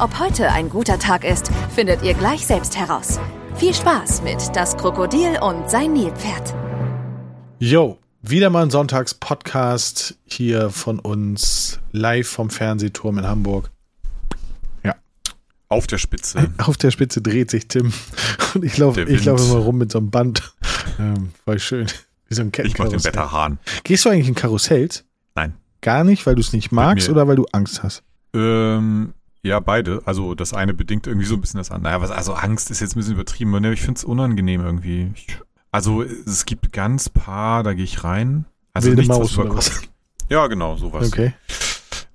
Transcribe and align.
Ob 0.00 0.18
heute 0.18 0.50
ein 0.50 0.70
guter 0.70 0.98
Tag 0.98 1.24
ist, 1.24 1.50
findet 1.74 2.02
ihr 2.02 2.14
gleich 2.14 2.46
selbst 2.46 2.76
heraus. 2.78 3.20
Viel 3.56 3.74
Spaß 3.74 4.22
mit 4.22 4.38
Das 4.54 4.76
Krokodil 4.76 5.38
und 5.42 5.68
sein 5.68 5.92
Nilpferd. 5.92 6.54
Yo, 7.58 7.98
wieder 8.22 8.48
mal 8.48 8.62
ein 8.62 8.70
Sonntags-Podcast 8.70 10.16
hier 10.24 10.70
von 10.70 10.98
uns 10.98 11.80
live 11.92 12.26
vom 12.28 12.48
Fernsehturm 12.48 13.18
in 13.18 13.26
Hamburg. 13.26 13.70
Auf 15.72 15.86
der 15.86 15.98
Spitze. 15.98 16.50
Auf 16.58 16.78
der 16.78 16.90
Spitze 16.90 17.22
dreht 17.22 17.48
sich 17.48 17.68
Tim 17.68 17.92
und 18.54 18.64
ich 18.64 18.76
laufe 18.76 19.04
Der 19.04 19.14
ich 19.14 19.24
laufe 19.24 19.44
Wind. 19.44 19.52
immer 19.52 19.60
rum 19.60 19.78
mit 19.78 19.92
so 19.92 19.98
einem 19.98 20.10
Band. 20.10 20.52
Ähm, 20.98 21.30
voll 21.44 21.60
schön. 21.60 21.86
Wie 22.26 22.34
so 22.34 22.42
ein 22.42 22.50
Ich 22.64 22.76
mach 22.76 22.88
den. 22.88 23.04
Wetterhahn. 23.04 23.60
Gehst 23.84 24.04
du 24.04 24.08
eigentlich 24.08 24.26
in 24.26 24.34
Karussells? 24.34 25.04
Nein. 25.36 25.54
Gar 25.80 26.02
nicht, 26.02 26.26
weil 26.26 26.34
du 26.34 26.40
es 26.40 26.52
nicht 26.52 26.72
magst 26.72 27.08
oder 27.08 27.28
weil 27.28 27.36
du 27.36 27.46
Angst 27.52 27.84
hast? 27.84 28.02
Ähm, 28.34 29.14
ja, 29.42 29.60
beide. 29.60 30.02
Also 30.04 30.34
das 30.34 30.52
eine 30.54 30.74
bedingt 30.74 31.06
irgendwie 31.06 31.26
so 31.26 31.34
ein 31.34 31.40
bisschen 31.40 31.58
das 31.58 31.70
andere. 31.70 31.92
Naja, 31.94 32.02
was, 32.02 32.10
also 32.10 32.34
Angst 32.34 32.70
ist 32.70 32.80
jetzt 32.80 32.94
ein 32.96 33.00
bisschen 33.00 33.14
übertrieben. 33.14 33.54
aber 33.54 33.70
Ich 33.72 33.80
finde 33.82 33.98
es 33.98 34.04
unangenehm 34.04 34.60
irgendwie. 34.62 35.10
Ich, 35.14 35.38
also 35.72 36.02
es 36.02 36.44
gibt 36.46 36.72
ganz 36.72 37.08
paar, 37.08 37.62
da 37.62 37.72
gehe 37.74 37.84
ich 37.84 38.04
rein. 38.04 38.44
Also 38.74 38.88
Wilde 38.88 39.02
nichts, 39.02 39.16
Maus 39.16 39.36
was? 39.36 39.82
Ja, 40.28 40.46
genau, 40.46 40.76
sowas. 40.76 41.08
Okay. 41.08 41.32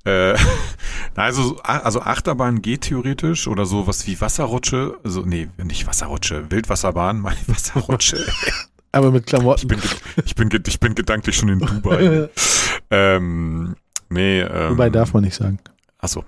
Äh, 0.06 0.36
also, 1.16 1.58
also 1.64 2.02
Achterbahn 2.02 2.62
geht 2.62 2.82
theoretisch 2.82 3.48
oder 3.48 3.66
sowas 3.66 4.06
wie 4.08 4.20
Wasserrutsche. 4.22 4.98
Also, 5.04 5.22
nee, 5.22 5.50
nicht 5.64 5.88
Wasserrutsche, 5.88 6.50
Wildwasserbahn, 6.52 7.20
meine 7.20 7.40
Wasserrutsche. 7.48 8.24
Aber 8.92 9.12
mit 9.12 9.24
Ich 9.24 9.26
Klamotten. 9.28 9.68
bin, 9.68 9.80
ge- 9.82 9.90
ich 10.26 10.36
bin, 10.36 10.50
ich 10.66 10.80
bin 10.80 10.96
gedanklich 10.96 11.36
schon 11.36 11.50
in 11.50 11.60
Dubai. 11.60 12.30
ähm, 12.92 13.76
nee, 14.10 14.40
ähm, 14.42 14.72
Wobei 14.72 14.90
darf 14.90 15.14
man 15.14 15.24
nicht 15.24 15.36
sagen. 15.36 15.60
Achso. 15.98 16.24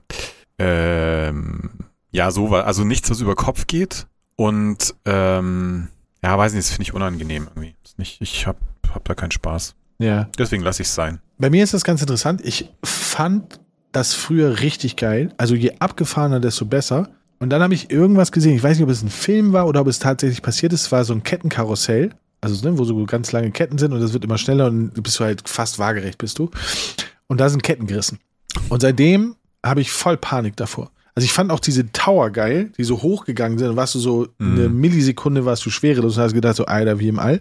Ähm, 0.60 1.70
ja, 2.12 2.32
so 2.32 2.50
war, 2.50 2.66
also 2.66 2.84
nichts, 2.84 3.10
was 3.10 3.22
über 3.22 3.36
Kopf 3.36 3.68
geht. 3.68 4.08
Und 4.36 4.96
ähm, 5.06 5.88
ja, 6.24 6.38
weiß 6.38 6.54
nicht, 6.54 6.66
das 6.66 6.72
finde 6.72 6.84
ich 6.84 6.94
unangenehm 6.94 7.48
irgendwie. 7.48 7.76
Ist 7.84 8.00
nicht, 8.00 8.22
ich 8.22 8.48
hab, 8.48 8.58
hab 8.94 9.06
da 9.06 9.16
keinen 9.16 9.32
Spaß. 9.32 9.76
Ja. 10.00 10.30
Deswegen 10.38 10.64
lasse 10.64 10.82
ich 10.82 10.88
es 10.88 10.96
sein. 10.96 11.20
Bei 11.38 11.50
mir 11.50 11.64
ist 11.64 11.74
das 11.74 11.84
ganz 11.84 12.02
interessant. 12.02 12.42
Ich 12.44 12.72
fand 12.84 13.60
das 13.92 14.14
früher 14.14 14.60
richtig 14.60 14.96
geil. 14.96 15.34
Also 15.38 15.56
je 15.56 15.74
abgefahrener, 15.80 16.40
desto 16.40 16.66
besser. 16.66 17.10
Und 17.40 17.50
dann 17.50 17.62
habe 17.62 17.74
ich 17.74 17.92
irgendwas 17.92 18.32
gesehen. 18.32 18.56
Ich 18.56 18.64
weiß 18.64 18.78
nicht, 18.78 18.84
ob 18.84 18.90
es 18.90 19.04
ein 19.04 19.10
Film 19.10 19.54
war 19.54 19.68
oder 19.68 19.82
ob 19.82 19.88
es 19.88 20.00
tatsächlich 20.00 20.42
passiert 20.42 20.74
ist. 20.74 20.82
Es 20.82 20.92
war 20.92 21.04
so 21.06 21.14
ein 21.14 21.24
Kettenkarussell. 21.24 22.12
Also, 22.42 22.68
ne, 22.68 22.78
wo 22.78 22.84
so 22.84 23.04
ganz 23.06 23.32
lange 23.32 23.50
Ketten 23.52 23.80
sind 23.80 23.94
und 23.94 24.00
das 24.00 24.14
wird 24.14 24.24
immer 24.24 24.38
schneller 24.38 24.68
und 24.68 24.94
du 24.94 25.02
bist 25.02 25.20
du 25.20 25.24
halt 25.24 25.50
fast 25.50 25.80
waagerecht, 25.80 26.20
bist 26.20 26.38
du. 26.38 26.52
Und 27.28 27.40
da 27.40 27.50
sind 27.50 27.64
Ketten 27.64 27.88
gerissen. 27.88 28.20
Und 28.70 28.82
seitdem 28.82 29.36
habe 29.66 29.82
ich 29.82 29.92
voll 29.92 30.18
Panik 30.18 30.56
davor. 30.56 30.92
Also 31.16 31.26
ich 31.26 31.34
fand 31.34 31.52
auch 31.52 31.60
diese 31.60 31.92
Tower 31.92 32.30
geil, 32.30 32.72
die 32.78 32.84
so 32.84 33.02
hochgegangen 33.02 33.58
sind. 33.58 33.76
Warst 33.76 33.96
du 33.96 34.00
so 34.00 34.28
eine 34.40 34.70
Mhm. 34.70 34.80
Millisekunde 34.80 35.46
warst 35.46 35.66
du 35.66 35.72
schwerelos 35.72 36.16
und 36.18 36.24
hast 36.24 36.34
gedacht, 36.34 36.56
so 36.56 36.66
Alter, 36.66 37.00
wie 37.00 37.08
im 37.08 37.18
All. 37.20 37.40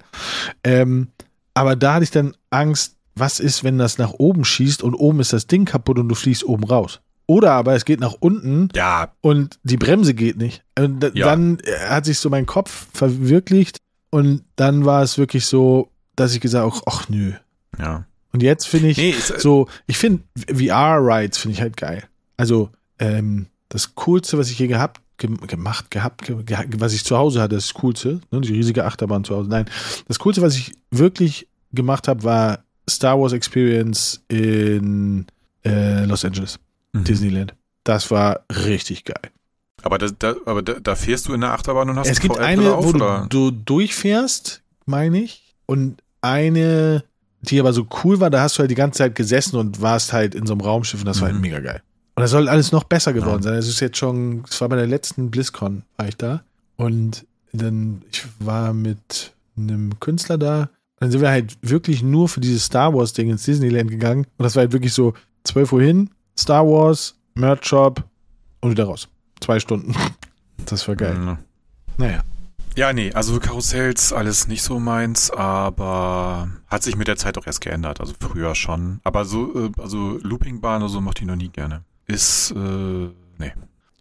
Ähm, 0.64 1.08
aber 1.54 1.76
da 1.76 1.94
hatte 1.94 2.04
ich 2.04 2.10
dann 2.10 2.34
Angst, 2.50 2.96
was 3.14 3.38
ist, 3.40 3.64
wenn 3.64 3.78
das 3.78 3.98
nach 3.98 4.12
oben 4.12 4.44
schießt 4.44 4.82
und 4.82 4.94
oben 4.94 5.20
ist 5.20 5.32
das 5.32 5.46
Ding 5.46 5.64
kaputt 5.66 5.98
und 5.98 6.08
du 6.08 6.14
fliegst 6.14 6.44
oben 6.44 6.64
raus. 6.64 7.00
Oder 7.26 7.52
aber 7.52 7.74
es 7.74 7.84
geht 7.84 7.98
nach 8.00 8.14
unten 8.20 8.68
Ja, 8.74 9.12
und 9.20 9.58
die 9.62 9.76
Bremse 9.76 10.14
geht 10.14 10.36
nicht. 10.36 10.62
Und 10.78 11.02
Ja. 11.14 11.26
dann 11.26 11.58
äh, 11.60 11.88
hat 11.88 12.04
sich 12.06 12.18
so 12.18 12.30
mein 12.30 12.46
Kopf 12.46 12.86
verwirklicht 12.94 13.78
und 14.10 14.42
dann 14.56 14.84
war 14.84 15.02
es 15.02 15.18
wirklich 15.18 15.44
so, 15.46 15.90
dass 16.14 16.34
ich 16.34 16.40
gesagt 16.40 16.64
habe, 16.64 16.82
ach 16.86 17.08
nö. 17.08 17.32
ja. 17.78 18.04
Und 18.36 18.42
jetzt 18.42 18.68
finde 18.68 18.88
ich 18.88 18.98
Nee, 18.98 19.12
äh, 19.12 19.40
so, 19.40 19.66
ich 19.86 19.96
finde 19.96 20.22
VR-Rides 20.46 21.38
finde 21.38 21.54
ich 21.54 21.62
halt 21.62 21.78
geil. 21.78 22.04
Also 22.36 22.68
ähm, 22.98 23.46
das 23.70 23.94
Coolste, 23.94 24.36
was 24.36 24.50
ich 24.50 24.58
je 24.58 24.66
gehabt, 24.66 25.00
gem 25.16 25.38
gemacht, 25.46 25.90
gehabt, 25.90 26.26
ge 26.26 26.36
was 26.76 26.92
ich 26.92 27.02
zu 27.02 27.16
Hause 27.16 27.40
hatte, 27.40 27.54
das 27.54 27.72
Coolste, 27.72 28.20
ne, 28.30 28.42
die 28.42 28.52
riesige 28.52 28.84
Achterbahn 28.84 29.24
zu 29.24 29.34
Hause. 29.34 29.48
Nein, 29.48 29.64
das 30.06 30.18
Coolste, 30.18 30.42
was 30.42 30.54
ich 30.54 30.74
wirklich 30.90 31.48
gemacht 31.72 32.08
habe, 32.08 32.24
war 32.24 32.58
Star 32.86 33.18
Wars 33.18 33.32
Experience 33.32 34.22
in 34.28 35.24
äh, 35.64 36.04
Los 36.04 36.22
Angeles, 36.22 36.58
mhm. 36.92 37.04
Disneyland. 37.04 37.54
Das 37.84 38.10
war 38.10 38.40
richtig 38.50 39.06
geil. 39.06 39.30
Aber, 39.82 39.96
da, 39.96 40.08
da, 40.18 40.34
aber 40.44 40.60
da, 40.60 40.74
da 40.74 40.94
fährst 40.94 41.26
du 41.26 41.32
in 41.32 41.40
der 41.40 41.52
Achterbahn 41.52 41.88
und 41.88 41.98
hast 41.98 42.10
es 42.10 42.20
gibt 42.20 42.38
eine, 42.38 42.74
auf, 42.74 42.84
wo 42.84 42.92
du, 42.92 43.26
du 43.30 43.50
durchfährst, 43.50 44.60
meine 44.84 45.22
ich, 45.22 45.56
und 45.64 46.02
eine, 46.20 47.02
die 47.48 47.60
aber 47.60 47.72
so 47.72 47.86
cool 48.04 48.20
war, 48.20 48.30
da 48.30 48.40
hast 48.42 48.56
du 48.56 48.60
halt 48.60 48.70
die 48.70 48.74
ganze 48.74 48.98
Zeit 48.98 49.14
gesessen 49.14 49.56
und 49.56 49.80
warst 49.80 50.12
halt 50.12 50.34
in 50.34 50.46
so 50.46 50.52
einem 50.54 50.60
Raumschiff 50.62 51.00
und 51.00 51.06
das 51.06 51.20
war 51.20 51.26
halt 51.28 51.36
Mhm. 51.36 51.42
mega 51.42 51.60
geil. 51.60 51.82
Und 52.14 52.22
das 52.22 52.30
soll 52.30 52.48
alles 52.48 52.72
noch 52.72 52.84
besser 52.84 53.12
geworden 53.12 53.42
Ja. 53.42 53.50
sein. 53.50 53.54
Es 53.58 53.68
ist 53.68 53.80
jetzt 53.80 53.98
schon, 53.98 54.42
es 54.48 54.60
war 54.60 54.68
bei 54.68 54.76
der 54.76 54.86
letzten 54.86 55.30
BlizzCon, 55.30 55.82
war 55.96 56.08
ich 56.08 56.16
da. 56.16 56.42
Und 56.76 57.26
dann, 57.52 58.02
ich 58.10 58.24
war 58.38 58.72
mit 58.72 59.32
einem 59.56 59.98
Künstler 60.00 60.38
da. 60.38 60.60
Und 60.62 60.68
dann 61.00 61.10
sind 61.10 61.20
wir 61.20 61.30
halt 61.30 61.56
wirklich 61.62 62.02
nur 62.02 62.28
für 62.28 62.40
dieses 62.40 62.64
Star 62.64 62.94
Wars-Ding 62.94 63.30
ins 63.30 63.44
Disneyland 63.44 63.90
gegangen. 63.90 64.26
Und 64.38 64.42
das 64.44 64.56
war 64.56 64.62
halt 64.62 64.72
wirklich 64.72 64.92
so 64.94 65.12
12 65.44 65.72
Uhr 65.72 65.82
hin, 65.82 66.10
Star 66.38 66.66
Wars, 66.66 67.14
Merch 67.34 67.66
Shop 67.66 68.02
und 68.60 68.70
wieder 68.70 68.84
raus. 68.84 69.08
Zwei 69.40 69.60
Stunden. 69.60 69.94
Das 70.64 70.88
war 70.88 70.96
geil. 70.96 71.14
Mhm. 71.14 71.38
Naja. 71.98 72.24
Ja, 72.76 72.92
nee, 72.92 73.10
also 73.12 73.40
Karussells, 73.40 74.12
alles 74.12 74.48
nicht 74.48 74.62
so 74.62 74.78
meins, 74.78 75.30
aber 75.30 76.50
hat 76.66 76.82
sich 76.82 76.94
mit 76.94 77.08
der 77.08 77.16
Zeit 77.16 77.38
auch 77.38 77.46
erst 77.46 77.62
geändert. 77.62 78.00
Also 78.00 78.12
früher 78.20 78.54
schon. 78.54 79.00
Aber 79.02 79.24
so, 79.24 79.68
äh, 79.68 79.72
also 79.80 80.18
Loopingbahn 80.22 80.82
oder 80.82 80.90
so 80.90 81.00
mochte 81.00 81.22
ich 81.22 81.26
noch 81.26 81.36
nie 81.36 81.48
gerne. 81.48 81.84
Ist, 82.06 82.50
äh, 82.50 83.08
nee. 83.38 83.52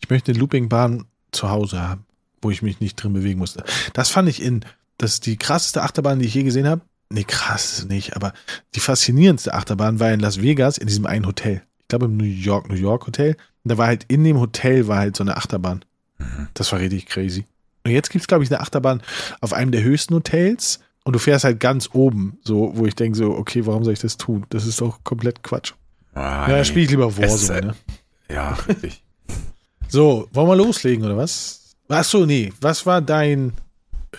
Ich 0.02 0.10
möchte 0.10 0.34
eine 0.34 0.40
Loopingbahn 0.40 1.06
zu 1.32 1.50
Hause 1.50 1.88
haben, 1.88 2.06
wo 2.42 2.52
ich 2.52 2.62
mich 2.62 2.82
nicht 2.82 2.96
drin 2.98 3.14
bewegen 3.14 3.40
musste. 3.40 3.64
Das 3.94 4.10
fand 4.10 4.28
ich 4.28 4.42
in, 4.42 4.66
das 4.98 5.14
ist 5.14 5.26
die 5.26 5.38
krasseste 5.38 5.82
Achterbahn, 5.82 6.20
die 6.20 6.26
ich 6.26 6.34
je 6.34 6.44
gesehen 6.44 6.68
habe. 6.68 6.82
Nee, 7.10 7.24
krass 7.24 7.86
nicht, 7.86 8.18
aber 8.18 8.34
die 8.76 8.82
faszinierendste 8.82 9.54
Achterbahn 9.54 10.02
war 10.02 10.12
in 10.12 10.20
Las 10.20 10.42
Vegas 10.42 10.78
in 10.78 10.88
diesem 10.88 11.06
einen 11.06 11.28
Hotel. 11.28 11.62
Ich 11.80 11.88
glaube 11.88 12.08
im 12.08 12.18
New 12.18 12.26
York, 12.26 12.68
New 12.68 12.76
York 12.76 13.08
Hotel. 13.08 13.38
Und 13.64 13.72
da 13.72 13.78
war 13.78 13.88
halt 13.88 14.04
in 14.10 14.26
dem 14.26 14.38
Hotel 14.38 14.90
war 14.90 14.98
halt 14.98 15.16
so 15.16 15.24
eine 15.24 15.38
Achterbahn. 15.38 15.86
Mhm. 16.18 16.50
Das 16.54 16.74
war 16.74 16.80
richtig 16.80 17.06
crazy. 17.06 17.46
Und 17.86 17.92
jetzt 17.92 18.10
gibt 18.10 18.24
es, 18.24 18.28
glaube 18.28 18.44
ich, 18.44 18.52
eine 18.52 18.62
Achterbahn 18.62 19.02
auf 19.42 19.54
einem 19.54 19.72
der 19.72 19.84
höchsten 19.84 20.16
Hotels 20.16 20.80
und 21.04 21.14
du 21.14 21.20
fährst 21.20 21.46
halt 21.46 21.60
ganz 21.60 21.92
oben, 21.94 22.40
so, 22.44 22.72
wo 22.76 22.88
ich 22.88 22.96
denke 22.96 23.16
so, 23.16 23.36
okay, 23.36 23.68
warum 23.68 23.84
soll 23.84 23.94
ich 23.94 24.00
das 24.00 24.18
tun? 24.18 24.46
Das 24.50 24.66
ist 24.66 24.82
doch 24.82 25.04
komplett 25.04 25.44
Quatsch. 25.44 25.74
Ah, 26.16 26.50
ja, 26.50 26.64
spiele 26.66 26.86
ich 26.86 26.90
lieber 26.90 27.16
Warzone, 27.16 27.62
ne? 27.62 27.76
Ja, 28.30 28.58
richtig. 28.68 29.02
So, 29.88 30.28
wollen 30.34 30.48
wir 30.48 30.56
loslegen 30.56 31.06
oder 31.06 31.16
was? 31.16 31.76
Ach 31.90 32.04
so, 32.04 32.26
nee. 32.26 32.52
Was 32.60 32.88
war 32.88 33.04
dein, 33.04 33.54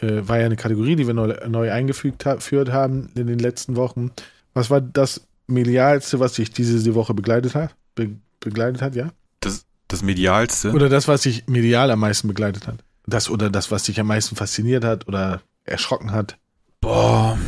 äh, 0.01 0.21
war 0.23 0.39
ja 0.39 0.47
eine 0.47 0.55
Kategorie, 0.55 0.95
die 0.95 1.09
wir 1.09 1.13
neu, 1.13 1.35
neu 1.49 1.73
eingefügt 1.73 2.25
ha 2.25 2.39
haben 2.71 3.11
in 3.17 3.27
den 3.27 3.41
letzten 3.41 3.75
Wochen. 3.75 4.13
Was 4.55 4.71
war 4.71 4.81
das 4.81 5.27
medialste, 5.49 6.21
was 6.21 6.35
dich 6.35 6.53
diese 6.53 6.95
Woche 6.95 7.15
begleitet 7.15 7.57
hat? 7.57 7.75
Be 7.97 8.11
begleitet 8.39 8.81
hat, 8.81 8.95
ja? 8.95 9.11
Das, 9.41 9.67
das 9.89 10.03
Medialste. 10.03 10.71
Oder 10.71 10.89
das, 10.89 11.09
was 11.09 11.23
dich 11.23 11.49
medial 11.49 11.91
am 11.91 11.99
meisten 11.99 12.29
begleitet 12.29 12.69
hat? 12.69 12.85
Das 13.07 13.31
oder 13.31 13.51
das, 13.51 13.71
was 13.71 13.85
dich 13.85 14.01
am 14.01 14.09
meisten 14.09 14.37
fasziniert 14.37 14.85
hat 14.85 15.07
oder 15.09 15.43
erschrocken 15.65 16.13
hat? 16.13 16.39
Boah, 16.81 17.39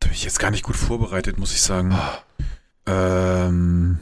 da 0.00 0.06
bin 0.08 0.14
ich 0.14 0.24
jetzt 0.24 0.38
gar 0.38 0.50
nicht 0.50 0.62
gut 0.62 0.76
vorbereitet, 0.76 1.38
muss 1.38 1.52
ich 1.52 1.62
sagen. 1.62 1.96
Ähm, 2.86 3.98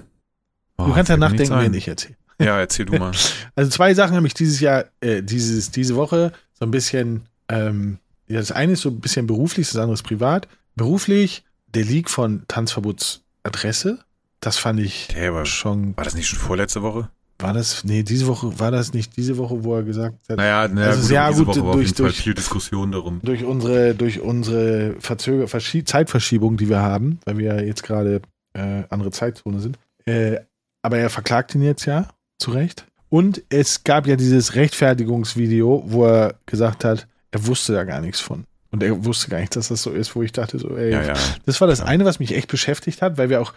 oh, 0.77 0.87
du 0.87 0.93
kannst 0.93 1.09
ja 1.09 1.17
nachdenken, 1.17 1.55
während 1.55 1.77
ich 1.77 1.89
erzähle. 1.89 2.17
Ja, 2.41 2.59
erzähl 2.59 2.87
du 2.87 2.99
mal. 2.99 3.13
Also 3.57 3.71
zwei 3.71 3.95
Sachen 3.95 4.17
habe 4.17 4.27
ich 4.27 4.35
dieses 4.35 4.59
Jahr, 4.61 4.87
äh, 5.01 5.23
dieses, 5.23 5.71
diese 5.71 5.95
Woche 5.95 6.33
so 6.55 6.65
ein 6.65 6.71
bisschen, 6.73 7.29
ähm, 7.49 7.99
ja, 8.27 8.41
das 8.41 8.51
eine 8.51 8.73
ist 8.73 8.81
so 8.81 8.91
ein 8.91 9.01
bisschen 9.01 9.27
beruflich, 9.27 9.69
das 9.69 9.77
andere 9.77 9.95
ist 9.95 10.03
privat. 10.03 10.49
Beruflich, 10.75 11.45
der 11.69 11.85
Leak 11.85 12.11
von 12.11 12.45
Tanzverbots 12.49 13.23
Adresse, 13.45 14.01
das 14.41 14.59
fand 14.59 14.81
ich 14.81 15.09
Der 15.15 15.35
war, 15.35 15.47
schon, 15.47 15.97
war 15.97 16.05
das 16.05 16.15
nicht 16.15 16.27
schon 16.27 16.39
vorletzte 16.39 16.83
Woche? 16.83 17.11
War 17.39 17.53
das, 17.53 17.85
nee, 17.85 18.03
diese 18.03 18.27
Woche, 18.27 18.59
war 18.59 18.71
das 18.71 18.93
nicht 18.93 19.17
diese 19.17 19.37
Woche, 19.37 19.65
wo 19.65 19.75
er 19.77 19.83
gesagt 19.83 20.17
hat, 20.29 20.37
Naja, 20.37 20.69
naja 20.69 20.87
Also 20.89 21.01
gut, 21.01 21.09
sehr 21.09 21.29
diese 21.31 21.45
gut 21.45 21.57
Woche 21.63 21.73
durch- 21.79 21.95
durch- 21.95 22.17
viel 22.23 22.35
Diskussion 22.35 22.93
darum. 22.93 23.21
durch 23.23 23.45
unsere, 23.45 23.95
durch 23.95 24.21
unsere 24.21 24.95
Verzöger 25.01 25.49
Verschie 25.49 25.85
Zeitverschiebung, 25.85 26.57
die 26.57 26.69
wir 26.69 26.81
haben, 26.81 27.19
weil 27.25 27.39
wir 27.39 27.55
ja 27.57 27.61
jetzt 27.61 27.83
gerade 27.83 28.23
äh, 28.57 28.85
andere 28.89 29.11
Zeitzone 29.11 29.59
sind. 29.61 29.79
Äh, 30.07 30.39
aber 30.83 30.99
er 30.99 31.11
verklagt 31.11 31.55
ihn 31.55 31.63
jetzt 31.63 31.87
ja, 31.87 32.09
zu 32.39 32.53
Recht. 32.53 32.87
Und 33.09 33.43
es 33.49 33.85
gab 33.85 34.07
ja 34.07 34.17
dieses 34.17 34.55
Rechtfertigungsvideo, 34.55 35.85
wo 35.87 36.05
er 36.07 36.35
gesagt 36.47 36.85
hat, 36.85 37.07
er 37.31 37.47
wusste 37.47 37.73
da 37.73 37.85
gar 37.85 38.01
nichts 38.01 38.21
von. 38.21 38.45
Und 38.71 38.83
er 38.83 39.05
wusste 39.05 39.29
gar 39.31 39.39
nicht, 39.41 39.55
dass 39.57 39.69
das 39.69 39.83
so 39.83 39.91
ist, 39.91 40.15
wo 40.17 40.23
ich 40.23 40.33
dachte, 40.33 40.59
so, 40.59 40.77
ey, 40.77 40.91
Ja, 40.93 41.03
ja. 41.03 41.15
das 41.47 41.61
war 41.61 41.69
das 41.69 41.81
eine, 41.81 42.05
was 42.05 42.19
mich 42.19 42.35
echt 42.35 42.49
beschäftigt 42.49 43.03
hat, 43.03 43.19
weil 43.19 43.29
wir 43.29 43.41
auch, 43.41 43.53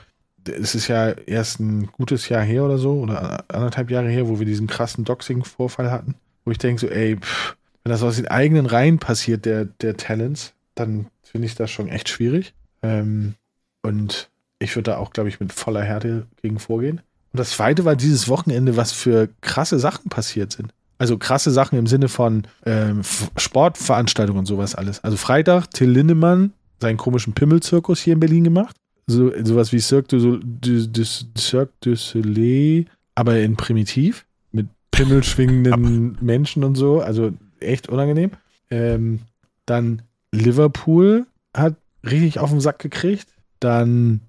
es 0.47 0.75
ist 0.75 0.87
ja 0.87 1.11
erst 1.11 1.59
ein 1.59 1.87
gutes 1.87 2.29
Jahr 2.29 2.43
her 2.43 2.63
oder 2.63 2.77
so, 2.77 2.93
oder 2.93 3.45
anderthalb 3.47 3.91
Jahre 3.91 4.09
her, 4.09 4.27
wo 4.27 4.39
wir 4.39 4.45
diesen 4.45 4.67
krassen 4.67 5.05
Doxing-Vorfall 5.05 5.91
hatten, 5.91 6.15
wo 6.45 6.51
ich 6.51 6.57
denke, 6.57 6.81
so, 6.81 6.87
ey, 6.87 7.17
pff, 7.17 7.55
wenn 7.83 7.91
das 7.91 8.03
aus 8.03 8.17
den 8.17 8.27
eigenen 8.27 8.65
Reihen 8.65 8.99
passiert, 8.99 9.45
der, 9.45 9.65
der 9.65 9.95
Talents, 9.97 10.53
dann 10.75 11.07
finde 11.23 11.47
ich 11.47 11.55
das 11.55 11.71
schon 11.71 11.87
echt 11.87 12.09
schwierig. 12.09 12.53
Ähm, 12.81 13.35
und 13.81 14.29
ich 14.59 14.75
würde 14.75 14.91
da 14.91 14.97
auch, 14.97 15.11
glaube 15.11 15.29
ich, 15.29 15.39
mit 15.39 15.53
voller 15.53 15.83
Härte 15.83 16.27
gegen 16.41 16.59
vorgehen. 16.59 17.01
Und 17.31 17.39
das 17.39 17.51
zweite 17.51 17.85
war 17.85 17.95
dieses 17.95 18.27
Wochenende, 18.27 18.77
was 18.77 18.91
für 18.91 19.29
krasse 19.41 19.79
Sachen 19.79 20.09
passiert 20.09 20.51
sind. 20.51 20.73
Also 20.97 21.17
krasse 21.17 21.51
Sachen 21.51 21.77
im 21.77 21.87
Sinne 21.87 22.09
von 22.09 22.43
ähm, 22.65 23.01
Sportveranstaltungen 23.37 24.39
und 24.39 24.45
sowas 24.47 24.75
alles. 24.75 25.03
Also 25.03 25.15
Freitag, 25.15 25.69
Till 25.71 25.89
Lindemann 25.89 26.53
seinen 26.81 26.97
komischen 26.97 27.33
Pimmelzirkus 27.33 27.99
hier 27.99 28.13
in 28.13 28.19
Berlin 28.19 28.43
gemacht. 28.43 28.75
So, 29.07 29.31
sowas 29.43 29.71
wie 29.71 29.79
Cirque 29.79 30.09
du, 30.09 30.37
du, 30.37 30.87
du, 30.87 31.03
Cirque 31.37 31.73
du 31.79 31.95
Soleil, 31.95 32.85
aber 33.15 33.39
in 33.39 33.55
primitiv. 33.55 34.25
Mit 34.51 34.67
pimmelschwingenden 34.91 36.17
Menschen 36.21 36.63
und 36.63 36.75
so. 36.75 36.99
Also 36.99 37.31
echt 37.59 37.89
unangenehm. 37.89 38.31
Ähm, 38.69 39.21
dann 39.65 40.01
Liverpool 40.31 41.25
hat 41.55 41.75
richtig 42.03 42.39
auf 42.39 42.49
den 42.49 42.59
Sack 42.59 42.79
gekriegt. 42.79 43.27
Dann 43.59 44.21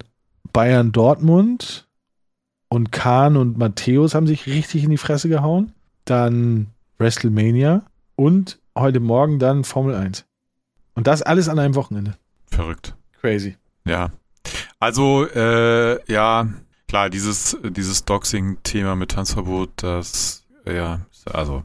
Bayern 0.53 0.91
Dortmund 0.91 1.87
und 2.69 2.91
Kahn 2.91 3.35
und 3.35 3.57
Matthäus 3.57 4.15
haben 4.15 4.27
sich 4.27 4.47
richtig 4.47 4.83
in 4.83 4.91
die 4.91 4.97
Fresse 4.97 5.27
gehauen. 5.27 5.73
Dann 6.05 6.67
WrestleMania 6.99 7.83
und 8.15 8.59
heute 8.77 8.99
Morgen 8.99 9.39
dann 9.39 9.63
Formel 9.63 9.95
1. 9.95 10.25
Und 10.95 11.07
das 11.07 11.21
alles 11.21 11.49
an 11.49 11.59
einem 11.59 11.75
Wochenende. 11.75 12.15
Verrückt. 12.47 12.95
Crazy. 13.19 13.57
Ja. 13.85 14.11
Also, 14.79 15.27
äh, 15.27 16.11
ja, 16.11 16.47
klar, 16.87 17.09
dieses, 17.09 17.57
dieses 17.63 18.05
Doxing-Thema 18.05 18.95
mit 18.95 19.11
Tanzverbot, 19.11 19.69
das, 19.77 20.45
ja, 20.65 21.01
also, 21.25 21.63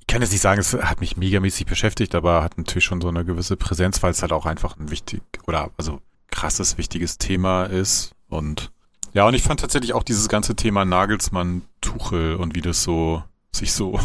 ich 0.00 0.06
kann 0.06 0.20
jetzt 0.20 0.32
nicht 0.32 0.42
sagen, 0.42 0.60
es 0.60 0.74
hat 0.74 1.00
mich 1.00 1.16
megamäßig 1.16 1.66
beschäftigt, 1.66 2.14
aber 2.14 2.42
hat 2.42 2.58
natürlich 2.58 2.84
schon 2.84 3.00
so 3.00 3.08
eine 3.08 3.24
gewisse 3.24 3.56
Präsenz, 3.56 4.02
weil 4.02 4.10
es 4.10 4.22
halt 4.22 4.32
auch 4.32 4.46
einfach 4.46 4.76
ein 4.76 4.90
wichtig, 4.90 5.22
oder, 5.46 5.70
also, 5.78 6.00
krasses, 6.30 6.76
wichtiges 6.76 7.16
Thema 7.16 7.64
ist. 7.64 8.14
Und, 8.28 8.70
ja, 9.14 9.26
und 9.26 9.34
ich 9.34 9.42
fand 9.42 9.60
tatsächlich 9.60 9.94
auch 9.94 10.02
dieses 10.02 10.28
ganze 10.28 10.54
Thema 10.54 10.84
Nagelsmann-Tuchel 10.84 12.36
und 12.36 12.54
wie 12.54 12.60
das 12.60 12.82
so, 12.82 13.22
sich 13.52 13.72
so 13.72 13.98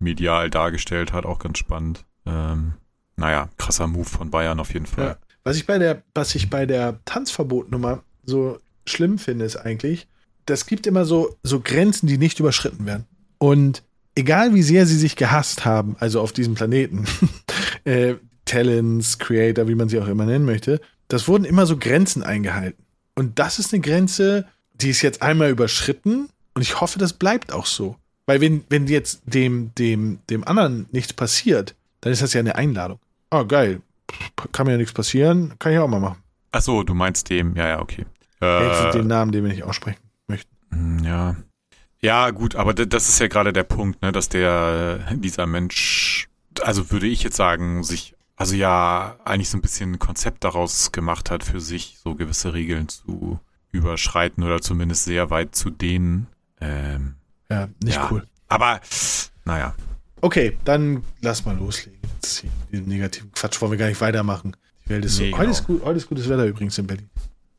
medial 0.00 0.50
dargestellt 0.50 1.12
hat, 1.12 1.24
auch 1.24 1.38
ganz 1.38 1.58
spannend. 1.58 2.04
Ähm, 2.26 2.74
naja, 3.14 3.48
krasser 3.58 3.86
Move 3.86 4.08
von 4.08 4.30
Bayern 4.30 4.58
auf 4.58 4.72
jeden 4.74 4.86
Fall. 4.86 5.18
Ja. 5.20 5.29
Was 5.50 5.56
ich 5.56 5.66
bei 5.66 5.78
der, 5.80 6.04
was 6.14 6.36
ich 6.36 6.48
bei 6.48 6.64
der 6.64 7.00
Tanzverbotnummer 7.06 8.04
so 8.24 8.60
schlimm 8.86 9.18
finde, 9.18 9.44
ist 9.44 9.56
eigentlich, 9.56 10.06
das 10.46 10.64
gibt 10.64 10.86
immer 10.86 11.04
so, 11.04 11.36
so 11.42 11.58
Grenzen, 11.58 12.06
die 12.06 12.18
nicht 12.18 12.38
überschritten 12.38 12.86
werden. 12.86 13.04
Und 13.38 13.82
egal 14.14 14.54
wie 14.54 14.62
sehr 14.62 14.86
sie 14.86 14.96
sich 14.96 15.16
gehasst 15.16 15.64
haben, 15.64 15.96
also 15.98 16.20
auf 16.20 16.32
diesem 16.32 16.54
Planeten, 16.54 17.04
äh, 17.84 18.14
Talents, 18.44 19.18
Creator, 19.18 19.66
wie 19.66 19.74
man 19.74 19.88
sie 19.88 19.98
auch 19.98 20.06
immer 20.06 20.24
nennen 20.24 20.44
möchte, 20.44 20.80
das 21.08 21.26
wurden 21.26 21.44
immer 21.44 21.66
so 21.66 21.76
Grenzen 21.76 22.22
eingehalten. 22.22 22.84
Und 23.16 23.40
das 23.40 23.58
ist 23.58 23.74
eine 23.74 23.80
Grenze, 23.82 24.46
die 24.74 24.90
ist 24.90 25.02
jetzt 25.02 25.20
einmal 25.20 25.50
überschritten 25.50 26.28
und 26.54 26.62
ich 26.62 26.80
hoffe, 26.80 27.00
das 27.00 27.14
bleibt 27.14 27.52
auch 27.52 27.66
so. 27.66 27.96
Weil 28.24 28.40
wenn, 28.40 28.62
wenn 28.68 28.86
jetzt 28.86 29.22
dem, 29.24 29.72
dem, 29.74 30.20
dem 30.30 30.46
anderen 30.46 30.86
nichts 30.92 31.12
passiert, 31.12 31.74
dann 32.02 32.12
ist 32.12 32.22
das 32.22 32.34
ja 32.34 32.38
eine 32.38 32.54
Einladung. 32.54 33.00
Ah, 33.30 33.42
geil. 33.42 33.80
Kann 34.52 34.66
mir 34.66 34.72
ja 34.72 34.78
nichts 34.78 34.92
passieren, 34.92 35.54
kann 35.58 35.72
ich 35.72 35.78
auch 35.78 35.88
mal 35.88 36.00
machen. 36.00 36.22
Ach 36.52 36.62
so, 36.62 36.82
du 36.82 36.94
meinst 36.94 37.30
dem, 37.30 37.54
ja, 37.56 37.68
ja, 37.68 37.80
okay. 37.80 38.06
Jetzt 38.40 38.80
Äh, 38.80 38.90
den 38.92 39.06
Namen, 39.06 39.32
den 39.32 39.44
wir 39.44 39.50
nicht 39.52 39.64
aussprechen 39.64 40.00
möchten. 40.26 40.50
hm, 40.70 40.98
ja. 41.04 41.36
Ja, 42.02 42.30
gut, 42.30 42.56
aber 42.56 42.72
das 42.72 43.08
ist 43.10 43.18
ja 43.20 43.28
gerade 43.28 43.52
der 43.52 43.62
Punkt, 43.64 44.00
ne, 44.00 44.10
dass 44.10 44.30
der, 44.30 45.06
äh, 45.10 45.16
dieser 45.18 45.46
Mensch, 45.46 46.28
also 46.62 46.90
würde 46.90 47.06
ich 47.06 47.22
jetzt 47.22 47.36
sagen, 47.36 47.84
sich, 47.84 48.14
also 48.36 48.54
ja, 48.54 49.16
eigentlich 49.26 49.50
so 49.50 49.58
ein 49.58 49.60
bisschen 49.60 49.92
ein 49.92 49.98
Konzept 49.98 50.42
daraus 50.44 50.92
gemacht 50.92 51.30
hat, 51.30 51.44
für 51.44 51.60
sich 51.60 51.98
so 52.02 52.14
gewisse 52.14 52.54
Regeln 52.54 52.88
zu 52.88 53.38
überschreiten 53.70 54.42
oder 54.42 54.62
zumindest 54.62 55.04
sehr 55.04 55.28
weit 55.30 55.54
zu 55.54 55.68
dehnen. 55.70 56.26
Ähm, 56.60 57.16
Ja, 57.50 57.68
nicht 57.84 57.96
Ja. 57.96 58.08
cool. 58.10 58.26
aber, 58.48 58.80
naja, 59.44 59.74
Okay, 60.22 60.56
dann 60.64 61.02
lass 61.22 61.44
mal 61.46 61.56
loslegen. 61.56 61.99
Mit 62.42 62.72
diesem 62.72 62.88
negativen 62.88 63.32
Quatsch 63.32 63.60
wollen 63.60 63.72
wir 63.72 63.78
gar 63.78 63.88
nicht 63.88 64.00
weitermachen. 64.00 64.56
Die 64.84 64.90
Welt 64.90 65.04
ist 65.04 65.16
so. 65.16 65.22
Nee, 65.22 65.32
heute, 65.32 65.40
genau. 65.42 65.50
ist 65.52 65.66
gut, 65.66 65.84
heute 65.84 65.96
ist 65.96 66.08
gutes 66.08 66.28
Wetter 66.28 66.46
übrigens 66.46 66.78
in 66.78 66.86
Berlin. 66.86 67.08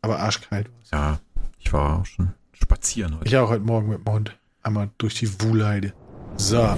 Aber 0.01 0.19
arschkalt. 0.19 0.69
ja, 0.91 1.19
ich 1.59 1.71
war 1.71 1.99
auch 1.99 2.05
schon 2.05 2.33
spazieren 2.53 3.15
heute. 3.15 3.27
Ich 3.27 3.37
auch 3.37 3.49
heute 3.49 3.63
Morgen 3.63 3.89
mit 3.89 4.05
dem 4.05 4.11
Hund. 4.11 4.37
Einmal 4.63 4.89
durch 4.97 5.15
die 5.15 5.41
Wuhlheide. 5.41 5.93
So. 6.37 6.75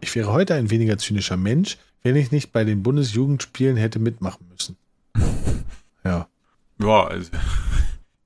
Ich 0.00 0.14
wäre 0.14 0.32
heute 0.32 0.54
ein 0.54 0.70
weniger 0.70 0.98
zynischer 0.98 1.36
Mensch, 1.36 1.78
wenn 2.02 2.16
ich 2.16 2.32
nicht 2.32 2.52
bei 2.52 2.64
den 2.64 2.82
Bundesjugendspielen 2.82 3.76
hätte 3.76 3.98
mitmachen 3.98 4.46
müssen. 4.50 4.76
Ja. 6.04 6.26
Ja, 6.80 7.04
also, 7.06 7.30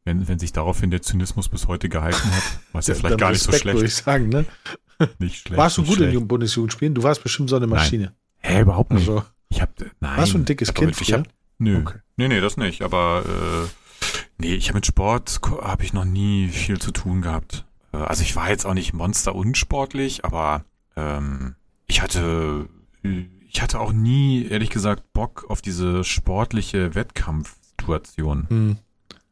wenn, 0.07 0.27
wenn 0.29 0.39
sich 0.39 0.53
daraufhin 0.53 0.91
der 0.91 1.03
Zynismus 1.03 1.49
bis 1.51 1.67
heute 1.67 1.89
gehalten 1.91 2.31
hat, 2.33 2.43
was 2.73 2.87
ja 2.87 2.95
vielleicht 2.95 3.19
gar 3.19 3.33
nicht 3.33 3.43
so 3.43 3.53
schlecht. 3.53 3.77
Würde 3.77 3.87
ich 3.89 3.95
sagen, 3.95 4.29
ne? 4.31 4.47
Nicht 5.19 5.41
schlecht. 5.41 5.59
Warst 5.59 5.77
du 5.77 5.85
gut 5.85 5.97
schlecht. 5.97 6.15
in 6.15 6.21
den 6.21 6.29
Bundesjugendspielen? 6.29 6.95
Du 6.95 7.03
warst 7.03 7.23
bestimmt 7.23 7.51
so 7.51 7.57
eine 7.57 7.67
Maschine. 7.67 8.15
Hä, 8.39 8.63
überhaupt 8.63 8.93
nicht. 8.93 9.07
Also, 9.07 9.25
Ich 9.51 9.61
hab, 9.61 9.71
nein. 10.01 10.17
Warst 10.17 10.33
du 10.33 10.39
ein 10.39 10.45
dickes 10.47 10.73
Kind 10.73 10.99
Ich 10.99 11.13
hab, 11.13 11.29
nö. 11.59 11.81
Okay. 11.81 11.99
Nee, 12.17 12.29
nee, 12.29 12.41
das 12.41 12.57
nicht. 12.57 12.81
Aber 12.81 13.25
äh, 13.27 13.69
nee, 14.39 14.55
ich 14.55 14.69
habe 14.69 14.79
mit 14.79 14.87
Sport 14.87 15.39
habe 15.61 15.85
ich 15.85 15.93
noch 15.93 16.07
nie 16.07 16.49
viel 16.49 16.79
zu 16.81 16.93
tun 16.93 17.21
gehabt. 17.21 17.67
Äh, 17.93 17.99
Also 17.99 18.23
ich 18.23 18.37
war 18.37 18.49
jetzt 18.49 18.65
auch 18.65 18.73
nicht 18.75 18.95
monster 18.95 19.35
unsportlich, 19.35 20.25
aber 20.25 20.65
ähm, 20.97 21.57
ich 21.89 22.01
hatte 22.01 22.67
ich 23.49 23.61
hatte 23.63 23.81
auch 23.81 23.93
nie, 23.93 24.47
ehrlich 24.47 24.71
gesagt, 24.71 25.13
Bock 25.13 25.45
auf 25.49 25.61
diese 25.63 26.05
sportliche 26.05 26.95
Wettkampfsituation. 26.95 28.47
hm. 28.49 28.77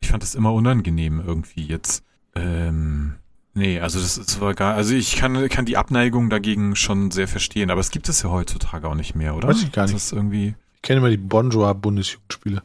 Ich 0.04 0.10
fand 0.10 0.22
das 0.22 0.34
immer 0.34 0.52
unangenehm 0.52 1.22
irgendwie 1.26 1.64
jetzt. 1.64 2.04
Ähm, 2.34 3.14
nee, 3.54 3.80
also 3.80 3.98
das, 3.98 4.16
das 4.16 4.38
war 4.38 4.52
gar, 4.52 4.74
also 4.74 4.94
ich 4.94 5.16
kann, 5.16 5.48
kann 5.48 5.64
die 5.64 5.78
Abneigung 5.78 6.28
dagegen 6.28 6.76
schon 6.76 7.10
sehr 7.10 7.26
verstehen, 7.26 7.70
aber 7.70 7.80
es 7.80 7.90
gibt 7.90 8.10
es 8.10 8.20
ja 8.22 8.28
heutzutage 8.28 8.86
auch 8.86 8.94
nicht 8.96 9.14
mehr, 9.14 9.34
oder? 9.34 9.48
Weiß 9.48 9.62
ich 9.62 9.72
gar 9.72 9.84
nicht. 9.84 9.94
Das 9.94 10.04
ist 10.04 10.12
irgendwie. 10.12 10.54
Ich 10.74 10.82
kenne 10.82 10.98
immer 10.98 11.08
die 11.08 11.16
Bonjour-Bundesjugendspiele. 11.16 12.62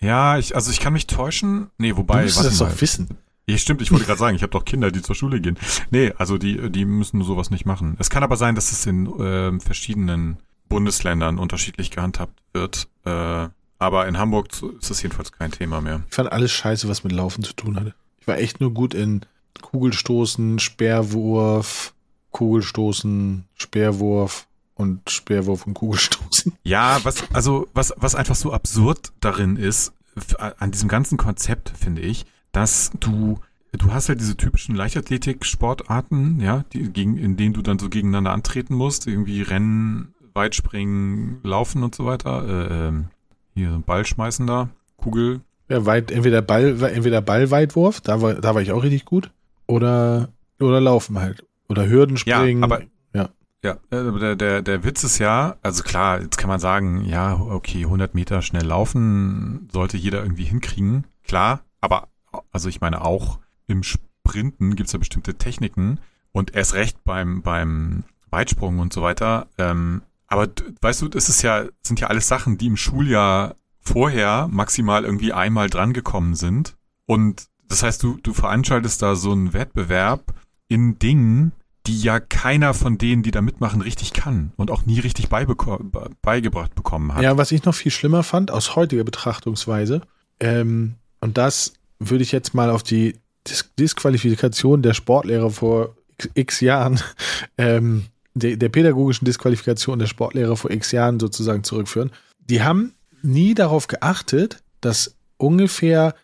Ja, 0.00 0.38
ich, 0.38 0.56
also 0.56 0.70
ich 0.70 0.80
kann 0.80 0.94
mich 0.94 1.06
täuschen. 1.06 1.68
Nee, 1.76 1.90
Du 1.90 1.98
wobei, 1.98 2.22
müsstest 2.22 2.38
warte 2.38 2.48
das 2.50 2.60
mal. 2.60 2.70
doch 2.70 2.80
wissen. 2.80 3.08
Ja, 3.46 3.58
stimmt, 3.58 3.82
ich 3.82 3.92
wollte 3.92 4.06
gerade 4.06 4.18
sagen, 4.18 4.34
ich 4.36 4.42
habe 4.42 4.52
doch 4.52 4.64
Kinder, 4.64 4.90
die 4.90 5.02
zur 5.02 5.14
Schule 5.14 5.42
gehen. 5.42 5.58
Nee, 5.90 6.12
also 6.16 6.38
die, 6.38 6.70
die 6.70 6.86
müssen 6.86 7.22
sowas 7.22 7.50
nicht 7.50 7.66
machen. 7.66 7.96
Es 7.98 8.08
kann 8.08 8.22
aber 8.22 8.38
sein, 8.38 8.54
dass 8.54 8.72
es 8.72 8.86
in 8.86 9.12
ähm, 9.20 9.60
verschiedenen 9.60 10.38
Bundesländern 10.70 11.38
unterschiedlich 11.38 11.90
gehandhabt 11.90 12.40
wird. 12.54 12.88
Äh, 13.04 13.48
aber 13.82 14.06
in 14.06 14.16
Hamburg 14.16 14.48
ist 14.78 14.90
das 14.90 15.02
jedenfalls 15.02 15.32
kein 15.32 15.50
Thema 15.50 15.80
mehr. 15.80 16.02
Ich 16.08 16.14
fand 16.14 16.30
alles 16.30 16.52
scheiße, 16.52 16.88
was 16.88 17.02
mit 17.02 17.12
Laufen 17.12 17.42
zu 17.42 17.52
tun 17.52 17.76
hatte. 17.76 17.94
Ich 18.20 18.28
war 18.28 18.38
echt 18.38 18.60
nur 18.60 18.72
gut 18.72 18.94
in 18.94 19.22
Kugelstoßen, 19.60 20.60
Speerwurf, 20.60 21.92
Kugelstoßen, 22.30 23.44
Speerwurf 23.54 24.46
und 24.74 25.10
Speerwurf 25.10 25.66
und 25.66 25.74
Kugelstoßen. 25.74 26.52
Ja, 26.62 27.00
was, 27.02 27.24
also, 27.32 27.66
was, 27.74 27.92
was 27.96 28.14
einfach 28.14 28.36
so 28.36 28.52
absurd 28.52 29.12
darin 29.20 29.56
ist, 29.56 29.92
an 30.38 30.70
diesem 30.70 30.88
ganzen 30.88 31.18
Konzept, 31.18 31.72
finde 31.76 32.02
ich, 32.02 32.24
dass 32.52 32.92
du, 33.00 33.40
du 33.72 33.92
hast 33.92 34.08
halt 34.08 34.20
diese 34.20 34.36
typischen 34.36 34.76
Leichtathletik-Sportarten, 34.76 36.38
ja, 36.40 36.64
die, 36.72 36.92
gegen, 36.92 37.16
in 37.16 37.36
denen 37.36 37.54
du 37.54 37.62
dann 37.62 37.80
so 37.80 37.88
gegeneinander 37.88 38.32
antreten 38.32 38.74
musst, 38.74 39.08
irgendwie 39.08 39.42
Rennen, 39.42 40.14
Weitspringen, 40.34 41.40
Laufen 41.42 41.82
und 41.82 41.94
so 41.94 42.04
weiter, 42.06 42.46
äh, 42.46 42.88
ähm, 42.88 43.08
hier 43.54 43.70
so 43.70 43.76
ein 43.76 43.82
Ball 43.82 44.04
schmeißen 44.06 44.46
da, 44.46 44.68
Kugel, 44.96 45.40
Ja, 45.68 45.84
weit, 45.86 46.10
entweder 46.10 46.42
Ball, 46.42 46.80
entweder 46.82 47.20
Ballweitwurf, 47.20 48.00
da 48.00 48.20
war, 48.22 48.34
da 48.34 48.54
war 48.54 48.62
ich 48.62 48.72
auch 48.72 48.82
richtig 48.82 49.04
gut, 49.04 49.30
oder, 49.66 50.28
oder 50.60 50.80
Laufen 50.80 51.18
halt. 51.18 51.44
Oder 51.68 51.88
Hürdenspringen. 51.88 52.58
Ja, 52.60 52.64
aber- 52.64 52.82
ja. 53.14 53.28
Ja, 53.64 53.72
äh, 53.90 54.18
der, 54.18 54.36
der, 54.36 54.62
der 54.62 54.84
Witz 54.84 55.04
ist 55.04 55.18
ja, 55.18 55.56
also 55.62 55.82
klar, 55.84 56.20
jetzt 56.20 56.36
kann 56.36 56.48
man 56.48 56.58
sagen, 56.60 57.04
ja, 57.04 57.34
okay, 57.38 57.84
100 57.84 58.14
Meter 58.14 58.42
schnell 58.42 58.64
laufen 58.66 59.68
sollte 59.72 59.96
jeder 59.96 60.22
irgendwie 60.22 60.44
hinkriegen, 60.44 61.04
klar, 61.24 61.60
aber 61.80 62.08
also 62.50 62.68
ich 62.68 62.80
meine 62.80 63.02
auch 63.04 63.38
im 63.68 63.82
Sprinten 63.84 64.74
gibt's 64.74 64.92
ja 64.92 64.98
bestimmte 64.98 65.34
Techniken 65.34 66.00
und 66.32 66.54
erst 66.54 66.74
recht 66.74 67.04
beim, 67.04 67.42
beim 67.42 68.04
Weitsprung 68.30 68.78
und 68.80 68.92
so 68.92 69.02
weiter, 69.02 69.46
ähm, 69.58 70.02
aber 70.32 70.48
weißt 70.80 71.02
du, 71.02 71.08
das 71.08 71.28
ist 71.28 71.42
ja, 71.42 71.66
sind 71.82 72.00
ja 72.00 72.08
alles 72.08 72.28
Sachen, 72.28 72.58
die 72.58 72.66
im 72.66 72.76
Schuljahr 72.76 73.54
vorher 73.80 74.48
maximal 74.50 75.04
irgendwie 75.04 75.32
einmal 75.32 75.68
drangekommen 75.68 76.34
sind 76.34 76.76
und 77.06 77.46
das 77.68 77.82
heißt, 77.82 78.02
du, 78.02 78.18
du 78.22 78.34
veranstaltest 78.34 79.00
da 79.00 79.14
so 79.14 79.32
einen 79.32 79.54
Wettbewerb, 79.54 80.34
in 80.68 80.98
Dingen, 80.98 81.52
die 81.86 82.00
ja 82.00 82.20
keiner 82.20 82.74
von 82.74 82.98
denen, 82.98 83.22
die 83.22 83.30
da 83.30 83.42
mitmachen, 83.42 83.80
richtig 83.80 84.12
kann 84.12 84.52
und 84.56 84.70
auch 84.70 84.86
nie 84.86 85.00
richtig 85.00 85.28
beigebracht 85.28 86.74
bekommen 86.74 87.14
hat. 87.14 87.22
Ja, 87.22 87.36
was 87.36 87.50
ich 87.50 87.64
noch 87.64 87.74
viel 87.74 87.90
schlimmer 87.90 88.22
fand, 88.22 88.50
aus 88.50 88.76
heutiger 88.76 89.04
Betrachtungsweise, 89.04 90.02
ähm, 90.38 90.94
und 91.20 91.38
das 91.38 91.74
würde 91.98 92.22
ich 92.22 92.32
jetzt 92.32 92.54
mal 92.54 92.70
auf 92.70 92.82
die 92.82 93.16
Dis 93.46 93.70
Disqualifikation 93.78 94.82
der 94.82 94.94
Sportlehrer 94.94 95.50
vor 95.50 95.96
x, 96.18 96.30
x 96.34 96.60
Jahren, 96.60 97.00
ähm, 97.58 98.06
der, 98.34 98.56
der 98.56 98.68
pädagogischen 98.68 99.24
Disqualifikation 99.24 99.98
der 99.98 100.06
Sportlehrer 100.06 100.56
vor 100.56 100.70
x 100.70 100.92
Jahren 100.92 101.20
sozusagen 101.20 101.64
zurückführen. 101.64 102.10
Die 102.48 102.62
haben 102.62 102.94
nie 103.22 103.54
darauf 103.54 103.86
geachtet, 103.86 104.62
dass 104.80 105.16
ungefähr 105.36 106.14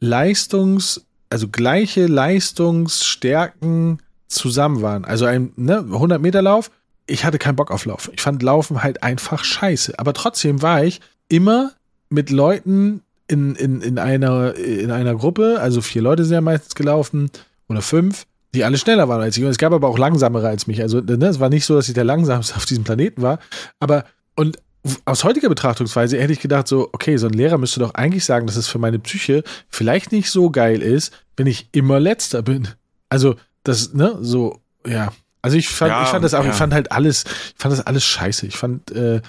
Leistungs, 0.00 1.06
also 1.30 1.48
gleiche 1.48 2.06
Leistungsstärken 2.06 3.98
zusammen 4.28 4.82
waren. 4.82 5.04
Also 5.04 5.24
ein 5.24 5.52
ne, 5.56 5.78
100 5.78 6.20
Meter 6.20 6.42
Lauf, 6.42 6.70
ich 7.06 7.24
hatte 7.24 7.38
keinen 7.38 7.56
Bock 7.56 7.70
auf 7.70 7.84
Laufen. 7.84 8.12
Ich 8.14 8.20
fand 8.20 8.42
Laufen 8.42 8.82
halt 8.82 9.02
einfach 9.02 9.44
scheiße. 9.44 9.98
Aber 9.98 10.12
trotzdem 10.12 10.62
war 10.62 10.84
ich 10.84 11.00
immer 11.28 11.72
mit 12.08 12.30
Leuten 12.30 13.02
in, 13.28 13.54
in, 13.54 13.80
in, 13.80 13.98
einer, 13.98 14.54
in 14.54 14.90
einer 14.90 15.14
Gruppe, 15.14 15.58
also 15.60 15.80
vier 15.80 16.02
Leute 16.02 16.24
sind 16.24 16.34
ja 16.34 16.40
meistens 16.40 16.74
gelaufen 16.74 17.30
oder 17.68 17.80
fünf, 17.80 18.26
die 18.54 18.64
alle 18.64 18.78
schneller 18.78 19.08
waren 19.08 19.20
als 19.20 19.36
ich. 19.36 19.44
Und 19.44 19.50
es 19.50 19.58
gab 19.58 19.72
aber 19.72 19.88
auch 19.88 19.98
langsamere 19.98 20.48
als 20.48 20.66
mich. 20.66 20.80
Also 20.80 21.00
ne, 21.00 21.26
es 21.26 21.40
war 21.40 21.48
nicht 21.48 21.66
so, 21.66 21.74
dass 21.74 21.88
ich 21.88 21.94
der 21.94 22.04
langsamste 22.04 22.54
auf 22.56 22.64
diesem 22.64 22.84
Planeten 22.84 23.22
war. 23.22 23.38
Aber 23.80 24.04
und 24.36 24.58
aus 25.04 25.24
heutiger 25.24 25.48
Betrachtungsweise 25.48 26.20
hätte 26.20 26.32
ich 26.32 26.40
gedacht, 26.40 26.68
so, 26.68 26.90
okay, 26.92 27.16
so 27.16 27.26
ein 27.26 27.32
Lehrer 27.32 27.58
müsste 27.58 27.80
doch 27.80 27.94
eigentlich 27.94 28.24
sagen, 28.24 28.46
dass 28.46 28.56
es 28.56 28.68
für 28.68 28.78
meine 28.78 28.98
Psyche 28.98 29.42
vielleicht 29.70 30.12
nicht 30.12 30.30
so 30.30 30.50
geil 30.50 30.82
ist, 30.82 31.12
wenn 31.36 31.46
ich 31.46 31.68
immer 31.72 32.00
letzter 32.00 32.42
bin. 32.42 32.68
Also, 33.08 33.36
das, 33.62 33.94
ne, 33.94 34.18
so, 34.20 34.60
ja. 34.86 35.12
Also 35.40 35.56
ich 35.56 35.68
fand, 35.68 35.90
ja, 35.90 36.02
ich 36.02 36.08
fand 36.08 36.24
das 36.24 36.34
auch, 36.34 36.44
ja. 36.44 36.50
ich 36.50 36.56
fand 36.56 36.72
halt 36.72 36.92
alles, 36.92 37.24
ich 37.24 37.62
fand 37.62 37.72
das 37.72 37.86
alles 37.86 38.04
scheiße. 38.04 38.46
Ich 38.46 38.56
fand 38.56 38.90
äh, 38.92 39.20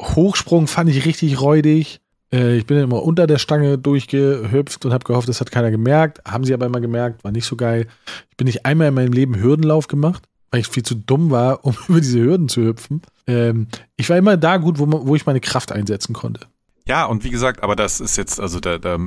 Hochsprung 0.00 0.66
fand 0.66 0.90
ich 0.90 1.06
richtig 1.06 1.40
räudig. 1.40 2.00
Äh, 2.32 2.56
ich 2.56 2.66
bin 2.66 2.78
immer 2.78 3.02
unter 3.02 3.26
der 3.26 3.38
Stange 3.38 3.78
durchgehüpft 3.78 4.84
und 4.84 4.92
habe 4.92 5.04
gehofft, 5.04 5.28
das 5.28 5.40
hat 5.40 5.50
keiner 5.50 5.70
gemerkt. 5.70 6.20
Haben 6.26 6.44
sie 6.44 6.54
aber 6.54 6.66
immer 6.66 6.80
gemerkt, 6.80 7.24
war 7.24 7.32
nicht 7.32 7.44
so 7.44 7.56
geil. 7.56 7.86
Ich 8.30 8.36
bin 8.36 8.46
nicht 8.46 8.64
einmal 8.64 8.88
in 8.88 8.94
meinem 8.94 9.12
Leben 9.12 9.38
Hürdenlauf 9.38 9.88
gemacht, 9.88 10.24
weil 10.50 10.60
ich 10.60 10.68
viel 10.68 10.82
zu 10.82 10.94
dumm 10.94 11.30
war, 11.30 11.64
um 11.64 11.76
über 11.88 12.00
diese 12.00 12.20
Hürden 12.20 12.48
zu 12.48 12.62
hüpfen. 12.62 13.02
Ähm, 13.26 13.68
ich 13.96 14.08
war 14.08 14.16
immer 14.16 14.36
da 14.36 14.56
gut, 14.56 14.78
wo, 14.78 14.86
wo 15.06 15.14
ich 15.14 15.26
meine 15.26 15.40
Kraft 15.40 15.72
einsetzen 15.72 16.12
konnte. 16.12 16.46
Ja, 16.86 17.04
und 17.04 17.22
wie 17.22 17.30
gesagt, 17.30 17.62
aber 17.62 17.76
das 17.76 18.00
ist 18.00 18.16
jetzt, 18.16 18.40
also 18.40 18.58
da, 18.58 18.78
da 18.78 18.98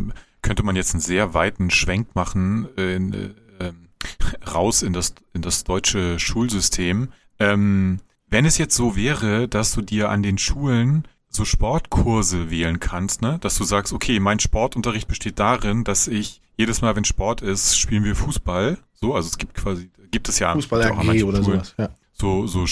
könnte 0.42 0.64
man 0.64 0.76
jetzt 0.78 0.94
einen 0.94 1.02
sehr 1.02 1.34
weiten 1.34 1.70
Schwenk 1.72 2.16
machen 2.16 2.70
in, 2.78 3.14
äh, 3.14 3.74
raus 4.54 4.82
in 4.82 4.94
das, 4.94 5.16
in 5.34 5.42
das 5.42 5.64
deutsche 5.66 6.20
Schulsystem. 6.20 7.10
Ähm, 7.40 8.00
wenn 8.30 8.46
es 8.46 8.58
jetzt 8.58 8.76
so 8.76 8.96
wäre, 8.96 9.48
dass 9.48 9.74
du 9.74 9.82
dir 9.82 10.10
an 10.10 10.24
den 10.24 10.38
Schulen 10.38 11.06
so 11.36 11.46
Sportkurse 11.46 12.50
wählen 12.50 12.80
kannst, 12.80 13.22
ne? 13.22 13.38
Dass 13.42 13.58
du 13.58 13.64
sagst, 13.64 13.94
okay, 13.94 14.20
mein 14.20 14.40
Sportunterricht 14.40 15.08
besteht 15.08 15.40
darin, 15.40 15.84
dass 15.84 16.08
ich 16.08 16.42
jedes 16.58 16.82
Mal, 16.82 16.96
wenn 16.96 17.06
Sport 17.06 17.42
ist, 17.42 17.78
spielen 17.78 18.04
wir 18.04 18.16
Fußball. 18.16 18.78
So, 18.94 19.14
also 19.14 19.28
es 19.28 19.38
gibt 19.38 19.56
quasi, 19.56 19.90
gibt 20.12 20.30
es 20.30 20.40
ja 20.40 20.54
Fußball 20.54 20.84
AG 20.84 21.24
oder 21.24 21.44
Schulen, 21.44 21.44
sowas, 21.44 21.76
ja. 21.78 21.90
So, 22.14 22.48
so 22.48 22.66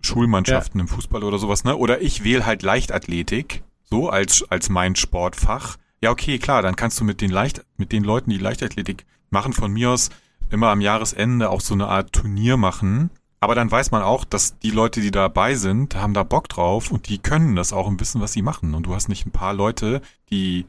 Schulmannschaften 0.00 0.80
ja. 0.80 0.84
im 0.84 0.88
Fußball 0.88 1.22
oder 1.22 1.38
sowas, 1.38 1.64
ne? 1.64 1.76
Oder 1.76 2.00
ich 2.00 2.24
wähle 2.24 2.46
halt 2.46 2.62
Leichtathletik, 2.62 3.62
so 3.84 4.08
als, 4.08 4.44
als 4.48 4.68
mein 4.68 4.96
Sportfach. 4.96 5.76
Ja, 6.00 6.10
okay, 6.10 6.38
klar, 6.38 6.62
dann 6.62 6.76
kannst 6.76 7.00
du 7.00 7.04
mit 7.04 7.20
den 7.20 7.30
Leicht, 7.30 7.64
mit 7.76 7.92
den 7.92 8.04
Leuten, 8.04 8.30
die 8.30 8.38
Leichtathletik 8.38 9.04
machen, 9.30 9.52
von 9.52 9.72
mir 9.72 9.90
aus 9.90 10.10
immer 10.50 10.68
am 10.68 10.80
Jahresende 10.80 11.50
auch 11.50 11.60
so 11.60 11.74
eine 11.74 11.88
Art 11.88 12.12
Turnier 12.12 12.56
machen. 12.56 13.10
Aber 13.40 13.54
dann 13.54 13.70
weiß 13.70 13.90
man 13.90 14.02
auch, 14.02 14.24
dass 14.24 14.58
die 14.58 14.70
Leute, 14.70 15.00
die 15.00 15.10
dabei 15.10 15.54
sind, 15.54 15.94
haben 15.94 16.14
da 16.14 16.22
Bock 16.22 16.48
drauf 16.48 16.90
und 16.90 17.08
die 17.08 17.18
können 17.18 17.54
das 17.54 17.72
auch 17.72 17.86
und 17.86 18.00
wissen, 18.00 18.20
was 18.20 18.32
sie 18.32 18.42
machen. 18.42 18.74
Und 18.74 18.86
du 18.86 18.94
hast 18.94 19.08
nicht 19.08 19.26
ein 19.26 19.32
paar 19.32 19.54
Leute, 19.54 20.00
die 20.30 20.66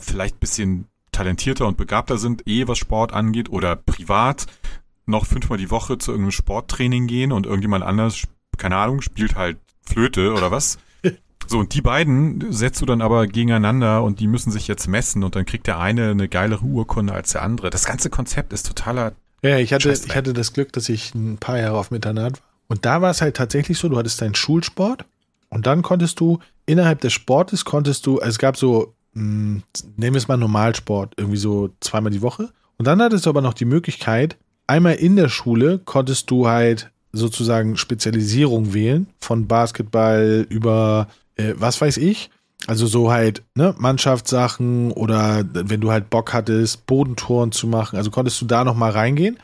vielleicht 0.00 0.40
bisschen 0.40 0.86
talentierter 1.12 1.66
und 1.66 1.76
begabter 1.76 2.18
sind, 2.18 2.48
eh 2.48 2.66
was 2.66 2.78
Sport 2.78 3.12
angeht 3.12 3.48
oder 3.48 3.76
privat 3.76 4.46
noch 5.06 5.24
fünfmal 5.24 5.58
die 5.58 5.70
Woche 5.70 5.98
zu 5.98 6.10
irgendeinem 6.10 6.32
Sporttraining 6.32 7.06
gehen 7.06 7.30
und 7.30 7.46
irgendjemand 7.46 7.84
anders 7.84 8.26
keine 8.58 8.76
Ahnung, 8.76 9.00
spielt 9.00 9.36
halt 9.36 9.58
Flöte 9.86 10.32
oder 10.32 10.50
was. 10.50 10.78
So, 11.46 11.60
und 11.60 11.72
die 11.72 11.80
beiden 11.80 12.52
setzt 12.52 12.82
du 12.82 12.84
dann 12.84 13.00
aber 13.00 13.26
gegeneinander 13.26 14.02
und 14.02 14.20
die 14.20 14.26
müssen 14.26 14.50
sich 14.50 14.68
jetzt 14.68 14.86
messen 14.86 15.24
und 15.24 15.34
dann 15.34 15.46
kriegt 15.46 15.66
der 15.66 15.78
eine 15.78 16.10
eine 16.10 16.28
geilere 16.28 16.64
Urkunde 16.64 17.14
als 17.14 17.32
der 17.32 17.42
andere. 17.42 17.70
Das 17.70 17.86
ganze 17.86 18.10
Konzept 18.10 18.52
ist 18.52 18.66
totaler. 18.66 19.12
Ja, 19.42 19.58
ich 19.58 19.72
hatte, 19.72 19.92
ich 19.92 20.16
hatte 20.16 20.32
das 20.32 20.52
Glück, 20.52 20.72
dass 20.72 20.88
ich 20.88 21.14
ein 21.14 21.38
paar 21.38 21.58
Jahre 21.58 21.78
auf 21.78 21.88
dem 21.88 21.96
Internat 21.96 22.34
war. 22.34 22.48
Und 22.68 22.84
da 22.84 23.00
war 23.00 23.10
es 23.10 23.22
halt 23.22 23.36
tatsächlich 23.36 23.78
so, 23.78 23.88
du 23.88 23.96
hattest 23.96 24.20
deinen 24.20 24.34
Schulsport 24.34 25.04
und 25.48 25.66
dann 25.66 25.82
konntest 25.82 26.20
du 26.20 26.38
innerhalb 26.66 27.00
des 27.00 27.12
Sportes 27.12 27.64
konntest 27.64 28.06
du, 28.06 28.18
also 28.18 28.28
es 28.28 28.38
gab 28.38 28.56
so, 28.56 28.94
mh, 29.14 29.22
hm, 29.22 29.62
nehmen 29.96 30.14
wir 30.14 30.18
es 30.18 30.28
mal 30.28 30.36
Normalsport, 30.36 31.14
irgendwie 31.16 31.38
so 31.38 31.70
zweimal 31.80 32.12
die 32.12 32.22
Woche. 32.22 32.50
Und 32.76 32.86
dann 32.86 33.00
hattest 33.00 33.26
du 33.26 33.30
aber 33.30 33.40
noch 33.40 33.54
die 33.54 33.64
Möglichkeit, 33.64 34.36
einmal 34.66 34.94
in 34.94 35.16
der 35.16 35.28
Schule 35.28 35.78
konntest 35.78 36.30
du 36.30 36.46
halt 36.46 36.90
sozusagen 37.12 37.76
Spezialisierung 37.76 38.74
wählen, 38.74 39.08
von 39.18 39.46
Basketball 39.46 40.46
über 40.48 41.08
äh, 41.36 41.54
was 41.56 41.80
weiß 41.80 41.96
ich. 41.96 42.30
Also 42.68 42.86
so 42.86 43.10
halt, 43.10 43.42
ne, 43.54 43.74
Mannschaftssachen 43.78 44.92
oder 44.92 45.42
wenn 45.54 45.80
du 45.80 45.90
halt 45.90 46.10
Bock 46.10 46.34
hattest, 46.34 46.84
Bodentouren 46.84 47.50
zu 47.50 47.66
machen, 47.66 47.96
also 47.96 48.10
konntest 48.10 48.38
du 48.42 48.44
da 48.44 48.62
nochmal 48.62 48.90
reingehen. 48.90 49.38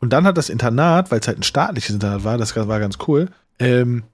Und 0.00 0.14
dann 0.14 0.24
hat 0.24 0.38
das 0.38 0.48
Internat, 0.48 1.10
weil 1.10 1.20
es 1.20 1.28
halt 1.28 1.38
ein 1.38 1.42
staatliches 1.42 1.94
Internat 1.94 2.24
war, 2.24 2.38
das 2.38 2.56
war 2.56 2.80
ganz 2.80 2.96
cool, 3.06 3.28
ähm, 3.58 4.04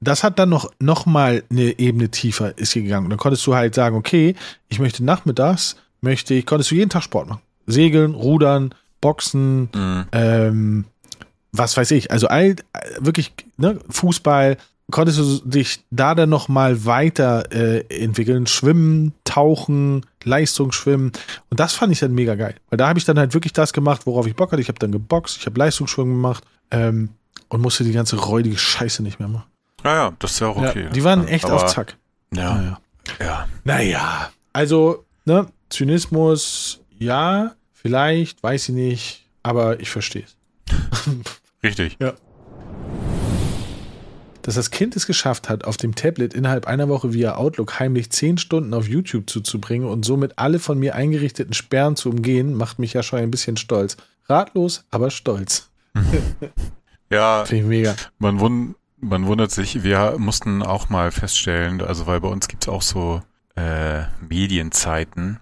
das 0.00 0.24
hat 0.24 0.40
dann 0.40 0.48
noch, 0.48 0.72
noch 0.80 1.06
mal 1.06 1.44
eine 1.50 1.78
Ebene 1.78 2.08
tiefer 2.08 2.58
ist 2.58 2.72
hier 2.72 2.82
gegangen. 2.82 3.06
Und 3.06 3.10
dann 3.10 3.18
konntest 3.18 3.46
du 3.46 3.54
halt 3.54 3.76
sagen, 3.76 3.94
okay, 3.94 4.34
ich 4.68 4.80
möchte 4.80 5.04
nachmittags, 5.04 5.76
möchte 6.00 6.34
ich, 6.34 6.46
konntest 6.46 6.72
du 6.72 6.74
jeden 6.74 6.90
Tag 6.90 7.04
Sport 7.04 7.28
machen. 7.28 7.42
Segeln, 7.66 8.14
Rudern, 8.14 8.74
Boxen, 9.00 9.68
mhm. 9.72 10.06
ähm, 10.10 10.84
was 11.52 11.76
weiß 11.76 11.92
ich, 11.92 12.10
also 12.10 12.26
all, 12.26 12.56
wirklich 12.98 13.32
ne, 13.56 13.78
Fußball, 13.88 14.56
konntest 14.90 15.18
du 15.18 15.40
dich 15.44 15.84
da 15.90 16.14
dann 16.14 16.28
noch 16.28 16.48
mal 16.48 16.84
weiter 16.84 17.52
äh, 17.52 17.84
entwickeln, 17.88 18.46
schwimmen, 18.46 19.12
tauchen, 19.24 20.06
Leistungsschwimmen 20.24 21.12
und 21.50 21.60
das 21.60 21.74
fand 21.74 21.92
ich 21.92 22.00
dann 22.00 22.12
mega 22.12 22.34
geil, 22.34 22.54
weil 22.68 22.76
da 22.76 22.88
habe 22.88 22.98
ich 22.98 23.04
dann 23.04 23.18
halt 23.18 23.34
wirklich 23.34 23.52
das 23.52 23.72
gemacht, 23.72 24.06
worauf 24.06 24.26
ich 24.26 24.36
Bock 24.36 24.52
hatte. 24.52 24.62
Ich 24.62 24.68
habe 24.68 24.78
dann 24.78 24.92
geboxt, 24.92 25.36
ich 25.38 25.46
habe 25.46 25.58
Leistungsschwimmen 25.58 26.14
gemacht 26.14 26.44
ähm, 26.70 27.10
und 27.48 27.60
musste 27.60 27.84
die 27.84 27.92
ganze 27.92 28.16
räudige 28.16 28.58
Scheiße 28.58 29.02
nicht 29.02 29.18
mehr 29.18 29.28
machen. 29.28 29.46
Naja, 29.82 30.12
das 30.18 30.32
ist 30.32 30.40
ja 30.40 30.48
auch 30.48 30.56
okay. 30.56 30.84
Ja, 30.84 30.90
die 30.90 31.04
waren 31.04 31.26
echt 31.26 31.46
Aber, 31.46 31.54
auf 31.54 31.66
Zack. 31.66 31.96
Ja. 32.34 32.54
Naja. 32.54 32.80
ja. 33.18 33.48
Naja. 33.64 34.30
Also, 34.52 35.04
ne, 35.24 35.46
Zynismus, 35.68 36.80
ja, 36.98 37.54
vielleicht, 37.72 38.42
weiß 38.42 38.68
ich 38.68 38.74
nicht, 38.74 39.26
aber 39.42 39.80
ich 39.80 39.90
verstehe 39.90 40.24
es. 40.24 40.36
Richtig. 41.62 41.96
Ja. 42.00 42.14
Dass 44.42 44.54
das 44.54 44.70
Kind 44.70 44.96
es 44.96 45.06
geschafft 45.06 45.48
hat, 45.48 45.64
auf 45.64 45.76
dem 45.76 45.94
Tablet 45.94 46.34
innerhalb 46.34 46.66
einer 46.66 46.88
Woche 46.88 47.12
via 47.12 47.34
Outlook 47.36 47.78
heimlich 47.78 48.10
zehn 48.10 48.38
Stunden 48.38 48.72
auf 48.72 48.88
YouTube 48.88 49.28
zuzubringen 49.28 49.88
und 49.88 50.04
somit 50.04 50.38
alle 50.38 50.58
von 50.58 50.78
mir 50.78 50.94
eingerichteten 50.94 51.52
Sperren 51.52 51.96
zu 51.96 52.08
umgehen, 52.08 52.54
macht 52.54 52.78
mich 52.78 52.94
ja 52.94 53.02
schon 53.02 53.18
ein 53.18 53.30
bisschen 53.30 53.56
stolz. 53.56 53.96
Ratlos, 54.28 54.84
aber 54.90 55.10
stolz. 55.10 55.70
ja, 57.10 57.44
Finde 57.44 57.62
ich 57.62 57.68
mega. 57.68 57.96
Man, 58.18 58.40
wund 58.40 58.76
man 59.00 59.26
wundert 59.26 59.50
sich, 59.50 59.82
wir 59.82 60.16
mussten 60.18 60.62
auch 60.62 60.88
mal 60.88 61.10
feststellen, 61.10 61.80
also 61.80 62.06
weil 62.06 62.20
bei 62.20 62.28
uns 62.28 62.48
gibt 62.48 62.64
es 62.64 62.68
auch 62.68 62.82
so 62.82 63.22
äh, 63.56 64.02
Medienzeiten 64.26 65.40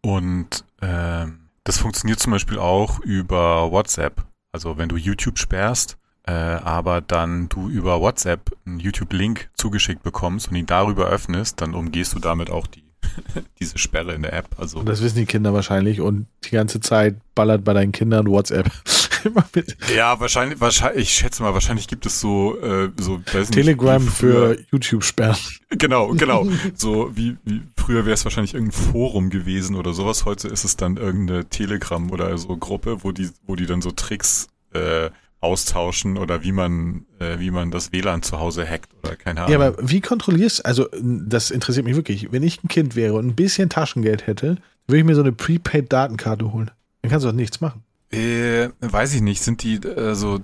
und 0.00 0.64
äh, 0.80 1.26
das 1.64 1.78
funktioniert 1.78 2.20
zum 2.20 2.32
Beispiel 2.32 2.58
auch 2.58 3.00
über 3.00 3.70
WhatsApp. 3.70 4.24
Also 4.52 4.78
wenn 4.78 4.88
du 4.88 4.96
YouTube 4.96 5.38
sperrst, 5.38 5.98
äh, 6.26 6.32
aber 6.32 7.00
dann 7.00 7.48
du 7.48 7.68
über 7.68 8.00
WhatsApp 8.00 8.50
einen 8.66 8.80
YouTube-Link 8.80 9.50
zugeschickt 9.54 10.02
bekommst 10.02 10.48
und 10.48 10.56
ihn 10.56 10.66
darüber 10.66 11.06
öffnest, 11.06 11.60
dann 11.60 11.74
umgehst 11.74 12.14
du 12.14 12.18
damit 12.18 12.50
auch 12.50 12.66
die 12.66 12.84
diese 13.60 13.78
Sperre 13.78 14.14
in 14.14 14.22
der 14.22 14.32
App. 14.32 14.48
Also 14.58 14.82
das 14.82 15.02
wissen 15.02 15.18
die 15.18 15.26
Kinder 15.26 15.52
wahrscheinlich 15.52 16.00
und 16.00 16.26
die 16.44 16.50
ganze 16.50 16.80
Zeit 16.80 17.16
ballert 17.34 17.64
bei 17.64 17.72
deinen 17.72 17.92
Kindern 17.92 18.26
WhatsApp. 18.26 18.70
Immer 19.24 19.44
mit. 19.54 19.76
Ja, 19.94 20.18
wahrscheinlich, 20.18 20.60
wahrscheinlich, 20.60 21.02
ich 21.02 21.14
schätze 21.14 21.42
mal, 21.42 21.52
wahrscheinlich 21.52 21.88
gibt 21.88 22.06
es 22.06 22.20
so, 22.20 22.58
äh, 22.58 22.90
so 22.98 23.18
Telegram 23.18 24.02
nicht, 24.02 24.14
für 24.14 24.58
YouTube-Sperren. 24.70 25.36
Genau, 25.72 26.08
genau. 26.14 26.48
so 26.74 27.12
wie, 27.14 27.36
wie 27.44 27.62
früher 27.76 28.04
wäre 28.04 28.14
es 28.14 28.24
wahrscheinlich 28.24 28.54
irgendein 28.54 28.92
Forum 28.92 29.30
gewesen 29.30 29.76
oder 29.76 29.92
sowas. 29.92 30.24
Heute 30.24 30.48
ist 30.48 30.64
es 30.64 30.76
dann 30.76 30.96
irgendeine 30.96 31.44
Telegram 31.44 32.10
oder 32.10 32.36
so 32.38 32.56
Gruppe, 32.56 33.04
wo 33.04 33.12
die, 33.12 33.30
wo 33.46 33.54
die 33.54 33.66
dann 33.66 33.80
so 33.80 33.92
Tricks 33.92 34.48
äh, 34.72 35.10
austauschen 35.40 36.18
oder 36.18 36.42
wie 36.42 36.52
man, 36.52 37.06
äh, 37.18 37.38
wie 37.38 37.50
man 37.50 37.70
das 37.70 37.92
WLAN 37.92 38.22
zu 38.22 38.38
Hause 38.38 38.68
hackt 38.68 38.90
oder 39.02 39.16
keine 39.16 39.40
Ahnung. 39.40 39.52
Ja, 39.52 39.66
aber 39.66 39.76
wie 39.80 40.00
kontrollierst, 40.00 40.66
also 40.66 40.88
das 41.00 41.50
interessiert 41.50 41.86
mich 41.86 41.96
wirklich. 41.96 42.30
Wenn 42.30 42.42
ich 42.42 42.62
ein 42.62 42.68
Kind 42.68 42.94
wäre 42.94 43.14
und 43.14 43.26
ein 43.26 43.34
bisschen 43.34 43.70
Taschengeld 43.70 44.26
hätte, 44.26 44.56
würde 44.86 44.98
ich 44.98 45.04
mir 45.04 45.14
so 45.14 45.22
eine 45.22 45.32
Prepaid-Datenkarte 45.32 46.52
holen. 46.52 46.70
Dann 47.02 47.10
kannst 47.10 47.24
du 47.24 47.30
doch 47.30 47.36
nichts 47.36 47.60
machen. 47.60 47.82
Äh, 48.12 48.68
weiß 48.80 49.14
ich 49.14 49.22
nicht. 49.22 49.42
Sind 49.42 49.62
die 49.62 49.76
äh, 49.76 50.14
so, 50.14 50.40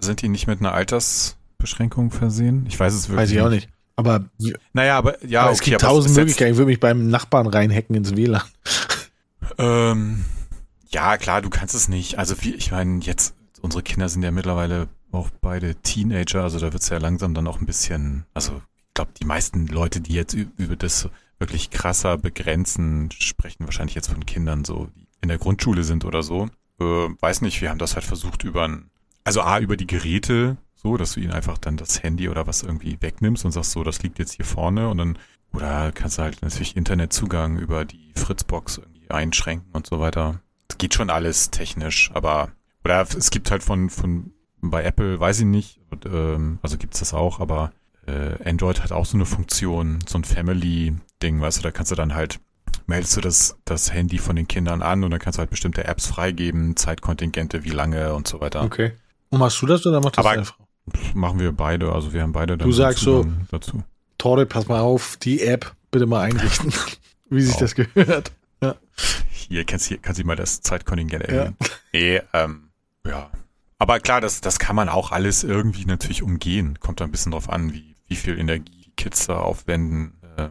sind 0.00 0.22
die 0.22 0.28
nicht 0.28 0.46
mit 0.46 0.60
einer 0.60 0.72
Altersbeschränkung 0.72 2.10
versehen? 2.10 2.64
Ich 2.68 2.80
weiß 2.80 2.94
es 2.94 3.08
wirklich 3.08 3.20
Weiß 3.20 3.30
ich 3.32 3.40
auch 3.40 3.50
nicht. 3.50 3.68
Aber, 3.96 4.24
Naja, 4.72 4.96
aber 4.96 5.22
ja, 5.26 5.42
aber 5.42 5.52
es 5.52 5.60
okay, 5.60 5.70
gibt 5.70 5.82
tausend 5.82 6.16
Möglichkeiten. 6.16 6.52
Ich 6.52 6.56
würde 6.56 6.70
mich 6.70 6.80
beim 6.80 7.08
Nachbarn 7.08 7.46
reinhacken 7.46 7.94
ins 7.94 8.16
WLAN. 8.16 8.42
Ähm, 9.58 10.24
ja, 10.88 11.18
klar, 11.18 11.42
du 11.42 11.50
kannst 11.50 11.74
es 11.74 11.88
nicht. 11.88 12.18
Also 12.18 12.34
wie, 12.40 12.54
ich 12.54 12.70
meine, 12.72 13.00
jetzt, 13.02 13.34
unsere 13.60 13.82
Kinder 13.82 14.08
sind 14.08 14.22
ja 14.22 14.30
mittlerweile 14.30 14.88
auch 15.12 15.30
beide 15.40 15.74
Teenager, 15.76 16.42
also 16.42 16.58
da 16.58 16.72
wird's 16.72 16.88
ja 16.88 16.98
langsam 16.98 17.34
dann 17.34 17.46
auch 17.46 17.60
ein 17.60 17.66
bisschen, 17.66 18.24
also 18.34 18.60
ich 18.88 18.94
glaube, 18.94 19.12
die 19.20 19.26
meisten 19.26 19.66
Leute, 19.66 20.00
die 20.00 20.14
jetzt 20.14 20.34
über 20.34 20.76
das 20.76 21.08
wirklich 21.38 21.70
krasser 21.70 22.18
begrenzen, 22.18 23.10
sprechen 23.10 23.64
wahrscheinlich 23.64 23.94
jetzt 23.94 24.10
von 24.10 24.26
Kindern 24.26 24.64
so, 24.64 24.88
die 24.94 25.08
in 25.22 25.28
der 25.28 25.38
Grundschule 25.38 25.84
sind 25.84 26.04
oder 26.04 26.22
so. 26.22 26.48
Äh, 26.80 26.84
weiß 26.84 27.40
nicht, 27.40 27.60
wir 27.60 27.70
haben 27.70 27.78
das 27.78 27.94
halt 27.94 28.04
versucht 28.04 28.44
über 28.44 28.66
ein, 28.66 28.90
also 29.24 29.42
A, 29.42 29.58
über 29.58 29.76
die 29.76 29.86
Geräte, 29.86 30.56
so, 30.74 30.96
dass 30.96 31.12
du 31.12 31.20
ihnen 31.20 31.32
einfach 31.32 31.58
dann 31.58 31.76
das 31.76 32.02
Handy 32.02 32.28
oder 32.28 32.46
was 32.46 32.62
irgendwie 32.62 32.96
wegnimmst 33.00 33.44
und 33.44 33.52
sagst 33.52 33.72
so, 33.72 33.84
das 33.84 34.02
liegt 34.02 34.18
jetzt 34.18 34.32
hier 34.32 34.44
vorne 34.44 34.88
und 34.88 34.98
dann, 34.98 35.18
oder 35.52 35.92
kannst 35.92 36.18
du 36.18 36.22
halt 36.22 36.42
natürlich 36.42 36.76
Internetzugang 36.76 37.58
über 37.58 37.84
die 37.84 38.12
Fritzbox 38.16 38.78
irgendwie 38.78 39.10
einschränken 39.10 39.70
und 39.72 39.86
so 39.86 40.00
weiter. 40.00 40.40
Das 40.68 40.78
geht 40.78 40.94
schon 40.94 41.10
alles 41.10 41.50
technisch, 41.50 42.10
aber, 42.14 42.52
oder 42.84 43.02
es 43.02 43.30
gibt 43.30 43.50
halt 43.50 43.62
von, 43.62 43.90
von, 43.90 44.32
bei 44.62 44.82
Apple, 44.84 45.18
weiß 45.20 45.40
ich 45.40 45.46
nicht, 45.46 45.80
und, 45.90 46.06
ähm, 46.06 46.58
also 46.62 46.76
gibt's 46.76 46.98
das 47.00 47.14
auch, 47.14 47.40
aber 47.40 47.72
äh, 48.06 48.42
Android 48.48 48.82
hat 48.82 48.92
auch 48.92 49.06
so 49.06 49.16
eine 49.16 49.26
Funktion, 49.26 49.98
so 50.06 50.18
ein 50.18 50.24
Family-Ding, 50.24 51.40
weißt 51.40 51.58
du, 51.58 51.62
da 51.62 51.70
kannst 51.70 51.90
du 51.92 51.96
dann 51.96 52.14
halt, 52.14 52.40
meldest 52.86 53.16
du 53.16 53.20
das, 53.20 53.56
das 53.64 53.92
Handy 53.92 54.18
von 54.18 54.36
den 54.36 54.48
Kindern 54.48 54.82
an 54.82 55.04
und 55.04 55.10
dann 55.10 55.20
kannst 55.20 55.38
du 55.38 55.40
halt 55.40 55.50
bestimmte 55.50 55.84
Apps 55.84 56.06
freigeben, 56.06 56.76
Zeitkontingente, 56.76 57.64
wie 57.64 57.70
lange 57.70 58.14
und 58.14 58.26
so 58.28 58.40
weiter. 58.40 58.62
Okay. 58.62 58.92
Und 59.30 59.38
machst 59.38 59.60
du 59.62 59.66
das 59.66 59.84
oder 59.86 60.00
macht 60.00 60.18
das 60.18 60.24
Aber- 60.26 60.34
deine 60.34 60.44
Frau? 60.46 60.64
Machen 61.14 61.38
wir 61.38 61.52
beide, 61.52 61.92
also 61.92 62.12
wir 62.12 62.22
haben 62.22 62.32
beide 62.32 62.58
dann 62.58 62.66
Du 62.68 62.72
sagst 62.72 63.00
so- 63.04 63.26
dazu. 63.50 63.82
Tore, 64.18 64.44
pass 64.44 64.66
mal 64.66 64.80
auf, 64.80 65.16
die 65.18 65.40
App 65.42 65.74
bitte 65.90 66.06
mal 66.06 66.22
einrichten, 66.22 66.72
wie 67.30 67.40
sich 67.42 67.52
Wow. 67.54 67.60
das 67.60 67.74
gehört. 67.74 68.32
Hier 69.48 69.64
kannst 69.64 69.90
du 69.90 69.98
kannst 69.98 70.20
du 70.20 70.24
mal 70.26 70.36
das 70.36 70.60
Zeitkontingent 70.60 71.24
Ja. 71.24 71.28
erhöhen. 71.28 71.56
Nee, 71.92 72.20
ähm, 72.32 72.69
ja. 73.06 73.30
Aber 73.78 73.98
klar, 73.98 74.20
das, 74.20 74.40
das 74.40 74.58
kann 74.58 74.76
man 74.76 74.88
auch 74.88 75.10
alles 75.10 75.42
irgendwie 75.42 75.86
natürlich 75.86 76.22
umgehen. 76.22 76.78
Kommt 76.80 77.00
da 77.00 77.04
ein 77.04 77.10
bisschen 77.10 77.32
drauf 77.32 77.48
an, 77.48 77.72
wie, 77.72 77.94
wie 78.06 78.16
viel 78.16 78.38
Energie 78.38 78.84
die 78.84 78.92
Kids 78.96 79.26
da 79.26 79.38
aufwenden, 79.38 80.20
äh, 80.36 80.48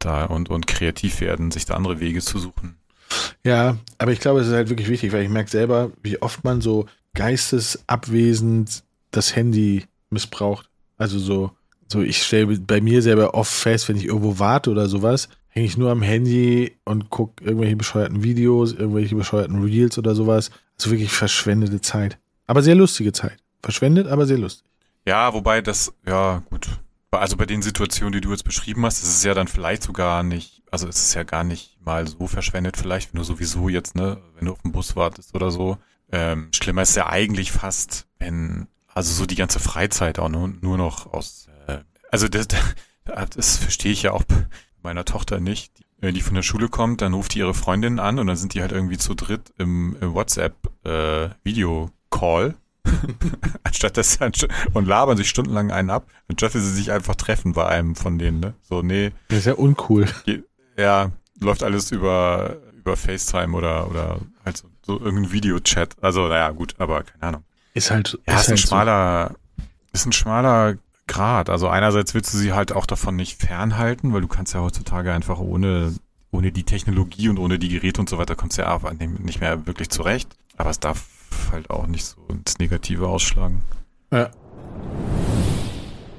da 0.00 0.24
und, 0.24 0.50
und 0.50 0.66
kreativ 0.66 1.20
werden, 1.20 1.52
sich 1.52 1.64
da 1.64 1.74
andere 1.74 2.00
Wege 2.00 2.20
zu 2.20 2.38
suchen. 2.38 2.76
Ja, 3.44 3.76
aber 3.98 4.12
ich 4.12 4.20
glaube, 4.20 4.40
es 4.40 4.48
ist 4.48 4.52
halt 4.52 4.68
wirklich 4.68 4.88
wichtig, 4.88 5.12
weil 5.12 5.22
ich 5.22 5.28
merke 5.28 5.50
selber, 5.50 5.92
wie 6.02 6.20
oft 6.20 6.44
man 6.44 6.60
so 6.60 6.86
geistesabwesend 7.14 8.84
das 9.10 9.34
Handy 9.34 9.84
missbraucht. 10.10 10.68
Also 10.96 11.18
so, 11.18 11.52
so 11.88 12.02
ich 12.02 12.22
stelle 12.22 12.58
bei 12.58 12.80
mir 12.80 13.02
selber 13.02 13.34
oft 13.34 13.52
fest, 13.52 13.88
wenn 13.88 13.96
ich 13.96 14.06
irgendwo 14.06 14.38
warte 14.38 14.70
oder 14.70 14.86
sowas, 14.88 15.28
hänge 15.48 15.66
ich 15.66 15.76
nur 15.76 15.90
am 15.90 16.02
Handy 16.02 16.76
und 16.84 17.10
gucke 17.10 17.44
irgendwelche 17.44 17.76
bescheuerten 17.76 18.22
Videos, 18.22 18.72
irgendwelche 18.72 19.16
bescheuerten 19.16 19.62
Reels 19.62 19.98
oder 19.98 20.14
sowas. 20.14 20.50
Also 20.80 20.92
wirklich 20.92 21.12
verschwendete 21.12 21.82
Zeit. 21.82 22.18
Aber 22.46 22.62
sehr 22.62 22.74
lustige 22.74 23.12
Zeit. 23.12 23.36
Verschwendet, 23.62 24.06
aber 24.06 24.24
sehr 24.24 24.38
lustig. 24.38 24.64
Ja, 25.04 25.34
wobei 25.34 25.60
das, 25.60 25.92
ja, 26.06 26.42
gut. 26.48 26.70
Also 27.10 27.36
bei 27.36 27.44
den 27.44 27.60
Situationen, 27.60 28.14
die 28.14 28.22
du 28.22 28.30
jetzt 28.30 28.44
beschrieben 28.44 28.86
hast, 28.86 29.02
ist 29.02 29.10
es 29.10 29.22
ja 29.22 29.34
dann 29.34 29.46
vielleicht 29.46 29.82
sogar 29.82 30.22
nicht, 30.22 30.62
also 30.70 30.88
es 30.88 31.02
ist 31.02 31.12
ja 31.12 31.22
gar 31.22 31.44
nicht 31.44 31.76
mal 31.84 32.06
so 32.06 32.26
verschwendet, 32.26 32.78
vielleicht, 32.78 33.12
wenn 33.12 33.18
du 33.18 33.24
sowieso 33.24 33.68
jetzt, 33.68 33.94
ne, 33.94 34.22
wenn 34.36 34.46
du 34.46 34.52
auf 34.52 34.62
den 34.62 34.72
Bus 34.72 34.96
wartest 34.96 35.34
oder 35.34 35.50
so. 35.50 35.76
Ähm, 36.12 36.48
schlimmer 36.54 36.80
ist 36.80 36.96
ja 36.96 37.10
eigentlich 37.10 37.52
fast, 37.52 38.06
wenn, 38.18 38.66
also 38.86 39.12
so 39.12 39.26
die 39.26 39.36
ganze 39.36 39.60
Freizeit 39.60 40.18
auch 40.18 40.30
nur, 40.30 40.48
nur 40.48 40.78
noch 40.78 41.12
aus, 41.12 41.48
äh, 41.66 41.80
also 42.10 42.26
das, 42.26 42.48
das 43.04 43.58
verstehe 43.58 43.92
ich 43.92 44.04
ja 44.04 44.12
auch 44.12 44.24
meiner 44.82 45.04
Tochter 45.04 45.40
nicht. 45.40 45.78
Die, 45.78 45.84
die 46.02 46.20
von 46.22 46.34
der 46.34 46.42
Schule 46.42 46.68
kommt, 46.68 47.02
dann 47.02 47.12
ruft 47.14 47.34
die 47.34 47.40
ihre 47.40 47.54
Freundin 47.54 47.98
an 47.98 48.18
und 48.18 48.26
dann 48.26 48.36
sind 48.36 48.54
die 48.54 48.60
halt 48.62 48.72
irgendwie 48.72 48.98
zu 48.98 49.14
dritt 49.14 49.52
im, 49.58 49.96
im 50.00 50.14
WhatsApp 50.14 50.54
äh, 50.84 51.28
Video-Call. 51.44 52.54
Anstatt 53.62 53.96
das 53.98 54.18
und 54.72 54.86
labern 54.88 55.16
sich 55.16 55.28
stundenlang 55.28 55.70
einen 55.70 55.90
ab, 55.90 56.06
anstatt 56.28 56.54
dass 56.54 56.62
sie 56.62 56.72
sich 56.72 56.90
einfach 56.90 57.14
treffen 57.14 57.52
bei 57.52 57.66
einem 57.66 57.94
von 57.94 58.18
denen, 58.18 58.40
ne? 58.40 58.54
So, 58.62 58.80
nee, 58.82 59.12
Das 59.28 59.40
ist 59.40 59.44
ja 59.44 59.52
uncool. 59.54 60.06
ja, 60.76 61.10
läuft 61.38 61.62
alles 61.62 61.90
über, 61.92 62.56
über 62.74 62.96
FaceTime 62.96 63.54
oder, 63.56 63.88
oder 63.90 64.20
halt 64.44 64.56
so, 64.56 64.68
so 64.82 64.98
irgendein 64.98 65.30
Videochat. 65.32 65.96
Also, 66.00 66.26
naja, 66.28 66.50
gut, 66.50 66.74
aber 66.78 67.02
keine 67.02 67.22
Ahnung. 67.22 67.44
Ist 67.74 67.90
halt, 67.90 68.18
Ja, 68.26 68.34
ist, 68.36 68.46
ein 68.46 68.48
halt 68.52 68.58
so. 68.60 68.66
schmaler, 68.68 69.34
ist 69.92 70.06
ein 70.06 70.12
schmaler 70.12 70.76
Grad. 71.10 71.50
Also 71.50 71.68
einerseits 71.68 72.14
willst 72.14 72.32
du 72.32 72.38
sie 72.38 72.52
halt 72.52 72.72
auch 72.72 72.86
davon 72.86 73.16
nicht 73.16 73.42
fernhalten, 73.42 74.12
weil 74.12 74.20
du 74.20 74.28
kannst 74.28 74.54
ja 74.54 74.60
heutzutage 74.60 75.12
einfach 75.12 75.40
ohne, 75.40 75.92
ohne 76.30 76.52
die 76.52 76.62
Technologie 76.62 77.28
und 77.28 77.38
ohne 77.38 77.58
die 77.58 77.68
Geräte 77.68 78.00
und 78.00 78.08
so 78.08 78.16
weiter 78.16 78.36
kommst 78.36 78.58
du 78.58 78.62
ja 78.62 78.80
nicht 79.18 79.40
mehr 79.40 79.66
wirklich 79.66 79.90
zurecht. 79.90 80.30
Aber 80.56 80.70
es 80.70 80.78
darf 80.78 81.04
halt 81.50 81.68
auch 81.70 81.88
nicht 81.88 82.04
so 82.04 82.16
ins 82.28 82.58
Negative 82.58 83.08
ausschlagen. 83.08 83.62
Ja. 84.12 84.30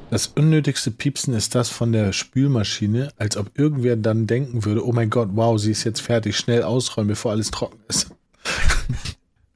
Das 0.10 0.28
unnötigste 0.28 0.92
Piepsen 0.92 1.34
ist 1.34 1.56
das 1.56 1.70
von 1.70 1.94
der 1.94 2.12
Spülmaschine, 2.12 3.14
als 3.18 3.38
ob 3.38 3.58
irgendwer 3.58 3.96
dann 3.96 4.28
denken 4.28 4.66
würde, 4.66 4.86
oh 4.86 4.92
mein 4.92 5.10
Gott, 5.10 5.30
wow, 5.32 5.58
sie 5.58 5.72
ist 5.72 5.86
jetzt 5.86 6.02
fertig, 6.02 6.36
schnell 6.36 6.64
ausräumen, 6.64 7.08
bevor 7.08 7.32
alles 7.32 7.50
trocken 7.50 7.80
ist. 7.88 8.12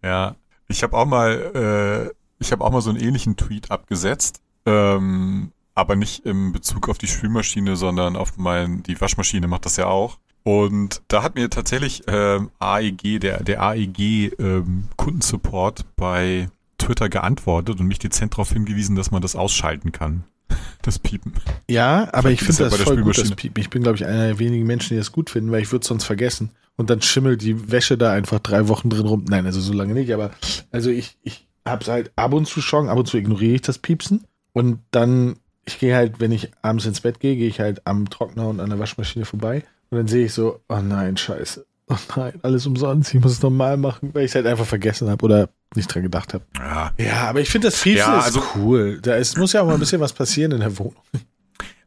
Ja, 0.04 0.36
ich 0.68 0.84
habe 0.84 0.96
auch 0.96 1.08
mal, 1.08 2.12
äh, 2.12 2.14
ich 2.38 2.52
habe 2.52 2.64
auch 2.64 2.70
mal 2.70 2.82
so 2.82 2.92
einen 2.92 3.00
ähnlichen 3.00 3.38
Tweet 3.38 3.72
abgesetzt, 3.72 4.40
ähm, 4.66 5.52
aber 5.74 5.96
nicht 5.96 6.26
im 6.26 6.54
Bezug 6.54 6.90
auf 6.90 6.98
die 6.98 7.08
Spülmaschine, 7.08 7.76
sondern 7.76 8.16
auf 8.16 8.38
mein, 8.38 8.82
die 8.84 9.00
Waschmaschine 9.00 9.48
macht 9.48 9.66
das 9.66 9.78
ja 9.78 9.88
auch. 9.88 10.18
Und 10.44 11.02
da 11.08 11.24
hat 11.24 11.36
mir 11.36 11.50
tatsächlich 11.50 12.04
ähm, 12.08 12.52
AEG, 12.60 13.20
der, 13.20 13.44
der 13.44 13.64
AEG 13.64 14.40
ähm, 14.40 14.88
Kundensupport 14.96 15.86
bei 15.96 16.50
Twitter 16.78 17.10
geantwortet 17.10 17.80
und 17.80 17.88
mich 17.88 18.00
dezent 18.00 18.34
darauf 18.34 18.52
hingewiesen, 18.52 18.96
dass 18.96 19.10
man 19.12 19.22
das 19.22 19.36
ausschalten 19.36 19.92
kann. 19.92 20.24
Das 20.84 21.00
Piepen. 21.00 21.34
Ja, 21.68 22.10
aber 22.14 22.30
ich 22.30 22.40
Vielleicht 22.42 22.60
finde 22.60 22.70
das 22.70 22.78
der 22.78 22.86
voll 22.86 23.02
gut, 23.02 23.18
das. 23.18 23.32
Piepen. 23.32 23.60
Ich 23.60 23.72
bin, 23.72 23.82
glaube 23.82 23.96
ich, 23.96 24.06
einer 24.06 24.28
der 24.28 24.38
wenigen 24.38 24.68
Menschen, 24.68 24.90
die 24.90 24.98
das 24.98 25.12
gut 25.12 25.32
finden, 25.32 25.52
weil 25.52 25.64
ich 25.64 25.72
würde 25.72 25.82
es 25.82 25.88
sonst 25.88 26.04
vergessen. 26.04 26.52
Und 26.76 26.92
dann 26.92 27.02
schimmelt 27.02 27.42
die 27.42 27.72
Wäsche 27.72 27.98
da 27.98 28.12
einfach 28.12 28.40
drei 28.40 28.68
Wochen 28.68 28.92
drin 28.92 29.08
rum. 29.08 29.26
Nein, 29.28 29.48
also 29.48 29.60
so 29.60 29.74
lange 29.74 29.96
nicht, 29.96 30.14
aber 30.14 30.30
also 30.70 30.92
ich, 30.92 31.18
ich 31.24 31.48
habe 31.66 31.82
es 31.82 31.88
halt 31.88 32.12
ab 32.16 32.34
und 32.34 32.46
zu 32.46 32.62
schon, 32.62 32.88
ab 32.88 33.00
und 33.00 33.08
zu 33.08 33.18
ignoriere 33.18 33.56
ich 33.56 33.62
das 33.64 33.80
Piepsen. 33.80 34.26
Und 34.56 34.80
dann, 34.92 35.36
ich 35.66 35.80
gehe 35.80 35.94
halt, 35.94 36.22
wenn 36.22 36.32
ich 36.32 36.50
abends 36.62 36.86
ins 36.86 37.02
Bett 37.02 37.20
gehe, 37.20 37.36
gehe 37.36 37.50
ich 37.50 37.60
halt 37.60 37.86
am 37.86 38.10
Trockner 38.10 38.48
und 38.48 38.62
an 38.62 38.70
der 38.70 38.80
Waschmaschine 38.80 39.26
vorbei. 39.26 39.64
Und 39.90 39.98
dann 39.98 40.08
sehe 40.08 40.26
ich 40.28 40.34
so, 40.34 40.62
oh 40.70 40.80
nein, 40.80 41.18
scheiße. 41.18 41.66
Oh 41.90 41.98
nein, 42.16 42.40
alles 42.42 42.66
umsonst. 42.66 43.14
Ich 43.14 43.20
muss 43.22 43.34
es 43.34 43.42
nochmal 43.42 43.76
machen, 43.76 44.12
weil 44.14 44.24
ich 44.24 44.32
es 44.32 44.36
halt 44.36 44.48
einfach 44.48 44.66
vergessen 44.66 45.10
habe 45.10 45.26
oder 45.26 45.50
nicht 45.76 45.94
dran 45.94 46.04
gedacht 46.04 46.34
habe. 46.34 46.46
Ja, 46.58 46.94
Ja, 46.98 47.24
aber 47.30 47.42
ich 47.42 47.50
finde 47.50 47.68
das 47.68 47.82
Piepsen 47.82 48.08
Ja, 48.14 48.20
ist 48.20 48.26
also- 48.28 48.44
cool. 48.56 49.00
Da 49.02 49.16
ist, 49.16 49.38
muss 49.38 49.52
ja 49.52 49.62
auch 49.62 49.68
mal 49.68 49.74
ein 49.74 49.80
bisschen 49.80 50.00
was 50.00 50.14
passieren 50.14 50.54
in 50.54 50.62
der 50.62 50.80
Wohnung. 50.80 50.96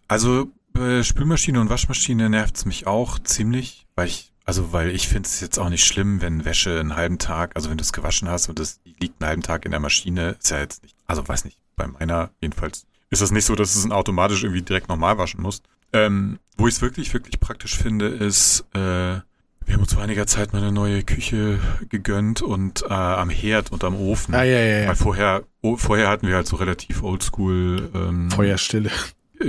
Also 0.07 0.49
bei 0.73 1.03
Spülmaschine 1.03 1.61
und 1.61 1.71
Waschmaschine 1.71 2.29
nervt's 2.31 2.65
mich 2.67 2.87
auch 2.87 3.19
ziemlich, 3.19 3.87
weil 3.97 4.07
ich, 4.09 4.33
also 4.45 4.73
weil 4.73 4.91
ich 4.91 5.09
finde 5.09 5.27
es 5.27 5.41
jetzt 5.41 5.59
auch 5.59 5.69
nicht 5.71 5.85
schlimm, 5.85 6.21
wenn 6.21 6.45
Wäsche 6.45 6.79
einen 6.79 6.97
halben 6.97 7.19
Tag, 7.19 7.53
also 7.57 7.71
wenn 7.71 7.79
du 7.79 7.83
es 7.83 7.93
gewaschen 7.93 8.29
hast 8.29 8.49
und 8.49 8.59
das 8.59 8.81
liegt 9.01 9.21
einen 9.21 9.29
halben 9.29 9.43
Tag 9.43 9.65
in 9.65 9.71
der 9.71 9.81
Maschine, 9.81 10.37
ist 10.39 10.51
ja 10.51 10.59
jetzt 10.61 10.83
nicht, 10.83 10.95
also 11.07 11.27
weiß 11.27 11.45
nicht, 11.45 11.59
bei 11.79 11.87
meiner 11.87 12.31
jedenfalls 12.41 12.87
ist 13.11 13.23
das 13.23 13.31
nicht 13.31 13.47
so, 13.47 13.55
dass 13.55 13.75
es 13.75 13.91
automatisch 13.91 14.43
irgendwie 14.43 14.63
direkt 14.63 14.89
normal 14.89 15.17
waschen 15.17 15.41
muss. 15.41 15.63
Ähm, 15.93 16.39
wo 16.59 16.69
ich 16.69 16.75
es 16.75 16.83
wirklich, 16.83 17.15
wirklich 17.15 17.41
praktisch 17.41 17.79
finde, 17.79 18.09
ist, 18.09 18.67
äh, 18.75 19.21
wir 19.69 19.75
haben 19.75 19.81
uns 19.81 19.95
vor 19.95 20.03
einiger 20.03 20.27
Zeit 20.27 20.53
mal 20.53 20.61
eine 20.63 20.73
neue 20.73 21.03
Küche 21.03 21.59
gegönnt 21.89 22.43
und 22.43 22.83
äh, 22.83 22.93
am 22.93 23.31
Herd 23.31 23.73
und 23.73 23.85
am 23.85 23.95
Ofen. 23.95 24.35
Ah, 24.35 24.43
ja, 24.43 24.59
ja, 24.59 24.81
ja. 24.81 24.89
Weil 24.89 24.97
vorher, 24.97 25.45
oh, 25.63 25.77
vorher 25.77 26.09
hatten 26.09 26.27
wir 26.27 26.35
halt 26.35 26.47
so 26.47 26.57
relativ 26.57 27.03
oldschool 27.03 27.91
ähm, 27.95 28.31
Feuerstille. 28.31 28.91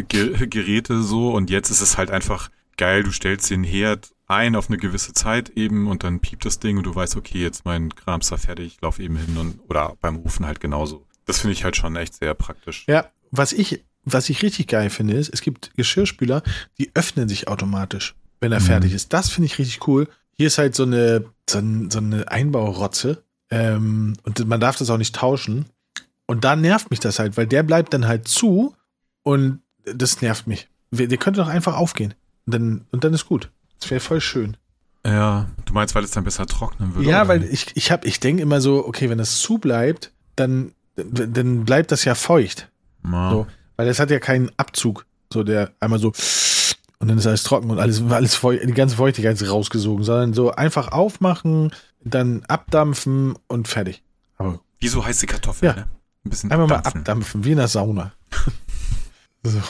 Ge 0.08 0.48
Geräte 0.48 1.02
so 1.02 1.32
und 1.32 1.50
jetzt 1.50 1.72
ist 1.72 1.82
es 1.82 1.98
halt 1.98 2.12
einfach 2.12 2.50
geil, 2.78 3.04
du 3.04 3.12
stellst 3.12 3.50
den 3.50 3.64
Herd 3.64 4.12
ein 4.28 4.56
auf 4.56 4.70
eine 4.70 4.78
gewisse 4.78 5.14
Zeit 5.14 5.50
eben 5.50 5.88
und 5.88 6.04
dann 6.04 6.20
piept 6.20 6.46
das 6.46 6.60
Ding 6.60 6.78
und 6.78 6.84
du 6.84 6.94
weißt, 6.94 7.18
okay, 7.18 7.40
jetzt 7.40 7.66
mein 7.66 7.94
Kram 7.96 8.22
ist 8.22 8.32
da 8.32 8.38
fertig, 8.38 8.76
ich 8.76 8.82
lauf 8.82 9.00
eben 9.00 9.18
hin 9.18 9.38
und 9.38 9.60
oder 9.68 9.98
beim 10.00 10.18
Ofen 10.24 10.46
halt 10.46 10.60
genauso. 10.60 11.06
Das 11.30 11.40
finde 11.42 11.54
ich 11.54 11.64
halt 11.64 11.76
schon 11.76 11.96
echt 11.96 12.16
sehr 12.16 12.34
praktisch. 12.34 12.86
Ja, 12.88 13.10
was 13.32 13.54
ich, 13.54 13.84
was 14.04 14.30
ich 14.30 14.42
richtig 14.42 14.68
geil 14.68 14.90
finde, 14.90 15.14
ist, 15.14 15.30
es 15.34 15.42
gibt 15.42 15.72
Geschirrspüler, 15.78 16.42
die 16.80 16.90
öffnen 16.96 17.30
sich 17.30 17.48
automatisch, 17.48 18.16
wenn 18.42 18.52
er 18.52 18.60
Mhm. 18.60 18.66
fertig 18.66 18.94
ist. 18.94 19.14
Das 19.14 19.30
finde 19.30 19.46
ich 19.46 19.60
richtig 19.60 19.88
cool. 19.88 20.08
Hier 20.36 20.48
ist 20.48 20.58
halt 20.58 20.74
so 20.74 20.84
eine, 20.84 21.26
so, 21.50 21.62
so 21.90 22.00
eine 22.00 22.32
Einbaurotze 22.32 23.24
ähm, 23.52 24.14
und 24.24 24.48
man 24.48 24.60
darf 24.60 24.78
das 24.78 24.90
auch 24.90 24.98
nicht 24.98 25.16
tauschen. 25.16 25.66
Und 26.26 26.44
da 26.44 26.56
nervt 26.56 26.90
mich 26.92 27.00
das 27.00 27.20
halt, 27.20 27.38
weil 27.38 27.48
der 27.48 27.64
bleibt 27.64 27.94
dann 27.94 28.08
halt 28.08 28.28
zu 28.28 28.76
und 29.24 29.60
das 29.86 30.22
nervt 30.22 30.48
mich. 30.48 30.68
Wir- 30.92 31.08
Der 31.08 31.18
könnte 31.20 31.40
doch 31.42 31.48
einfach 31.48 31.76
aufgehen. 31.76 32.14
Und 32.46 32.54
dann, 32.54 32.86
und 32.92 33.04
dann 33.04 33.14
ist 33.14 33.26
gut. 33.28 33.52
Das 33.80 33.90
wäre 33.92 34.00
voll 34.00 34.22
schön. 34.22 34.58
Ja, 35.06 35.48
du 35.66 35.74
meinst, 35.74 35.94
weil 35.96 36.04
es 36.04 36.12
dann 36.12 36.24
besser 36.24 36.46
trocknen 36.48 36.96
würde? 36.96 37.10
Ja, 37.10 37.28
weil 37.28 37.44
ich, 37.44 37.68
ich 37.76 37.92
hab, 37.92 38.06
ich 38.06 38.20
denke 38.20 38.42
immer 38.42 38.62
so, 38.62 38.86
okay, 38.88 39.10
wenn 39.10 39.18
das 39.20 39.38
zu 39.40 39.58
bleibt, 39.60 40.12
dann, 40.36 40.72
dann 41.12 41.66
bleibt 41.66 41.92
das 41.92 42.06
ja 42.06 42.16
feucht. 42.16 42.70
Ma. 43.02 43.32
So, 43.32 43.48
weil 43.78 43.88
das 43.88 44.00
hat 44.00 44.10
ja 44.12 44.20
keinen 44.20 44.52
Abzug. 44.58 45.06
So, 45.32 45.44
der 45.44 45.72
einmal 45.80 46.00
so 46.00 46.12
und 47.02 47.08
dann 47.08 47.18
ist 47.18 47.28
alles 47.28 47.44
trocken 47.44 47.70
und 47.72 47.80
alles, 47.80 48.02
alles 48.10 48.36
feucht, 48.36 48.62
die 48.68 48.74
ganze 48.74 48.98
Feuchtigkeit 48.98 49.40
ist 49.42 49.50
rausgesogen, 49.50 50.04
sondern 50.04 50.34
so 50.34 50.52
einfach 50.52 50.92
aufmachen, 50.92 51.72
dann 52.04 52.44
abdampfen 52.50 53.36
und 53.48 53.68
fertig. 53.70 54.04
Aber 54.38 54.60
Wie 54.80 54.90
so 54.90 55.06
heiße 55.06 55.26
Kartoffeln, 55.26 55.70
Ja. 55.72 55.76
ne? 55.82 55.88
Ein 56.26 56.30
bisschen 56.30 56.52
Einmal 56.52 56.68
mal 56.68 56.76
abdampfen. 56.76 57.00
abdampfen, 57.02 57.46
wie 57.46 57.52
in 57.52 57.58
der 57.58 57.70
Sauna. 57.70 58.12
so. 59.44 59.62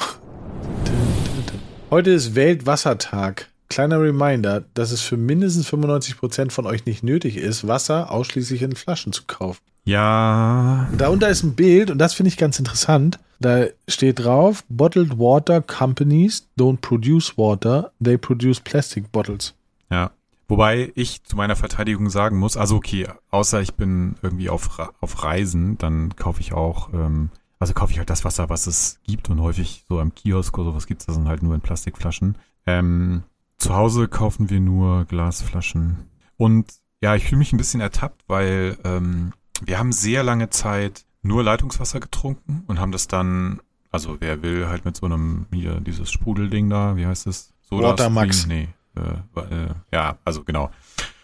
Heute 1.92 2.12
ist 2.12 2.36
Weltwassertag. 2.36 3.50
Kleiner 3.70 4.02
Reminder, 4.02 4.64
dass 4.74 4.92
es 4.92 5.02
für 5.02 5.18
mindestens 5.18 5.68
95% 5.72 6.50
von 6.50 6.66
euch 6.66 6.86
nicht 6.86 7.04
nötig 7.04 7.38
ist, 7.38 7.68
Wasser 7.68 8.10
ausschließlich 8.12 8.64
in 8.64 8.76
Flaschen 8.76 9.14
zu 9.14 9.24
kaufen. 9.28 9.62
Ja, 9.86 10.88
Darunter 10.98 11.30
ist 11.30 11.44
ein 11.44 11.56
Bild, 11.56 11.90
und 11.90 11.98
das 11.98 12.14
finde 12.14 12.30
ich 12.30 12.38
ganz 12.38 12.60
interessant. 12.60 13.20
Da 13.40 13.66
steht 13.88 14.20
drauf: 14.20 14.64
Bottled 14.70 15.18
water 15.18 15.62
companies 15.62 16.48
don't 16.58 16.78
produce 16.82 17.38
water, 17.38 17.92
they 18.04 18.18
produce 18.18 18.60
plastic 18.60 19.12
bottles. 19.12 19.54
ja. 19.90 20.12
Wobei 20.52 20.92
ich 20.96 21.24
zu 21.26 21.36
meiner 21.36 21.56
Verteidigung 21.56 22.10
sagen 22.10 22.40
muss, 22.40 22.58
also 22.58 22.78
okay, 22.78 23.08
außer 23.30 23.62
ich 23.62 23.76
bin 23.76 24.16
irgendwie 24.24 24.50
auf, 24.50 24.80
auf 25.00 25.24
Reisen, 25.24 25.78
dann 25.78 26.16
kaufe 26.16 26.42
ich 26.42 26.54
auch, 26.54 26.92
ähm, 26.92 27.30
also 27.60 27.76
kaufe 27.76 27.92
ich 27.92 28.00
halt 28.00 28.10
das 28.10 28.26
Wasser, 28.26 28.50
was 28.50 28.66
es 28.66 29.00
gibt 29.06 29.30
und 29.30 29.42
häufig 29.42 29.86
so 29.88 30.00
am 30.00 30.16
Kiosk 30.16 30.58
oder 30.58 30.72
sowas 30.72 30.88
gibt's 30.88 31.06
das 31.06 31.18
dann 31.18 31.28
halt 31.28 31.44
nur 31.44 31.54
in 31.54 31.62
Plastikflaschen. 31.62 32.36
Ähm, 32.66 33.22
zu 33.58 33.76
Hause 33.76 34.08
kaufen 34.08 34.50
wir 34.50 34.60
nur 34.60 35.06
Glasflaschen. 35.06 35.98
Und 36.38 36.66
ja, 37.00 37.14
ich 37.16 37.26
fühle 37.26 37.38
mich 37.40 37.54
ein 37.54 37.58
bisschen 37.58 37.82
ertappt, 37.82 38.24
weil 38.28 38.76
ähm, 38.84 39.34
wir 39.66 39.80
haben 39.80 39.92
sehr 39.92 40.24
lange 40.24 40.50
Zeit 40.50 41.06
nur 41.22 41.44
Leitungswasser 41.44 42.00
getrunken 42.00 42.64
und 42.68 42.80
haben 42.80 42.92
das 42.92 43.08
dann, 43.08 43.60
also 43.92 44.18
wer 44.20 44.42
will, 44.42 44.68
halt 44.68 44.86
mit 44.86 44.96
so 44.96 45.06
einem, 45.06 45.48
hier, 45.54 45.80
dieses 45.82 46.12
Sprudelding 46.12 46.70
da, 46.70 46.96
wie 46.96 47.06
heißt 47.06 47.28
es? 47.28 47.54
Soda 47.62 47.90
Watermax. 47.90 48.48
Nee, 48.48 48.70
äh, 48.96 49.40
äh, 49.42 49.70
ja, 49.92 50.18
also 50.26 50.44
genau. 50.44 50.72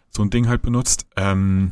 So 0.09 0.23
ein 0.23 0.29
Ding 0.29 0.47
halt 0.47 0.61
benutzt. 0.61 1.07
Ähm, 1.15 1.71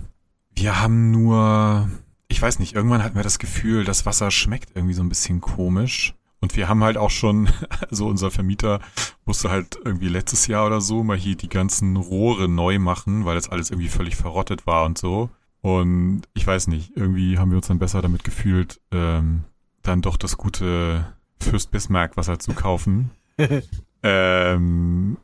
wir 0.55 0.81
haben 0.81 1.11
nur, 1.11 1.89
ich 2.27 2.41
weiß 2.41 2.59
nicht, 2.59 2.73
irgendwann 2.73 3.03
hatten 3.03 3.15
wir 3.15 3.23
das 3.23 3.39
Gefühl, 3.39 3.85
das 3.85 4.05
Wasser 4.05 4.31
schmeckt 4.31 4.75
irgendwie 4.75 4.93
so 4.93 5.03
ein 5.03 5.09
bisschen 5.09 5.41
komisch. 5.41 6.13
Und 6.39 6.57
wir 6.57 6.67
haben 6.67 6.83
halt 6.83 6.97
auch 6.97 7.09
schon, 7.09 7.49
also 7.89 8.07
unser 8.07 8.31
Vermieter 8.31 8.79
musste 9.25 9.49
halt 9.49 9.77
irgendwie 9.83 10.09
letztes 10.09 10.47
Jahr 10.47 10.65
oder 10.65 10.81
so 10.81 11.03
mal 11.03 11.17
hier 11.17 11.35
die 11.37 11.49
ganzen 11.49 11.95
Rohre 11.95 12.49
neu 12.49 12.79
machen, 12.79 13.25
weil 13.25 13.35
das 13.35 13.49
alles 13.49 13.71
irgendwie 13.71 13.89
völlig 13.89 14.15
verrottet 14.15 14.67
war 14.67 14.85
und 14.85 14.97
so. 14.97 15.29
Und 15.63 16.23
ich 16.33 16.45
weiß 16.45 16.67
nicht, 16.67 16.91
irgendwie 16.97 17.37
haben 17.37 17.49
wir 17.49 17.55
uns 17.55 17.67
dann 17.67 17.79
besser 17.79 18.01
damit 18.01 18.25
gefühlt, 18.25 18.81
ähm, 18.91 19.45
dann 19.81 20.01
doch 20.01 20.17
das 20.17 20.35
gute 20.35 21.05
Fürst 21.39 21.71
Bismarck 21.71 22.17
Wasser 22.17 22.37
zu 22.37 22.51
kaufen. 22.51 23.11
ähm, 24.03 25.15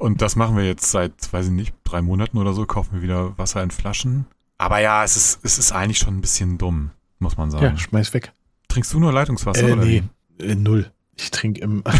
und 0.00 0.22
das 0.22 0.34
machen 0.34 0.56
wir 0.56 0.64
jetzt 0.64 0.90
seit, 0.90 1.30
weiß 1.30 1.46
ich 1.46 1.52
nicht, 1.52 1.74
drei 1.84 2.00
Monaten 2.00 2.38
oder 2.38 2.54
so, 2.54 2.64
kaufen 2.64 2.94
wir 2.94 3.02
wieder 3.02 3.36
Wasser 3.36 3.62
in 3.62 3.70
Flaschen. 3.70 4.24
Aber 4.56 4.78
ja, 4.78 5.04
es 5.04 5.18
ist, 5.18 5.44
es 5.44 5.58
ist 5.58 5.72
eigentlich 5.72 5.98
schon 5.98 6.16
ein 6.16 6.20
bisschen 6.22 6.56
dumm, 6.56 6.92
muss 7.18 7.36
man 7.36 7.50
sagen. 7.50 7.64
Ja, 7.64 7.76
schmeiß 7.76 8.14
weg. 8.14 8.32
Trinkst 8.68 8.94
du 8.94 8.98
nur 8.98 9.12
Leitungswasser 9.12 9.68
Äh, 9.68 9.72
oder 9.72 9.84
nee, 9.84 10.02
äh, 10.38 10.54
null. 10.54 10.90
Ich 11.16 11.30
trinke 11.30 11.60
im. 11.60 11.84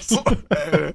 So, 0.00 0.22
äh, 0.50 0.92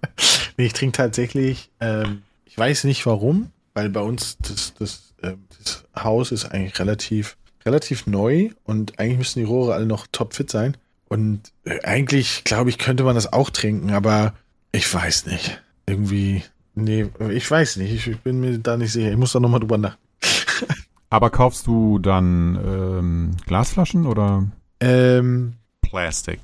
nee, 0.56 0.68
ich 0.68 0.74
trinke 0.74 0.96
tatsächlich. 0.96 1.72
Ähm, 1.80 2.22
ich 2.46 2.56
weiß 2.56 2.84
nicht 2.84 3.04
warum, 3.08 3.50
weil 3.74 3.90
bei 3.90 4.02
uns 4.02 4.38
das, 4.38 4.76
das, 4.76 5.13
ähm, 5.24 5.46
das 5.58 5.86
Haus 5.96 6.32
ist 6.32 6.46
eigentlich 6.46 6.78
relativ, 6.80 7.38
relativ 7.66 8.08
neu 8.08 8.50
und 8.64 9.00
eigentlich 9.00 9.18
müssen 9.18 9.40
die 9.40 9.46
Rohre 9.46 9.74
alle 9.74 9.86
noch 9.86 10.08
topfit 10.12 10.50
sein. 10.50 10.78
Und 11.08 11.52
äh, 11.66 11.82
eigentlich, 11.84 12.44
glaube 12.44 12.70
ich, 12.70 12.78
könnte 12.78 13.04
man 13.04 13.16
das 13.16 13.32
auch 13.34 13.50
trinken, 13.50 13.92
aber 13.92 14.34
ich 14.72 14.92
weiß 14.92 15.28
nicht. 15.28 15.62
Irgendwie, 15.86 16.44
nee, 16.76 17.06
ich 17.32 17.50
weiß 17.50 17.78
nicht. 17.78 17.94
Ich, 17.94 18.08
ich 18.08 18.20
bin 18.20 18.40
mir 18.40 18.58
da 18.60 18.78
nicht 18.78 18.92
sicher. 18.92 19.12
Ich 19.12 19.18
muss 19.18 19.34
da 19.34 19.40
nochmal 19.40 19.60
drüber 19.60 19.78
nach. 19.78 19.98
Aber 21.10 21.30
kaufst 21.30 21.68
du 21.68 22.00
dann 22.00 22.56
ähm, 22.66 23.32
Glasflaschen 23.46 24.08
oder 24.08 24.48
Ähm, 24.80 25.54
Plastic? 25.82 26.40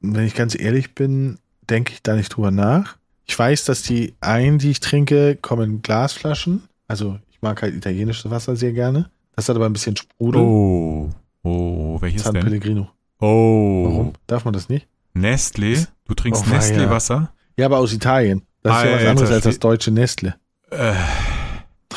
wenn 0.00 0.24
ich 0.26 0.34
ganz 0.34 0.58
ehrlich 0.58 0.94
bin, 0.94 1.38
denke 1.68 1.92
ich 1.92 2.02
da 2.02 2.14
nicht 2.14 2.30
drüber 2.30 2.50
nach. 2.50 2.96
Ich 3.26 3.38
weiß, 3.38 3.64
dass 3.66 3.82
die 3.82 4.14
einen, 4.20 4.58
die 4.58 4.70
ich 4.70 4.80
trinke, 4.80 5.36
kommen 5.36 5.70
in 5.70 5.82
Glasflaschen. 5.82 6.62
Also 6.88 7.18
mag 7.42 7.60
halt 7.62 7.74
italienisches 7.74 8.30
Wasser 8.30 8.56
sehr 8.56 8.72
gerne. 8.72 9.10
Das 9.36 9.48
hat 9.48 9.56
aber 9.56 9.66
ein 9.66 9.72
bisschen 9.72 9.96
Sprudel. 9.96 10.40
Oh, 10.40 11.10
oh, 11.42 12.00
welches 12.00 12.22
San 12.22 12.34
denn? 12.34 12.44
Pellegrino. 12.44 12.90
Oh, 13.20 13.84
Warum? 13.84 14.12
Darf 14.26 14.44
man 14.44 14.52
das 14.54 14.68
nicht? 14.68 14.86
Nestle? 15.14 15.86
Du 16.06 16.14
trinkst 16.14 16.44
Oh. 16.46 16.50
Nestle-Wasser? 16.50 17.32
Ja, 17.56 17.66
aber 17.66 17.78
aus 17.78 17.92
Italien. 17.92 18.42
Das 18.62 18.78
ist 18.78 18.84
ja 18.84 18.90
was 18.90 18.98
Alter 18.98 19.10
anderes 19.10 19.30
als 19.30 19.44
das 19.44 19.58
deutsche 19.58 19.90
Nestle. 19.90 20.34
Äh, 20.70 20.94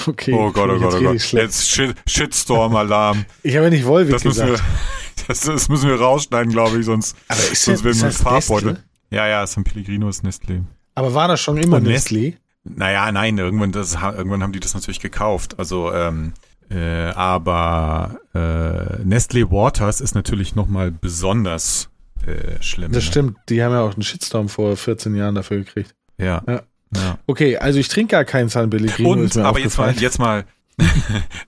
Okay. 0.07 0.33
oh 0.33 0.51
Gott, 0.51 0.69
oh 0.69 0.79
Gott, 0.79 0.93
oh 0.95 1.01
Gott. 1.01 1.21
Jetzt 1.31 1.69
Shit, 1.69 1.95
Shitstorm-Alarm. 2.07 3.25
Ich 3.43 3.55
habe 3.55 3.65
ja 3.65 3.69
nicht 3.69 3.85
Wolwig 3.85 4.11
Das 4.13 4.23
müssen, 4.23 4.45
wir, 4.45 4.51
gesagt. 4.53 4.69
das, 5.27 5.39
das 5.41 5.69
müssen 5.69 5.89
wir 5.89 5.99
rausschneiden, 5.99 6.51
glaube 6.51 6.79
ich, 6.79 6.85
sonst, 6.85 7.15
Aber 7.27 7.39
ist, 7.39 7.63
sonst 7.63 7.79
ja, 7.79 7.85
werden 7.85 7.99
wir 7.99 8.07
das 8.07 8.21
Farbbeutel. 8.21 8.83
Ja, 9.11 9.27
ja, 9.27 9.47
San 9.47 9.63
Pellegrino 9.63 10.09
ist 10.09 10.23
Nestle. 10.23 10.65
Aber 10.95 11.13
war 11.13 11.27
das 11.27 11.41
schon 11.41 11.57
immer 11.57 11.77
Und 11.77 11.83
Nestle? 11.83 12.33
Naja, 12.65 13.11
nein, 13.11 13.37
irgendwann, 13.37 13.71
das, 13.71 13.93
irgendwann 13.93 14.41
haben 14.43 14.51
die 14.51 14.59
das 14.59 14.73
natürlich 14.73 14.99
gekauft. 14.99 15.59
Also, 15.59 15.93
ähm, 15.93 16.33
äh, 16.69 17.11
aber 17.11 18.19
äh, 18.33 19.03
Nestle 19.03 19.51
Waters 19.51 20.01
ist 20.01 20.15
natürlich 20.15 20.55
nochmal 20.55 20.91
besonders 20.91 21.89
äh, 22.25 22.61
schlimm. 22.61 22.91
Das 22.91 23.05
ne? 23.05 23.11
stimmt. 23.11 23.37
Die 23.49 23.63
haben 23.63 23.71
ja 23.71 23.81
auch 23.81 23.93
einen 23.93 24.01
Shitstorm 24.01 24.49
vor 24.49 24.75
14 24.75 25.15
Jahren 25.15 25.35
dafür 25.35 25.57
gekriegt. 25.57 25.93
Ja. 26.17 26.41
Ja. 26.47 26.63
ja. 26.95 27.19
Okay, 27.27 27.57
also 27.57 27.77
ich 27.77 27.87
trinke 27.87 28.11
gar 28.11 28.25
keinen 28.25 28.49
San 28.49 28.69
Pellegrino. 28.69 29.11
Und, 29.11 29.37
aber 29.37 29.59
jetzt 29.59 29.77
mal, 29.77 29.93
jetzt 29.93 30.17
mal, 30.17 30.45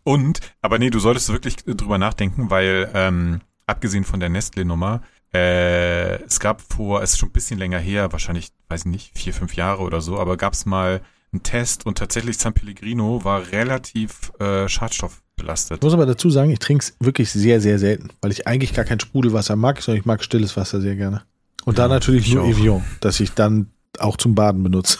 und, 0.04 0.40
aber 0.62 0.78
nee, 0.78 0.92
du 0.92 1.00
solltest 1.00 1.32
wirklich 1.32 1.58
drüber 1.58 1.98
nachdenken, 1.98 2.52
weil, 2.52 2.90
ähm, 2.94 3.42
abgesehen 3.66 4.04
von 4.04 4.20
der 4.20 4.30
Nestle-Nummer, 4.30 5.02
äh, 5.34 6.22
es 6.24 6.40
gab 6.40 6.62
vor, 6.62 7.02
es 7.02 7.14
ist 7.14 7.20
schon 7.20 7.30
ein 7.30 7.34
bisschen 7.34 7.60
länger 7.60 7.80
her, 7.80 8.12
wahrscheinlich, 8.12 8.50
weiß 8.70 8.82
ich 8.82 8.92
nicht, 8.92 9.18
vier, 9.18 9.34
fünf 9.34 9.56
Jahre 9.56 9.84
oder 9.84 10.02
so, 10.02 10.18
aber 10.18 10.38
gab 10.38 10.54
es 10.54 10.66
mal 10.66 11.02
einen 11.34 11.44
Test 11.44 11.86
und 11.86 11.98
tatsächlich 11.98 12.38
San 12.38 12.54
Pellegrino 12.54 13.24
war 13.24 13.52
relativ 13.52 14.32
äh, 14.40 14.68
schadstoffbelastet. 14.70 15.78
Ich 15.78 15.84
muss 15.84 15.94
aber 15.94 16.06
dazu 16.06 16.30
sagen, 16.30 16.52
ich 16.52 16.60
trinke 16.60 16.84
es 16.84 16.96
wirklich 17.00 17.32
sehr, 17.32 17.60
sehr 17.60 17.80
selten, 17.80 18.10
weil 18.22 18.32
ich 18.32 18.48
eigentlich 18.48 18.74
gar 18.74 18.86
kein 18.86 19.00
Sprudelwasser 19.00 19.56
mag, 19.56 19.82
sondern 19.82 20.00
ich 20.00 20.06
mag 20.06 20.24
stilles 20.24 20.56
Wasser 20.56 20.80
sehr 20.80 20.96
gerne. 20.96 21.24
Und 21.66 21.78
da 21.78 21.84
Ja, 21.84 21.90
natürlich 21.90 22.28
ich 22.28 22.34
nur 22.34 22.44
auch. 22.44 22.50
Evian, 22.50 22.84
das 23.02 23.20
ich 23.20 23.34
dann 23.34 23.72
auch 24.00 24.16
zum 24.16 24.36
Baden 24.36 24.64
benutze. 24.64 25.00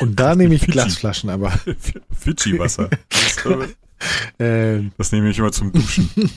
Und 0.00 0.20
da 0.20 0.34
nehme 0.36 0.54
ich. 0.54 0.66
Glasflaschen, 0.66 1.30
aber 1.30 1.50
Fidschi-Wasser. 2.18 2.90
Das, 4.00 4.46
äh, 4.46 4.76
äh, 4.78 4.90
das 4.96 5.12
nehme 5.12 5.30
ich 5.30 5.38
immer 5.38 5.52
zum 5.52 5.72
Duschen. 5.72 6.10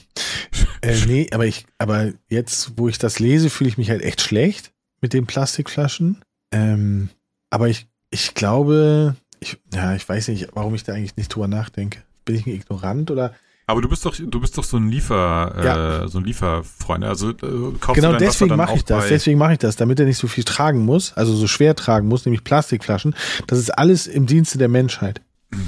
äh, 0.81 0.95
nee, 1.07 1.27
aber 1.31 1.45
ich, 1.45 1.65
aber 1.77 2.11
jetzt, 2.29 2.73
wo 2.77 2.89
ich 2.89 2.97
das 2.97 3.19
lese, 3.19 3.49
fühle 3.49 3.69
ich 3.69 3.77
mich 3.77 3.89
halt 3.89 4.01
echt 4.01 4.21
schlecht 4.21 4.71
mit 5.01 5.13
den 5.13 5.25
Plastikflaschen. 5.25 6.21
Ähm, 6.51 7.09
aber 7.49 7.69
ich, 7.69 7.87
ich 8.09 8.33
glaube, 8.35 9.15
ich, 9.39 9.57
ja, 9.73 9.95
ich 9.95 10.07
weiß 10.07 10.27
nicht, 10.29 10.49
warum 10.53 10.75
ich 10.75 10.83
da 10.83 10.93
eigentlich 10.93 11.15
nicht 11.17 11.33
drüber 11.33 11.47
nachdenke. 11.47 11.99
Bin 12.25 12.35
ich 12.35 12.45
ein 12.45 12.53
Ignorant 12.53 13.11
oder? 13.11 13.33
Aber 13.65 13.81
du 13.81 13.87
bist 13.87 14.05
doch, 14.05 14.15
du 14.15 14.39
bist 14.41 14.57
doch 14.57 14.63
so 14.63 14.77
ein 14.77 14.89
Liefer, 14.89 15.55
Ja. 15.63 16.03
äh, 16.03 16.07
so 16.09 16.17
ein 16.19 16.25
Lieferfreund. 16.25 17.05
Also 17.05 17.29
äh, 17.29 17.35
kaufst 17.79 17.95
Genau 17.95 18.11
du 18.11 18.17
deswegen 18.17 18.55
mache 18.57 18.75
ich 18.75 18.83
das. 18.83 19.07
Deswegen 19.07 19.39
mache 19.39 19.53
ich 19.53 19.59
das, 19.59 19.77
damit 19.77 19.99
er 19.99 20.05
nicht 20.05 20.17
so 20.17 20.27
viel 20.27 20.43
tragen 20.43 20.83
muss, 20.83 21.13
also 21.13 21.33
so 21.33 21.47
schwer 21.47 21.75
tragen 21.75 22.07
muss, 22.07 22.25
nämlich 22.25 22.43
Plastikflaschen. 22.43 23.15
Das 23.47 23.59
ist 23.59 23.69
alles 23.69 24.07
im 24.07 24.25
Dienste 24.25 24.57
der 24.57 24.67
Menschheit. 24.69 25.21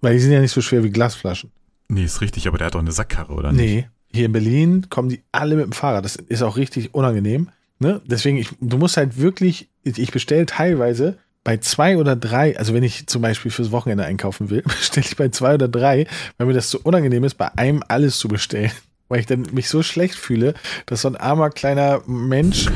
Weil 0.00 0.14
die 0.14 0.20
sind 0.20 0.32
ja 0.32 0.40
nicht 0.40 0.52
so 0.52 0.60
schwer 0.60 0.82
wie 0.84 0.90
Glasflaschen. 0.90 1.50
Nee, 1.88 2.04
ist 2.04 2.20
richtig, 2.20 2.46
aber 2.46 2.58
der 2.58 2.68
hat 2.68 2.74
doch 2.74 2.80
eine 2.80 2.92
Sackkarre, 2.92 3.32
oder 3.32 3.52
nicht? 3.52 3.60
Nee, 3.60 3.88
hier 4.12 4.26
in 4.26 4.32
Berlin 4.32 4.86
kommen 4.90 5.08
die 5.08 5.22
alle 5.32 5.56
mit 5.56 5.64
dem 5.64 5.72
Fahrrad. 5.72 6.04
Das 6.04 6.16
ist 6.16 6.42
auch 6.42 6.56
richtig 6.56 6.94
unangenehm. 6.94 7.48
Ne? 7.78 8.00
Deswegen, 8.04 8.36
ich, 8.36 8.50
du 8.60 8.76
musst 8.76 8.96
halt 8.96 9.18
wirklich, 9.18 9.68
ich 9.84 10.12
bestelle 10.12 10.46
teilweise 10.46 11.18
bei 11.44 11.56
zwei 11.56 11.96
oder 11.96 12.16
drei, 12.16 12.58
also 12.58 12.74
wenn 12.74 12.82
ich 12.82 13.06
zum 13.06 13.22
Beispiel 13.22 13.50
fürs 13.50 13.72
Wochenende 13.72 14.04
einkaufen 14.04 14.50
will, 14.50 14.62
bestelle 14.66 15.06
ich 15.06 15.16
bei 15.16 15.28
zwei 15.30 15.54
oder 15.54 15.68
drei, 15.68 16.06
weil 16.36 16.46
mir 16.46 16.52
das 16.52 16.70
so 16.70 16.78
unangenehm 16.82 17.24
ist, 17.24 17.34
bei 17.34 17.52
einem 17.56 17.82
alles 17.88 18.18
zu 18.18 18.28
bestellen. 18.28 18.72
Weil 19.08 19.18
ich 19.18 19.26
dann 19.26 19.48
mich 19.50 19.68
so 19.68 19.82
schlecht 19.82 20.14
fühle, 20.14 20.54
dass 20.86 21.00
so 21.00 21.08
ein 21.08 21.16
armer 21.16 21.50
kleiner 21.50 22.00
Mensch 22.06 22.68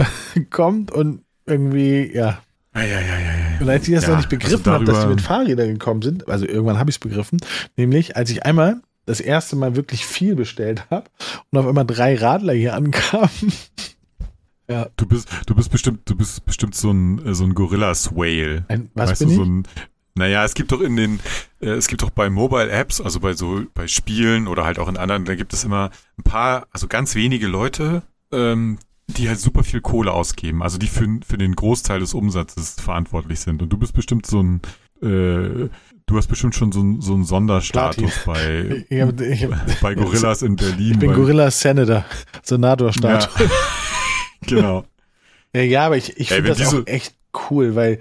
kommt 0.50 0.90
und 0.90 1.22
irgendwie, 1.44 2.10
ja. 2.14 2.40
Ja, 2.74 2.82
ja, 2.82 3.00
ja, 3.00 3.18
ja, 3.18 3.36
ja. 3.36 3.41
Und 3.62 3.70
als 3.70 3.88
ich 3.88 3.94
das 3.94 4.04
Ja, 4.04 4.10
noch 4.10 4.16
nicht 4.18 4.28
begriffen 4.28 4.56
also 4.56 4.72
habe, 4.72 4.84
dass 4.84 5.02
die 5.02 5.08
mit 5.08 5.20
Fahrrädern 5.20 5.68
gekommen 5.68 6.02
sind, 6.02 6.28
also 6.28 6.46
irgendwann 6.46 6.78
habe 6.78 6.90
ich 6.90 6.96
es 6.96 7.00
begriffen, 7.00 7.38
nämlich 7.76 8.16
als 8.16 8.30
ich 8.30 8.44
einmal 8.44 8.82
das 9.06 9.20
erste 9.20 9.56
Mal 9.56 9.74
wirklich 9.76 10.06
viel 10.06 10.36
bestellt 10.36 10.84
habe 10.90 11.06
und 11.50 11.58
auf 11.58 11.66
einmal 11.66 11.86
drei 11.86 12.14
Radler 12.16 12.52
hier 12.54 12.74
ankamen, 12.74 13.30
Ja. 14.68 14.88
Du 14.96 15.06
bist, 15.06 15.28
du 15.46 15.54
bist 15.54 15.70
bestimmt, 15.70 16.08
du 16.08 16.16
bist 16.16 16.44
bestimmt 16.44 16.74
so 16.74 16.90
ein, 16.90 17.34
so 17.34 17.44
ein 17.44 17.54
Gorillas-Whale. 17.54 18.64
Was 18.94 19.10
weißt 19.10 19.18
bin 19.20 19.28
du, 19.28 19.34
so 19.34 19.42
ein, 19.42 19.62
naja, 20.14 20.44
es 20.44 20.54
gibt 20.54 20.72
doch 20.72 20.80
in 20.80 20.96
den, 20.96 21.20
äh, 21.60 21.70
es 21.70 21.88
gibt 21.88 22.02
doch 22.02 22.10
bei 22.10 22.30
Mobile 22.30 22.70
Apps, 22.70 23.00
also 23.00 23.20
bei 23.20 23.34
so, 23.34 23.62
bei 23.74 23.88
Spielen 23.88 24.46
oder 24.46 24.64
halt 24.64 24.78
auch 24.78 24.88
in 24.88 24.96
anderen, 24.96 25.24
da 25.24 25.34
gibt 25.34 25.52
es 25.52 25.64
immer 25.64 25.90
ein 26.18 26.22
paar, 26.22 26.68
also 26.70 26.86
ganz 26.86 27.14
wenige 27.14 27.48
Leute, 27.48 28.02
ähm, 28.30 28.78
die 29.18 29.28
halt 29.28 29.40
super 29.40 29.64
viel 29.64 29.80
Kohle 29.80 30.12
ausgeben, 30.12 30.62
also 30.62 30.78
die 30.78 30.86
für, 30.86 31.06
für 31.26 31.38
den 31.38 31.54
Großteil 31.54 32.00
des 32.00 32.14
Umsatzes 32.14 32.76
verantwortlich 32.80 33.40
sind. 33.40 33.62
Und 33.62 33.70
du 33.70 33.78
bist 33.78 33.92
bestimmt 33.94 34.26
so 34.26 34.42
ein, 34.42 34.60
äh, 35.02 35.68
du 36.06 36.16
hast 36.16 36.28
bestimmt 36.28 36.54
schon 36.54 36.72
so, 36.72 36.80
ein, 36.82 37.00
so 37.00 37.14
einen 37.14 37.24
Sonderstatus 37.24 38.20
bei, 38.24 38.84
ich 38.88 39.00
hab, 39.00 39.20
ich 39.20 39.44
hab, 39.44 39.80
bei 39.80 39.94
Gorillas 39.94 40.42
in 40.42 40.56
Berlin. 40.56 40.92
Ich 40.92 40.98
bin 40.98 41.12
Gorillas 41.12 41.60
Senator, 41.60 42.04
Senator-Status. 42.42 43.28
Ja. 43.38 43.46
genau. 44.46 44.84
Ja, 45.54 45.60
ja, 45.60 45.84
aber 45.84 45.98
ich, 45.98 46.16
ich 46.16 46.30
finde 46.30 46.54
das 46.54 46.72
auch 46.72 46.86
echt 46.86 47.14
cool, 47.50 47.74
weil 47.74 47.98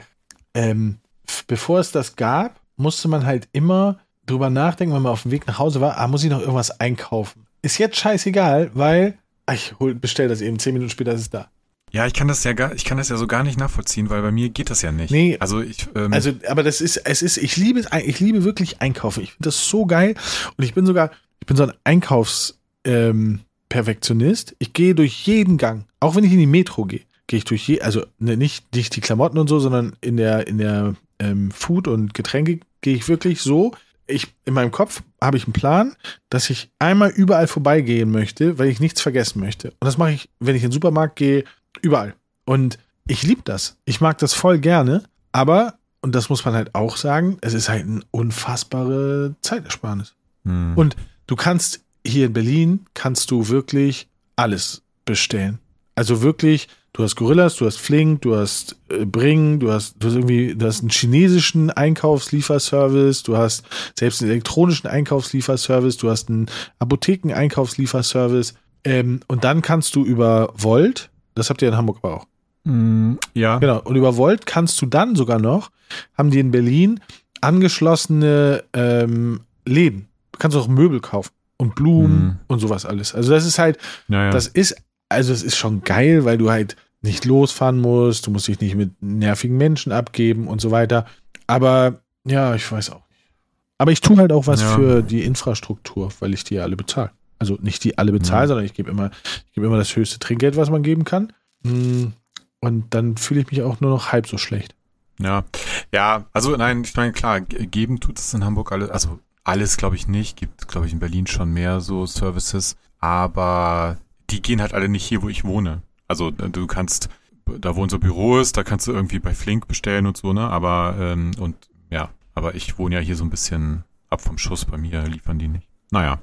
ähm, 0.53 0.99
bevor 1.47 1.79
es 1.79 1.91
das 1.91 2.15
gab, 2.15 2.61
musste 2.77 3.09
man 3.09 3.25
halt 3.25 3.49
immer 3.51 3.99
drüber 4.25 4.49
nachdenken, 4.49 4.95
wenn 4.95 5.01
man 5.01 5.11
auf 5.11 5.23
dem 5.23 5.31
Weg 5.31 5.47
nach 5.47 5.59
Hause 5.59 5.81
war, 5.81 5.97
ah, 5.97 6.07
muss 6.07 6.23
ich 6.23 6.29
noch 6.29 6.39
irgendwas 6.39 6.79
einkaufen. 6.79 7.45
Ist 7.61 7.77
jetzt 7.77 7.97
scheißegal, 7.97 8.71
weil 8.73 9.17
ach, 9.45 9.55
ich 9.55 9.73
bestell 9.99 10.27
das 10.27 10.41
eben, 10.41 10.59
zehn 10.59 10.73
Minuten 10.73 10.91
später 10.91 11.13
ist 11.13 11.21
es 11.21 11.29
da. 11.29 11.49
Ja, 11.91 12.07
ich 12.07 12.13
kann 12.13 12.29
das 12.29 12.43
ja 12.45 12.53
gar, 12.53 12.73
ich 12.73 12.85
kann 12.85 12.97
das 12.97 13.09
ja 13.09 13.17
so 13.17 13.27
gar 13.27 13.43
nicht 13.43 13.59
nachvollziehen, 13.59 14.09
weil 14.09 14.21
bei 14.21 14.31
mir 14.31 14.49
geht 14.49 14.69
das 14.69 14.81
ja 14.81 14.93
nicht. 14.93 15.11
Nee, 15.11 15.37
also 15.39 15.61
ich, 15.61 15.87
ähm, 15.93 16.13
also, 16.13 16.31
aber 16.47 16.63
das 16.63 16.79
ist, 16.79 16.97
es 16.97 17.21
ist, 17.21 17.37
ich 17.37 17.57
liebe, 17.57 17.83
ich 18.05 18.19
liebe 18.21 18.45
wirklich 18.45 18.81
Einkaufen. 18.81 19.21
Ich 19.23 19.33
finde 19.33 19.49
das 19.49 19.67
so 19.67 19.85
geil 19.85 20.15
und 20.55 20.63
ich 20.63 20.73
bin 20.73 20.85
sogar, 20.85 21.11
ich 21.41 21.47
bin 21.47 21.57
so 21.57 21.63
ein 21.63 21.73
Einkaufs, 21.83 22.59
ähm, 22.85 23.41
Perfektionist. 23.67 24.55
Ich 24.59 24.73
gehe 24.73 24.95
durch 24.95 25.25
jeden 25.25 25.57
Gang, 25.57 25.85
auch 25.99 26.15
wenn 26.15 26.23
ich 26.23 26.33
in 26.33 26.39
die 26.39 26.45
Metro 26.45 26.85
gehe, 26.85 27.01
gehe 27.27 27.37
ich 27.37 27.45
durch 27.45 27.67
je, 27.67 27.81
also 27.81 28.05
ne, 28.19 28.35
nicht, 28.35 28.75
nicht 28.75 28.95
die 28.95 29.01
Klamotten 29.01 29.37
und 29.37 29.47
so, 29.47 29.59
sondern 29.59 29.95
in 30.01 30.17
der, 30.17 30.47
in 30.47 30.57
der 30.57 30.95
ähm, 31.19 31.51
Food 31.51 31.87
und 31.87 32.13
Getränke 32.13 32.59
gehe 32.81 32.95
ich 32.95 33.07
wirklich 33.07 33.41
so. 33.41 33.71
Ich, 34.07 34.33
in 34.45 34.53
meinem 34.53 34.71
Kopf 34.71 35.03
habe 35.21 35.37
ich 35.37 35.45
einen 35.45 35.53
Plan, 35.53 35.95
dass 36.29 36.49
ich 36.49 36.71
einmal 36.79 37.09
überall 37.11 37.47
vorbeigehen 37.47 38.11
möchte, 38.11 38.59
weil 38.59 38.67
ich 38.67 38.79
nichts 38.79 39.01
vergessen 39.01 39.39
möchte. 39.39 39.69
Und 39.69 39.85
das 39.85 39.97
mache 39.97 40.11
ich, 40.11 40.29
wenn 40.39 40.55
ich 40.55 40.63
in 40.63 40.69
den 40.69 40.73
Supermarkt 40.73 41.15
gehe, 41.15 41.43
überall. 41.81 42.15
Und 42.45 42.77
ich 43.07 43.23
liebe 43.23 43.41
das. 43.43 43.77
Ich 43.85 44.01
mag 44.01 44.17
das 44.17 44.33
voll 44.33 44.59
gerne, 44.59 45.03
aber, 45.31 45.75
und 46.01 46.15
das 46.15 46.29
muss 46.29 46.45
man 46.45 46.53
halt 46.53 46.75
auch 46.75 46.97
sagen, 46.97 47.37
es 47.41 47.53
ist 47.53 47.69
halt 47.69 47.83
eine 47.83 48.01
unfassbare 48.11 49.35
Zeitersparnis. 49.41 50.15
Hm. 50.45 50.73
Und 50.75 50.95
du 51.27 51.35
kannst 51.35 51.81
hier 52.05 52.27
in 52.27 52.33
Berlin, 52.33 52.85
kannst 52.93 53.31
du 53.31 53.47
wirklich 53.47 54.07
alles 54.35 54.81
bestellen. 55.05 55.59
Also 55.95 56.21
wirklich, 56.21 56.67
du 56.93 57.03
hast 57.03 57.15
Gorillas, 57.15 57.55
du 57.55 57.65
hast 57.65 57.77
Flink, 57.77 58.21
du 58.21 58.35
hast 58.35 58.75
äh, 58.89 59.05
Bring, 59.05 59.59
du 59.59 59.71
hast, 59.71 59.95
du 59.99 60.07
hast 60.07 60.15
irgendwie, 60.15 60.55
du 60.55 60.65
hast 60.65 60.81
einen 60.81 60.89
chinesischen 60.89 61.69
Einkaufslieferservice, 61.69 63.23
du 63.23 63.37
hast 63.37 63.65
selbst 63.97 64.21
einen 64.21 64.31
elektronischen 64.31 64.89
Einkaufslieferservice, 64.89 65.97
du 65.97 66.09
hast 66.09 66.29
einen 66.29 66.47
Apotheken-Einkaufslieferservice. 66.79 68.53
Ähm, 68.83 69.21
und 69.27 69.43
dann 69.43 69.61
kannst 69.61 69.95
du 69.95 70.03
über 70.03 70.53
Volt, 70.55 71.09
das 71.35 71.49
habt 71.49 71.61
ihr 71.61 71.69
in 71.69 71.77
Hamburg 71.77 71.99
aber 72.01 72.15
auch. 72.15 72.27
Mm, 72.63 73.13
ja. 73.33 73.59
Genau. 73.59 73.81
Und 73.81 73.95
über 73.95 74.17
Volt 74.17 74.45
kannst 74.45 74.81
du 74.81 74.85
dann 74.85 75.15
sogar 75.15 75.39
noch, 75.39 75.71
haben 76.17 76.31
die 76.31 76.39
in 76.39 76.51
Berlin 76.51 76.99
angeschlossene 77.41 78.63
ähm, 78.73 79.41
Läden. 79.65 80.07
Du 80.31 80.39
kannst 80.39 80.57
auch 80.57 80.67
Möbel 80.67 80.99
kaufen 80.99 81.31
und 81.57 81.75
Blumen 81.75 82.25
mm. 82.25 82.39
und 82.47 82.59
sowas 82.59 82.85
alles. 82.85 83.15
Also 83.15 83.31
das 83.31 83.45
ist 83.45 83.59
halt, 83.59 83.77
ja, 84.07 84.25
ja. 84.25 84.29
das 84.31 84.47
ist 84.47 84.75
also 85.11 85.33
es 85.33 85.43
ist 85.43 85.57
schon 85.57 85.83
geil, 85.83 86.25
weil 86.25 86.37
du 86.37 86.49
halt 86.49 86.75
nicht 87.01 87.25
losfahren 87.25 87.79
musst, 87.79 88.27
du 88.27 88.31
musst 88.31 88.47
dich 88.47 88.59
nicht 88.59 88.75
mit 88.75 89.01
nervigen 89.01 89.57
Menschen 89.57 89.91
abgeben 89.91 90.47
und 90.47 90.61
so 90.61 90.71
weiter. 90.71 91.05
Aber 91.47 92.01
ja, 92.23 92.55
ich 92.55 92.71
weiß 92.71 92.91
auch 92.91 93.07
nicht. 93.09 93.29
Aber 93.77 93.91
ich 93.91 94.01
tue 94.01 94.17
halt 94.17 94.31
auch 94.31 94.47
was 94.47 94.61
ja. 94.61 94.75
für 94.75 95.01
die 95.01 95.23
Infrastruktur, 95.23 96.11
weil 96.19 96.33
ich 96.33 96.43
die 96.43 96.59
alle 96.59 96.75
bezahle. 96.75 97.11
Also 97.39 97.57
nicht 97.61 97.83
die 97.83 97.97
alle 97.97 98.11
bezahle, 98.11 98.43
ja. 98.43 98.47
sondern 98.47 98.65
ich 98.65 98.75
gebe 98.75 98.91
immer, 98.91 99.09
ich 99.47 99.53
gebe 99.53 99.65
immer 99.65 99.77
das 99.77 99.95
höchste 99.95 100.19
Trinkgeld, 100.19 100.55
was 100.55 100.69
man 100.69 100.83
geben 100.83 101.03
kann. 101.03 101.33
Hm. 101.65 102.13
Und 102.59 102.93
dann 102.93 103.17
fühle 103.17 103.41
ich 103.41 103.49
mich 103.49 103.63
auch 103.63 103.81
nur 103.81 103.89
noch 103.89 104.11
halb 104.11 104.27
so 104.27 104.37
schlecht. 104.37 104.75
Ja, 105.19 105.43
ja, 105.91 106.25
also 106.33 106.55
nein, 106.55 106.83
ich 106.83 106.95
meine, 106.95 107.11
klar, 107.11 107.41
geben 107.41 107.99
tut 107.99 108.19
es 108.19 108.33
in 108.33 108.45
Hamburg 108.45 108.71
alles, 108.71 108.89
also 108.89 109.19
alles 109.43 109.77
glaube 109.77 109.95
ich 109.95 110.07
nicht, 110.07 110.37
gibt 110.37 110.67
glaube 110.67 110.87
ich 110.87 110.93
in 110.93 110.99
Berlin 110.99 111.27
schon 111.27 111.51
mehr 111.51 111.79
so 111.79 112.05
Services, 112.05 112.75
aber 112.99 113.97
die 114.31 114.41
gehen 114.41 114.61
halt 114.61 114.73
alle 114.73 114.89
nicht 114.89 115.05
hier, 115.05 115.21
wo 115.21 115.29
ich 115.29 115.43
wohne. 115.43 115.81
Also 116.07 116.29
äh, 116.29 116.49
du 116.49 116.67
kannst, 116.67 117.09
da 117.45 117.75
wo 117.75 117.83
unser 117.83 117.99
Büro 117.99 118.39
ist, 118.39 118.57
da 118.57 118.63
kannst 118.63 118.87
du 118.87 118.91
irgendwie 118.91 119.19
bei 119.19 119.33
Flink 119.33 119.67
bestellen 119.67 120.07
und 120.07 120.17
so, 120.17 120.33
ne? 120.33 120.49
Aber, 120.49 120.95
ähm, 120.99 121.31
und 121.39 121.55
ja, 121.89 122.09
aber 122.33 122.55
ich 122.55 122.77
wohne 122.77 122.95
ja 122.95 123.01
hier 123.01 123.15
so 123.15 123.23
ein 123.23 123.29
bisschen 123.29 123.83
ab 124.09 124.21
vom 124.21 124.37
Schuss, 124.37 124.65
bei 124.65 124.77
mir 124.77 125.03
liefern 125.03 125.39
die 125.39 125.47
nicht. 125.47 125.67
Naja. 125.91 126.19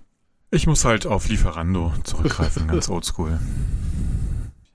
Ich 0.51 0.67
muss 0.67 0.85
halt 0.85 1.07
auf 1.07 1.29
Lieferando 1.29 1.93
zurückgreifen, 2.05 2.69
ganz 2.69 2.89
oldschool. 2.89 3.39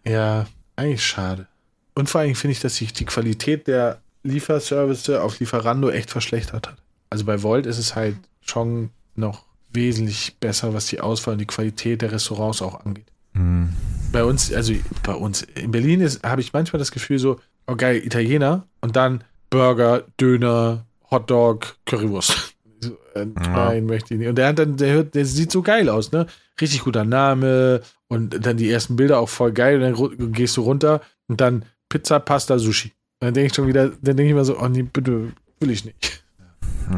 Ja, 0.05 0.45
eigentlich 0.75 1.05
schade. 1.05 1.47
Und 1.95 2.09
vor 2.09 2.21
allem 2.21 2.35
finde 2.35 2.53
ich, 2.53 2.59
dass 2.59 2.75
sich 2.75 2.93
die 2.93 3.05
Qualität 3.05 3.67
der 3.67 3.99
Lieferservice 4.23 5.09
auf 5.09 5.39
Lieferando 5.39 5.89
echt 5.89 6.11
verschlechtert 6.11 6.67
hat. 6.67 6.77
Also 7.09 7.25
bei 7.25 7.41
Volt 7.43 7.65
ist 7.65 7.77
es 7.77 7.95
halt 7.95 8.17
schon 8.41 8.89
noch 9.15 9.45
wesentlich 9.71 10.35
besser, 10.39 10.73
was 10.73 10.87
die 10.87 11.01
Auswahl 11.01 11.33
und 11.33 11.39
die 11.39 11.45
Qualität 11.45 12.01
der 12.01 12.11
Restaurants 12.11 12.61
auch 12.61 12.85
angeht. 12.85 13.05
Mhm. 13.33 13.69
Bei 14.11 14.23
uns, 14.23 14.53
also 14.53 14.73
bei 15.03 15.13
uns 15.13 15.41
in 15.41 15.71
Berlin 15.71 16.07
habe 16.23 16.41
ich 16.41 16.53
manchmal 16.53 16.79
das 16.79 16.91
Gefühl 16.91 17.19
so, 17.19 17.39
oh 17.67 17.75
geil, 17.75 18.01
Italiener 18.05 18.67
und 18.81 18.95
dann 18.95 19.23
Burger, 19.49 20.03
Döner, 20.19 20.85
Hotdog, 21.09 21.77
Currywurst. 21.85 22.55
So, 22.79 22.97
äh, 23.15 23.19
ja. 23.21 23.25
Nein, 23.25 23.85
möchte 23.85 24.13
ich 24.13 24.19
nicht. 24.19 24.29
Und 24.29 24.35
der 24.35 24.47
hat 24.47 24.59
dann, 24.59 24.77
der, 24.77 24.93
hört, 24.93 25.15
der 25.15 25.25
sieht 25.25 25.51
so 25.51 25.61
geil 25.61 25.89
aus, 25.89 26.11
ne? 26.11 26.27
Richtig 26.59 26.83
guter 26.83 27.05
Name 27.05 27.81
und 28.07 28.45
dann 28.45 28.57
die 28.57 28.69
ersten 28.69 28.95
Bilder 28.95 29.19
auch 29.19 29.29
voll 29.29 29.51
geil. 29.51 29.81
Und 29.81 30.21
dann 30.21 30.31
gehst 30.33 30.57
du 30.57 30.61
runter 30.61 31.01
und 31.27 31.39
dann 31.41 31.65
Pizza, 31.89 32.19
Pasta, 32.19 32.59
Sushi. 32.59 32.89
Und 33.19 33.27
dann 33.27 33.33
denke 33.33 33.47
ich 33.47 33.55
schon 33.55 33.67
wieder, 33.67 33.89
dann 33.89 34.17
denke 34.17 34.27
ich 34.29 34.33
mir 34.33 34.45
so, 34.45 34.59
oh 34.59 34.67
nee, 34.67 34.83
bitte, 34.83 35.31
will 35.59 35.71
ich 35.71 35.85
nicht. 35.85 36.23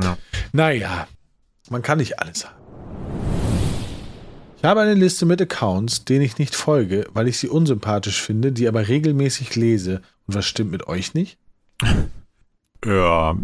Ja. 0.02 0.18
Naja, 0.52 1.08
man 1.70 1.82
kann 1.82 2.00
nicht 2.00 2.20
alles 2.20 2.46
haben. 2.46 2.65
Ich 4.58 4.64
habe 4.64 4.82
eine 4.82 4.94
Liste 4.94 5.26
mit 5.26 5.42
Accounts, 5.42 6.06
denen 6.06 6.24
ich 6.24 6.38
nicht 6.38 6.56
folge, 6.56 7.08
weil 7.14 7.28
ich 7.28 7.38
sie 7.38 7.50
unsympathisch 7.50 8.22
finde, 8.22 8.52
die 8.52 8.68
aber 8.68 8.88
regelmäßig 8.88 9.56
lese. 9.56 10.02
Und 10.28 10.36
was 10.36 10.46
stimmt 10.46 10.72
mit 10.72 10.88
euch 10.88 11.14
nicht? 11.14 11.38
Ja. 12.86 13.36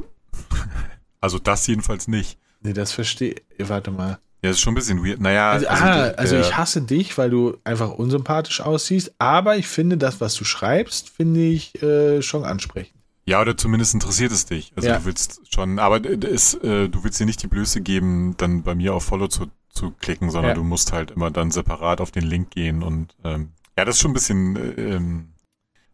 Also 1.19 1.39
das 1.39 1.65
jedenfalls 1.65 2.08
nicht. 2.08 2.38
Nee, 2.62 2.74
das 2.74 2.91
verstehe 2.91 3.36
ich. 3.58 3.69
Warte 3.69 3.89
mal. 3.89 4.19
Ja, 4.43 4.50
das 4.50 4.58
ist 4.58 4.62
schon 4.62 4.74
ein 4.74 4.76
bisschen 4.76 5.04
weird. 5.04 5.19
Naja, 5.19 5.52
also, 5.52 5.67
also, 5.67 5.84
ah, 5.84 6.02
also 6.17 6.38
ich 6.38 6.58
hasse 6.58 6.82
dich, 6.82 7.17
weil 7.17 7.30
du 7.30 7.58
einfach 7.63 7.91
unsympathisch 7.91 8.62
aussiehst, 8.62 9.13
aber 9.19 9.58
ich 9.58 9.67
finde 9.67 9.97
das, 9.97 10.21
was 10.21 10.36
du 10.36 10.43
schreibst, 10.43 11.10
finde 11.10 11.41
ich 11.41 11.82
äh, 11.82 12.21
schon 12.21 12.43
ansprechend. 12.43 13.00
Ja, 13.26 13.39
oder 13.39 13.56
zumindest 13.56 13.93
interessiert 13.93 14.32
es 14.32 14.45
dich. 14.45 14.74
Also 14.76 14.89
ja. 14.89 14.97
du 14.97 15.06
willst 15.06 15.41
schon, 15.54 15.78
aber 15.78 16.04
es, 16.24 16.56
äh, 16.56 16.89
du 16.89 17.04
willst 17.04 17.19
dir 17.19 17.26
nicht 17.26 17.43
die 17.43 17.47
Blöße 17.47 17.82
geben, 17.82 18.36
dann 18.38 18.63
bei 18.63 18.74
mir 18.74 18.95
auf 18.95 19.06
Follow 19.06 19.28
zu 19.28 19.47
zu 19.73 19.91
klicken, 19.91 20.29
sondern 20.29 20.51
ja. 20.51 20.55
du 20.55 20.63
musst 20.63 20.91
halt 20.91 21.12
immer 21.12 21.31
dann 21.31 21.51
separat 21.51 22.01
auf 22.01 22.12
den 22.12 22.25
Link 22.25 22.51
gehen 22.51 22.84
und 22.84 23.15
ähm, 23.23 23.51
ja, 23.77 23.86
das 23.86 23.95
ist 23.95 24.01
schon 24.01 24.12
ein 24.12 24.15
bisschen. 24.15 24.77
Ähm, 24.77 25.34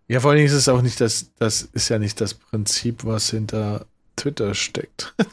ja, 0.08 0.20
vor 0.20 0.32
allen 0.32 0.38
Dingen 0.38 0.48
ist 0.48 0.54
es 0.54 0.70
auch 0.70 0.82
nicht 0.82 1.00
das, 1.02 1.34
das 1.36 1.62
ist 1.62 1.90
ja 1.90 2.00
nicht 2.00 2.20
das 2.22 2.34
Prinzip, 2.34 3.06
was 3.06 3.30
hinter 3.30 3.86
Twitter 4.16 4.54
steckt. 4.54 5.16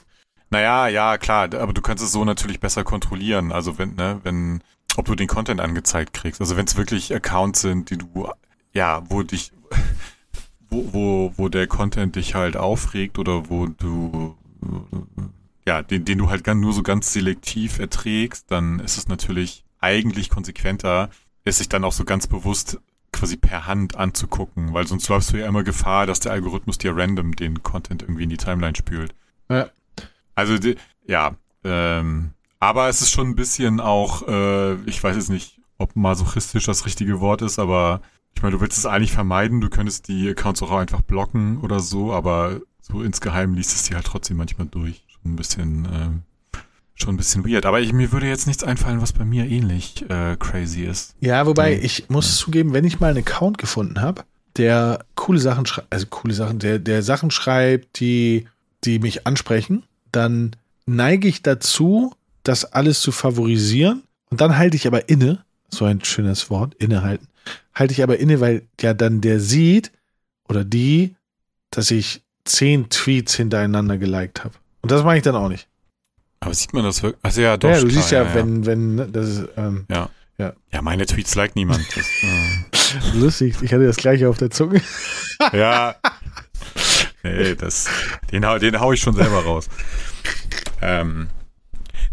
Naja, 0.50 0.86
ja, 0.86 1.18
klar, 1.18 1.52
aber 1.54 1.72
du 1.72 1.82
kannst 1.82 2.04
es 2.04 2.12
so 2.12 2.24
natürlich 2.24 2.60
besser 2.60 2.84
kontrollieren. 2.84 3.50
Also 3.50 3.76
wenn, 3.76 3.96
ne, 3.96 4.20
wenn, 4.22 4.62
ob 4.96 5.06
du 5.06 5.16
den 5.16 5.26
Content 5.26 5.60
angezeigt 5.60 6.12
kriegst. 6.12 6.40
Also 6.40 6.56
wenn 6.56 6.66
es 6.66 6.76
wirklich 6.76 7.12
Accounts 7.12 7.62
sind, 7.62 7.90
die 7.90 7.98
du, 7.98 8.28
ja, 8.72 9.02
wo 9.08 9.24
dich, 9.24 9.50
wo, 10.70 10.92
wo, 10.92 11.32
wo 11.36 11.48
der 11.48 11.66
Content 11.66 12.14
dich 12.14 12.36
halt 12.36 12.56
aufregt 12.56 13.18
oder 13.18 13.50
wo 13.50 13.66
du 13.66 14.36
ja, 15.66 15.82
den, 15.82 16.04
den 16.04 16.18
du 16.18 16.28
halt 16.28 16.46
nur 16.46 16.72
so 16.72 16.82
ganz 16.82 17.12
selektiv 17.12 17.78
erträgst, 17.78 18.50
dann 18.50 18.80
ist 18.80 18.98
es 18.98 19.08
natürlich 19.08 19.64
eigentlich 19.80 20.30
konsequenter, 20.30 21.10
es 21.44 21.58
sich 21.58 21.68
dann 21.68 21.84
auch 21.84 21.92
so 21.92 22.04
ganz 22.04 22.26
bewusst 22.26 22.80
quasi 23.12 23.36
per 23.36 23.66
Hand 23.66 23.96
anzugucken, 23.96 24.74
weil 24.74 24.86
sonst 24.86 25.08
läufst 25.08 25.32
du 25.32 25.38
ja 25.38 25.46
immer 25.46 25.62
Gefahr, 25.62 26.06
dass 26.06 26.20
der 26.20 26.32
Algorithmus 26.32 26.78
dir 26.78 26.96
random 26.96 27.36
den 27.36 27.62
Content 27.62 28.02
irgendwie 28.02 28.24
in 28.24 28.30
die 28.30 28.36
Timeline 28.36 28.74
spült. 28.74 29.14
Ja. 29.48 29.68
Also, 30.34 30.56
ja, 31.06 31.36
ähm, 31.62 32.30
aber 32.58 32.88
es 32.88 33.02
ist 33.02 33.12
schon 33.12 33.28
ein 33.28 33.36
bisschen 33.36 33.78
auch, 33.80 34.26
äh, 34.26 34.74
ich 34.84 35.02
weiß 35.02 35.16
jetzt 35.16 35.30
nicht, 35.30 35.60
ob 35.78 35.96
masochistisch 35.96 36.64
das 36.64 36.86
richtige 36.86 37.20
Wort 37.20 37.42
ist, 37.42 37.58
aber 37.58 38.00
ich 38.34 38.42
meine, 38.42 38.56
du 38.56 38.60
willst 38.60 38.78
es 38.78 38.86
eigentlich 38.86 39.12
vermeiden, 39.12 39.60
du 39.60 39.70
könntest 39.70 40.08
die 40.08 40.28
Accounts 40.28 40.62
auch 40.62 40.72
einfach 40.72 41.02
blocken 41.02 41.58
oder 41.58 41.78
so, 41.80 42.12
aber 42.12 42.60
so 42.80 43.02
insgeheim 43.02 43.54
liest 43.54 43.74
es 43.74 43.84
dir 43.84 43.96
halt 43.96 44.06
trotzdem 44.06 44.36
manchmal 44.36 44.66
durch 44.66 45.04
ein 45.24 45.36
bisschen, 45.36 45.84
äh, 45.86 46.58
schon 46.94 47.14
ein 47.14 47.16
bisschen 47.16 47.44
weird. 47.48 47.66
Aber 47.66 47.80
ich, 47.80 47.92
mir 47.92 48.12
würde 48.12 48.26
jetzt 48.28 48.46
nichts 48.46 48.62
einfallen, 48.64 49.00
was 49.02 49.12
bei 49.12 49.24
mir 49.24 49.44
ähnlich 49.46 50.08
äh, 50.08 50.36
crazy 50.38 50.84
ist. 50.84 51.14
Ja, 51.20 51.46
wobei 51.46 51.74
Nee. 51.74 51.80
ich 51.82 52.08
muss 52.08 52.36
zugeben, 52.36 52.72
wenn 52.72 52.84
ich 52.84 53.00
mal 53.00 53.10
einen 53.10 53.18
Account 53.26 53.58
gefunden 53.58 54.00
habe, 54.00 54.24
der 54.56 55.04
coole 55.16 55.40
Sachen 55.40 55.66
schreibt, 55.66 55.92
also 55.92 56.06
coole 56.06 56.34
Sachen, 56.34 56.58
der, 56.60 56.78
der 56.78 57.02
Sachen 57.02 57.30
schreibt, 57.32 57.98
die, 57.98 58.46
die 58.84 59.00
mich 59.00 59.26
ansprechen, 59.26 59.82
dann 60.12 60.54
neige 60.86 61.26
ich 61.26 61.42
dazu, 61.42 62.14
das 62.44 62.64
alles 62.64 63.00
zu 63.00 63.10
favorisieren 63.10 64.02
und 64.30 64.40
dann 64.40 64.56
halte 64.56 64.76
ich 64.76 64.86
aber 64.86 65.08
inne, 65.08 65.44
so 65.70 65.86
ein 65.86 66.04
schönes 66.04 66.50
Wort, 66.50 66.74
innehalten, 66.74 67.26
halte 67.74 67.92
ich 67.92 68.02
aber 68.04 68.18
inne, 68.18 68.40
weil 68.40 68.62
ja 68.80 68.94
dann 68.94 69.20
der 69.20 69.40
sieht 69.40 69.90
oder 70.48 70.62
die, 70.64 71.16
dass 71.70 71.90
ich 71.90 72.22
zehn 72.44 72.88
Tweets 72.90 73.34
hintereinander 73.34 73.98
geliked 73.98 74.44
habe. 74.44 74.54
Und 74.84 74.90
das 74.90 75.02
mache 75.02 75.16
ich 75.16 75.22
dann 75.22 75.34
auch 75.36 75.48
nicht. 75.48 75.68
Aber 76.40 76.54
sieht 76.54 76.72
man 76.74 76.84
das 76.84 77.02
wirklich? 77.02 77.24
Also 77.24 77.40
ja, 77.40 77.56
doch. 77.56 77.68
ja, 77.70 77.80
du 77.80 77.88
klar, 77.88 78.02
siehst 78.02 78.10
ja, 78.12 78.34
wenn, 78.34 78.66
wenn, 78.66 78.94
ne, 78.96 79.08
das 79.08 79.28
ist, 79.28 79.48
ähm, 79.56 79.86
Ja. 79.90 80.10
Ja. 80.36 80.52
Ja, 80.72 80.82
meine 80.82 81.06
Tweets 81.06 81.34
liked 81.36 81.54
niemand. 81.56 81.86
Das, 81.96 82.06
äh, 82.22 83.16
lustig, 83.18 83.54
ich 83.62 83.72
hatte 83.72 83.86
das 83.86 83.96
gleiche 83.96 84.28
auf 84.28 84.36
der 84.36 84.50
Zunge. 84.50 84.82
ja. 85.52 85.94
Nee, 87.22 87.54
das, 87.54 87.86
den, 88.32 88.44
hau- 88.44 88.58
den 88.58 88.78
hau 88.80 88.92
ich 88.92 89.00
schon 89.00 89.14
selber 89.14 89.44
raus. 89.44 89.68
Ähm, 90.82 91.28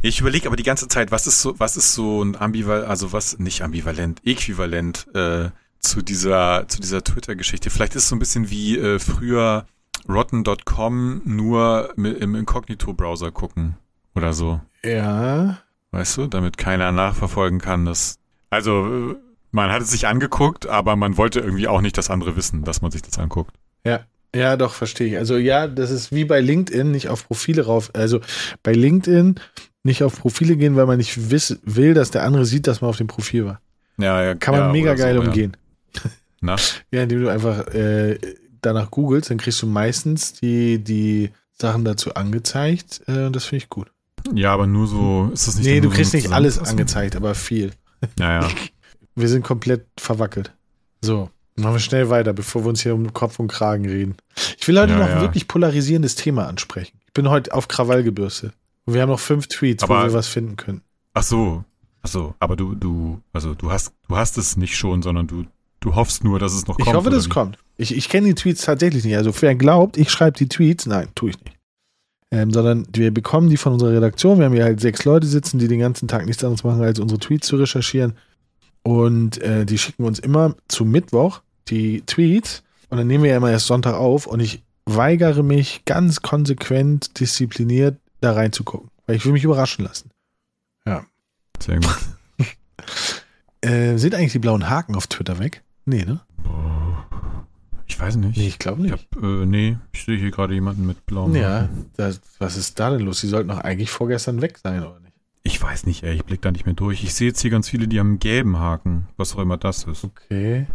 ich 0.02 0.20
überlege 0.22 0.48
aber 0.48 0.56
die 0.56 0.64
ganze 0.64 0.88
Zeit, 0.88 1.12
was 1.12 1.28
ist 1.28 1.42
so, 1.42 1.60
was 1.60 1.78
ist 1.78 1.94
so 1.94 2.24
ein 2.24 2.36
ambivalent, 2.36 2.88
also 2.88 3.12
was, 3.12 3.38
nicht 3.40 3.62
ambivalent, 3.64 4.22
äquivalent 4.26 5.08
äh, 5.16 5.50
zu 5.80 6.02
dieser, 6.02 6.68
zu 6.68 6.80
dieser 6.80 7.04
Twitter-Geschichte. 7.04 7.70
Vielleicht 7.70 7.96
ist 7.96 8.04
es 8.04 8.10
so 8.10 8.16
ein 8.16 8.20
bisschen 8.20 8.50
wie 8.50 8.78
äh, 8.78 9.00
früher 9.00 9.66
rotten.com 10.08 11.22
nur 11.26 11.94
im 11.98 12.36
Inkognito-Browser 12.36 13.32
gucken 13.32 13.78
oder 14.16 14.34
so. 14.34 14.62
Ja, 14.84 15.60
Weißt 15.92 16.18
du, 16.18 16.28
damit 16.28 16.58
keiner 16.58 16.92
nachverfolgen 16.92 17.60
kann, 17.60 17.86
dass. 17.86 18.18
Also, 18.50 19.16
man 19.52 19.72
hat 19.72 19.82
es 19.82 19.92
sich 19.92 20.08
angeguckt, 20.08 20.68
aber 20.68 20.96
man 20.96 21.18
wollte 21.18 21.42
irgendwie 21.42 21.68
auch 21.68 21.82
nicht, 21.82 21.98
dass 21.98 22.10
andere 22.10 22.38
wissen, 22.38 22.64
dass 22.64 22.82
man 22.82 22.92
sich 22.92 23.02
das 23.02 23.20
anguckt. 23.20 23.54
Ja, 23.84 24.06
ja, 24.34 24.56
doch, 24.56 24.74
verstehe 24.74 25.08
ich. 25.08 25.18
Also 25.18 25.36
ja, 25.36 25.68
das 25.68 25.92
ist 25.92 26.14
wie 26.14 26.24
bei 26.24 26.40
LinkedIn, 26.40 26.90
nicht 26.90 27.10
auf 27.10 27.28
Profile 27.28 27.66
rauf. 27.66 27.92
Also 27.94 28.22
bei 28.64 28.72
LinkedIn 28.72 29.36
nicht 29.84 30.04
auf 30.04 30.18
Profile 30.18 30.56
gehen, 30.56 30.78
weil 30.78 30.86
man 30.86 30.98
nicht 30.98 31.32
wiss, 31.32 31.60
will, 31.64 31.94
dass 31.94 32.12
der 32.12 32.24
andere 32.24 32.46
sieht, 32.46 32.68
dass 32.68 32.80
man 32.80 32.90
auf 32.90 32.98
dem 32.98 33.08
Profil 33.08 33.46
war. 33.46 33.62
Ja, 33.98 34.24
ja, 34.24 34.36
Kann 34.36 34.56
man 34.56 34.64
ja, 34.68 34.72
mega 34.72 34.92
oder 34.92 34.98
so, 34.98 35.04
geil 35.04 35.16
ja. 35.16 35.22
umgehen. 35.22 35.58
Na? 36.40 36.56
Ja, 36.92 37.04
indem 37.04 37.24
du 37.24 37.30
einfach 37.30 37.68
äh, 37.74 38.18
danach 38.62 38.92
googelst, 38.92 39.30
dann 39.30 39.38
kriegst 39.38 39.62
du 39.62 39.68
meistens 39.68 40.34
die, 40.34 40.80
die 40.84 41.32
Sachen 41.54 41.84
dazu 41.86 42.14
angezeigt. 42.16 43.02
Äh, 43.08 43.26
und 43.26 43.36
das 43.36 43.46
finde 43.46 43.64
ich 43.64 43.70
gut. 43.70 43.92
Ja, 44.34 44.54
aber 44.54 44.68
nur 44.68 44.88
so 44.88 45.30
ist 45.34 45.48
das 45.48 45.56
nicht. 45.58 45.66
nee, 45.66 45.82
du 45.82 45.90
kriegst 45.90 46.14
nicht 46.14 46.32
alles 46.32 46.60
angezeigt, 46.60 47.16
aber 47.16 47.34
viel. 47.36 47.72
Ja, 48.20 48.42
ja. 48.42 48.50
Wir 49.16 49.28
sind 49.28 49.44
komplett 49.44 49.86
verwackelt. 50.00 50.54
So, 51.02 51.30
machen 51.58 51.74
wir 51.74 51.80
schnell 51.80 52.10
weiter, 52.10 52.32
bevor 52.32 52.64
wir 52.64 52.70
uns 52.70 52.82
hier 52.82 52.94
um 52.96 53.12
Kopf 53.14 53.40
und 53.40 53.50
Kragen 53.50 53.86
reden. 53.86 54.16
Ich 54.58 54.66
will 54.68 54.80
heute 54.80 54.94
Ja, 54.94 55.00
noch 55.00 55.06
ein 55.08 55.16
ja. 55.18 55.22
wirklich 55.22 55.48
polarisierendes 55.50 56.16
Thema 56.16 56.48
ansprechen. 56.48 56.98
Ich 57.08 57.14
bin 57.14 57.30
heute 57.30 57.54
auf 57.54 57.68
Krawall 57.68 58.04
gebürstet. 58.04 58.54
Und 58.86 58.94
wir 58.94 59.02
haben 59.02 59.10
noch 59.10 59.20
fünf 59.20 59.48
Tweets, 59.48 59.84
wo 59.88 59.94
Aber- 59.94 60.06
wir 60.06 60.14
was 60.14 60.28
finden 60.28 60.56
können. 60.56 60.82
Ach 61.14 61.24
so. 61.24 61.66
Ach 62.04 62.08
so. 62.08 62.36
Aber 62.40 62.56
du, 62.56 62.74
du, 62.74 63.20
also 63.34 63.54
du 63.54 63.70
hast, 63.72 63.94
du 64.08 64.16
hast 64.16 64.38
es 64.38 64.56
nicht 64.56 64.78
schon, 64.78 65.02
sondern 65.02 65.28
du, 65.28 65.44
du 65.82 65.96
hoffst 65.96 66.24
nur, 66.24 66.40
dass 66.40 66.54
es 66.54 66.68
noch 66.68 66.80
Ich 66.80 66.86
kommt. 66.86 66.96
hoffe, 66.96 67.08
oder 67.08 67.18
das 67.18 67.26
wie? 67.26 67.30
kommt. 67.30 67.58
Ich, 67.78 67.96
ich 67.96 68.08
kenne 68.10 68.28
die 68.28 68.36
Tweets 68.36 68.64
tatsächlich 68.64 69.04
nicht. 69.04 69.18
Also 69.18 69.34
wer 69.42 69.56
glaubt, 69.56 69.98
ich 69.98 70.10
schreibe 70.10 70.38
die 70.38 70.48
Tweets, 70.48 70.86
nein, 70.86 71.10
tue 71.16 71.32
ich 71.32 71.44
nicht. 71.44 71.58
Ähm, 72.32 72.52
sondern 72.52 72.88
wir 72.94 73.12
bekommen 73.14 73.50
die 73.50 73.58
von 73.58 73.74
unserer 73.74 73.92
Redaktion. 73.92 74.38
Wir 74.40 74.46
haben 74.46 74.54
hier 74.54 74.64
halt 74.64 74.80
sechs 74.80 75.04
Leute 75.04 75.28
sitzen, 75.28 75.60
die 75.60 75.68
den 75.68 75.80
ganzen 75.80 76.08
Tag 76.08 76.26
nichts 76.26 76.44
anderes 76.44 76.64
machen, 76.64 76.82
als 76.82 77.00
unsere 77.00 77.20
Tweets 77.20 77.48
zu 77.48 77.58
recherchieren. 77.58 78.14
Und 78.84 79.42
äh, 79.42 79.66
die 79.66 79.78
schicken 79.78 80.06
uns 80.06 80.20
immer 80.20 80.56
zu 80.70 80.86
Mittwoch 80.86 81.42
die 81.68 82.02
Tweets. 82.06 82.64
Und 82.90 82.98
dann 82.98 83.08
nehmen 83.08 83.24
wir 83.24 83.32
ja 83.32 83.38
immer 83.38 83.52
erst 83.52 83.68
Sonntag 83.68 83.96
auf. 83.96 84.28
Und 84.28 84.40
ich 84.40 84.64
weigere 84.86 85.44
mich 85.44 85.84
ganz 85.86 86.22
konsequent, 86.22 87.20
diszipliniert 87.20 87.98
da 88.22 88.32
reinzugucken. 88.32 88.90
Weil 89.08 89.18
ich 89.18 89.26
will 89.26 89.34
mich 89.34 89.44
überraschen 89.44 89.84
lassen. 89.86 90.10
Sehr 91.62 91.80
gut. 91.80 91.98
Äh, 93.64 93.98
sind 93.98 94.16
eigentlich 94.16 94.32
die 94.32 94.40
blauen 94.40 94.72
Haken 94.72 94.96
auf 94.96 95.06
Twitter 95.06 95.38
weg? 95.38 95.62
Nee, 95.86 96.06
ne? 96.06 96.22
Ich 97.88 98.00
weiß 98.00 98.16
nicht. 98.18 98.38
Nee, 98.38 98.48
ich 98.48 98.60
glaube 98.60 98.86
ich 98.86 98.92
nicht. 98.92 99.08
hab, 99.16 99.24
äh, 99.24 99.46
nee, 99.46 99.78
ich 99.92 100.04
sehe 100.06 100.18
hier 100.18 100.32
gerade 100.32 100.54
jemanden 100.54 100.86
mit 100.88 101.06
blauem 101.06 101.36
Ja, 101.36 101.62
Haken. 101.64 101.86
das, 101.98 102.22
was 102.40 102.56
ist 102.58 102.80
da 102.80 102.90
denn 102.90 103.02
los? 103.02 103.20
Die 103.22 103.28
sollten 103.28 103.50
doch 103.50 103.60
eigentlich 103.60 103.92
vorgestern 103.92 104.42
weg 104.42 104.58
sein, 104.58 104.82
oder 104.86 105.00
nicht? 105.00 105.14
Ich 105.44 105.62
weiß 105.62 105.86
nicht, 105.86 106.04
ey, 106.04 106.16
ich 106.16 106.24
blick 106.24 106.42
da 106.42 106.52
nicht 106.52 106.66
mehr 106.66 106.76
durch. 106.76 107.04
Ich 107.04 107.14
sehe 107.14 107.28
jetzt 107.30 107.42
hier 107.42 107.50
ganz 107.52 107.68
viele, 107.68 107.88
die 107.88 108.00
haben 108.00 108.10
einen 108.12 108.20
gelben 108.20 108.60
Haken, 108.60 109.08
was 109.18 109.36
auch 109.36 109.40
immer 109.40 109.58
das 109.58 109.84
ist. 109.86 110.04
Okay. 110.04 110.68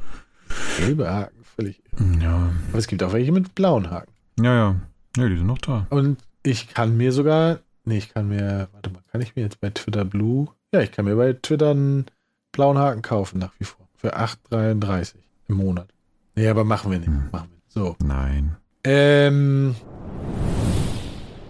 Gelbe 0.79 1.09
Haken, 1.11 1.37
völlig. 1.57 1.83
Ja, 2.21 2.51
Aber 2.71 2.79
es 2.79 2.87
gibt 2.87 3.03
auch 3.03 3.13
welche 3.13 3.33
mit 3.33 3.55
blauen 3.55 3.91
Haken. 3.91 4.13
ja, 4.41 4.55
ja. 4.55 4.77
Ja, 5.17 5.29
die 5.31 5.37
sind 5.39 5.47
noch 5.47 5.59
da. 5.59 5.87
Und 5.89 6.19
ich 6.43 6.69
kann 6.69 6.97
mir 6.99 7.11
sogar, 7.13 7.61
nee, 7.87 7.97
ich 7.97 8.13
kann 8.13 8.29
mir, 8.29 8.69
warte 8.73 8.91
mal, 8.91 9.01
kann 9.11 9.23
ich 9.23 9.35
mir 9.35 9.41
jetzt 9.43 9.61
bei 9.63 9.71
Twitter 9.71 10.05
Blue, 10.05 10.49
ja, 10.75 10.81
ich 10.83 10.93
kann 10.93 11.07
mir 11.07 11.17
bei 11.17 11.33
Twitter 11.33 11.71
einen 11.71 12.05
blauen 12.53 12.77
Haken 12.77 13.01
kaufen, 13.01 13.39
nach 13.39 13.53
wie 13.59 13.65
vor. 13.65 13.86
Für 13.97 14.17
8,33 14.17 15.15
im 15.49 15.57
Monat. 15.57 15.89
Nee, 16.35 16.49
aber 16.49 16.65
machen 16.65 16.91
wir 16.91 16.99
nicht. 16.99 17.09
Hm. 17.09 17.29
Machen 17.33 17.49
wir 17.51 17.57
nicht. 17.57 17.73
So. 17.73 17.97
Nein. 18.05 18.57
Ähm, 18.85 19.75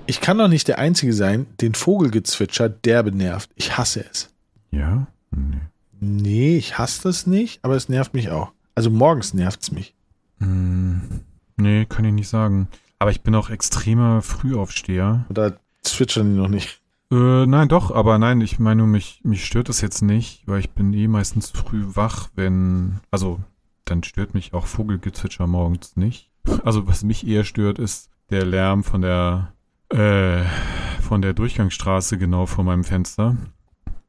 ich 0.06 0.20
kann 0.20 0.38
doch 0.38 0.48
nicht 0.48 0.68
der 0.68 0.78
Einzige 0.78 1.12
sein, 1.12 1.46
den 1.60 1.74
Vogelgezwitscher 1.74 2.68
derbe 2.68 3.12
nervt. 3.12 3.50
Ich 3.56 3.76
hasse 3.76 4.04
es. 4.10 4.30
Ja? 4.70 5.06
Nee. 5.30 5.60
Nee, 6.00 6.56
ich 6.56 6.78
hasse 6.78 7.04
das 7.04 7.26
nicht, 7.26 7.64
aber 7.64 7.74
es 7.74 7.88
nervt 7.88 8.14
mich 8.14 8.30
auch. 8.30 8.52
Also 8.74 8.90
morgens 8.90 9.34
nervt 9.34 9.62
es 9.62 9.72
mich. 9.72 9.94
Hm, 10.38 11.00
nee, 11.56 11.86
kann 11.86 12.04
ich 12.04 12.12
nicht 12.12 12.28
sagen. 12.28 12.68
Aber 12.98 13.10
ich 13.10 13.22
bin 13.22 13.34
auch 13.34 13.50
extremer 13.50 14.22
Frühaufsteher. 14.22 15.24
Oder 15.28 15.56
zwitschern 15.82 16.32
die 16.34 16.40
noch 16.40 16.48
nicht? 16.48 16.80
Äh, 17.10 17.46
nein, 17.46 17.68
doch, 17.68 17.94
aber 17.94 18.18
nein, 18.18 18.40
ich 18.40 18.58
meine, 18.58 18.78
nur, 18.78 18.86
mich, 18.86 19.20
mich 19.22 19.44
stört 19.44 19.68
das 19.68 19.80
jetzt 19.80 20.02
nicht, 20.02 20.42
weil 20.46 20.60
ich 20.60 20.70
bin 20.70 20.92
eh 20.92 21.06
meistens 21.06 21.50
früh 21.50 21.84
wach, 21.94 22.30
wenn, 22.34 23.00
also, 23.10 23.40
dann 23.84 24.02
stört 24.02 24.34
mich 24.34 24.54
auch 24.54 24.66
Vogelgezwitscher 24.66 25.46
morgens 25.46 25.96
nicht. 25.96 26.30
Also, 26.64 26.86
was 26.86 27.02
mich 27.02 27.26
eher 27.26 27.44
stört, 27.44 27.78
ist 27.78 28.10
der 28.30 28.44
Lärm 28.44 28.84
von 28.84 29.02
der, 29.02 29.52
äh, 29.88 30.44
von 31.00 31.22
der 31.22 31.32
Durchgangsstraße 31.32 32.18
genau 32.18 32.46
vor 32.46 32.64
meinem 32.64 32.84
Fenster. 32.84 33.36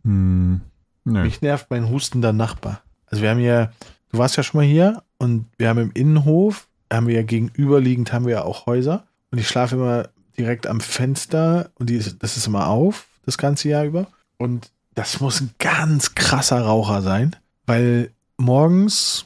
Hm, 0.04 0.62
nee. 1.04 1.24
Mich 1.24 1.42
nervt 1.42 1.70
mein 1.70 1.90
hustender 1.90 2.34
Nachbar. 2.34 2.82
Also 3.08 3.24
wir 3.24 3.30
haben 3.30 3.40
ja, 3.40 3.72
du 4.12 4.18
warst 4.18 4.38
ja 4.38 4.44
schon 4.44 4.60
mal 4.60 4.68
hier 4.68 5.04
und 5.18 5.48
wir 5.58 5.70
haben 5.70 5.80
im 5.80 5.92
Innenhof, 5.94 6.68
haben 6.92 7.08
wir 7.08 7.16
ja 7.16 7.24
gegenüberliegend 7.24 8.14
haben 8.14 8.26
wir 8.26 8.34
ja 8.34 8.44
auch 8.44 8.66
Häuser 8.66 9.08
und 9.32 9.40
ich 9.40 9.48
schlafe 9.48 9.76
immer 9.76 10.10
direkt 10.38 10.68
am 10.68 10.82
Fenster 10.82 11.72
und 11.76 11.90
die 11.90 11.96
ist, 11.96 12.22
das 12.22 12.38
ist 12.38 12.48
immer 12.48 12.68
auf, 12.68 13.08
das 13.26 13.38
ganze 13.38 13.70
Jahr 13.70 13.86
über. 13.86 14.08
Und 14.38 14.72
das 14.96 15.20
muss 15.20 15.42
ein 15.42 15.52
ganz 15.60 16.16
krasser 16.16 16.62
Raucher 16.62 17.02
sein, 17.02 17.36
weil 17.66 18.12
morgens 18.38 19.26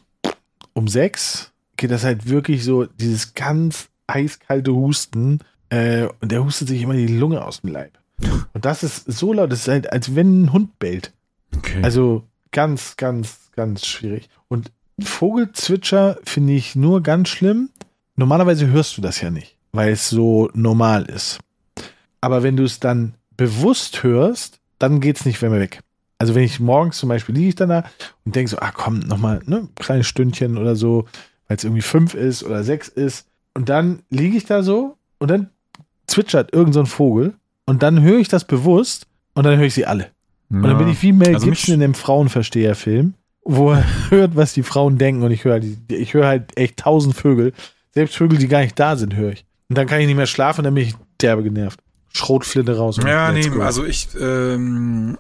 um 0.74 0.88
sechs 0.88 1.52
geht 1.78 1.92
das 1.92 2.04
halt 2.04 2.28
wirklich 2.28 2.64
so, 2.64 2.86
dieses 2.86 3.34
ganz 3.34 3.90
eiskalte 4.08 4.74
Husten 4.74 5.40
äh, 5.70 6.08
und 6.20 6.32
der 6.32 6.44
hustet 6.44 6.68
sich 6.68 6.82
immer 6.82 6.94
die 6.94 7.08
Lunge 7.08 7.44
aus 7.44 7.62
dem 7.62 7.72
Leib. 7.72 7.98
Und 8.54 8.66
das 8.66 8.84
ist 8.84 9.06
so 9.12 9.34
laut, 9.34 9.52
das 9.52 9.62
ist 9.62 9.68
halt, 9.68 9.92
als 9.92 10.16
wenn 10.16 10.44
ein 10.44 10.54
Hund 10.54 10.78
bellt. 10.80 11.14
Okay. 11.56 11.80
Also 11.82 12.24
ganz, 12.52 12.98
ganz, 12.98 13.52
ganz 13.56 13.86
schwierig. 13.86 14.30
Und 14.48 14.72
Vogelzwitscher 15.00 16.20
finde 16.24 16.54
ich 16.54 16.76
nur 16.76 17.02
ganz 17.02 17.30
schlimm. 17.30 17.70
Normalerweise 18.16 18.68
hörst 18.68 18.98
du 18.98 19.02
das 19.02 19.22
ja 19.22 19.32
nicht, 19.32 19.58
weil 19.72 19.94
es 19.94 20.10
so 20.10 20.50
normal 20.54 21.06
ist. 21.06 21.40
Aber 22.20 22.44
wenn 22.44 22.58
du 22.58 22.64
es 22.64 22.80
dann 22.80 23.16
bewusst 23.38 24.04
hörst, 24.04 24.60
dann 24.80 25.00
geht 25.00 25.18
es 25.18 25.26
nicht 25.26 25.42
mehr 25.42 25.52
weg. 25.52 25.80
Also 26.20 26.36
wenn 26.36 26.44
ich 26.44 26.60
morgens 26.60 26.98
zum 26.98 27.10
Beispiel 27.10 27.34
liege 27.34 27.50
ich 27.50 27.56
dann 27.56 27.70
da 27.70 27.84
und 28.26 28.36
denke 28.36 28.52
so, 28.52 28.60
ah 28.60 28.72
komm, 28.72 29.00
nochmal 29.00 29.42
ne, 29.46 29.68
kleines 29.76 30.08
Stündchen 30.08 30.58
oder 30.58 30.76
so, 30.76 31.06
weil 31.48 31.58
es 31.58 31.64
irgendwie 31.64 31.82
fünf 31.82 32.14
ist 32.14 32.44
oder 32.44 32.64
sechs 32.64 32.88
ist. 32.88 33.26
Und 33.54 33.70
dann 33.70 34.04
liege 34.10 34.38
ich 34.38 34.46
da 34.46 34.62
so 34.62 34.98
und 35.18 35.32
dann 35.32 35.50
zwitschert 36.06 36.54
irgend 36.54 36.74
so 36.74 36.80
ein 36.82 36.86
Vogel 36.86 37.34
und 37.66 37.82
dann 37.82 38.02
höre 38.02 38.20
ich 38.20 38.28
das 38.28 38.46
bewusst 38.46 39.08
und 39.34 39.46
dann 39.46 39.58
höre 39.58 39.66
ich 39.66 39.74
sie 39.74 39.86
alle. 39.86 40.12
Und 40.50 40.64
dann 40.64 40.78
bin 40.78 40.90
ich 40.90 41.02
wie 41.02 41.14
Mel 41.14 41.34
Also 41.34 41.46
Gibson 41.48 41.76
in 41.76 41.80
dem 41.80 41.94
Frauenversteher-Film, 41.94 43.14
wo 43.46 43.72
er 43.72 43.86
hört, 44.10 44.36
was 44.36 44.54
die 44.54 44.64
Frauen 44.64 44.98
denken 44.98 45.24
und 45.24 45.32
ich 45.32 45.46
höre 45.46 45.62
ich 45.88 46.14
höre 46.14 46.28
halt 46.28 46.58
echt 46.58 46.78
tausend 46.78 47.16
Vögel. 47.16 47.54
Selbst 47.94 48.16
Vögel, 48.16 48.38
die 48.38 48.48
gar 48.48 48.62
nicht 48.62 48.78
da 48.78 48.96
sind, 48.98 49.16
höre 49.16 49.32
ich. 49.32 49.46
Und 49.72 49.78
dann 49.78 49.88
kann 49.88 50.02
ich 50.02 50.08
nicht 50.08 50.18
mehr 50.18 50.26
schlafen 50.26 50.66
dann 50.66 50.74
bin 50.74 50.86
ich 50.86 50.96
derbe 51.22 51.44
genervt. 51.44 51.80
Schrotflinte 52.12 52.76
raus. 52.76 52.98
und 52.98 53.08
Ja, 53.08 53.32
nee, 53.32 53.48
go. 53.48 53.62
also 53.62 53.86
ich, 53.86 54.10
ähm, 54.20 55.18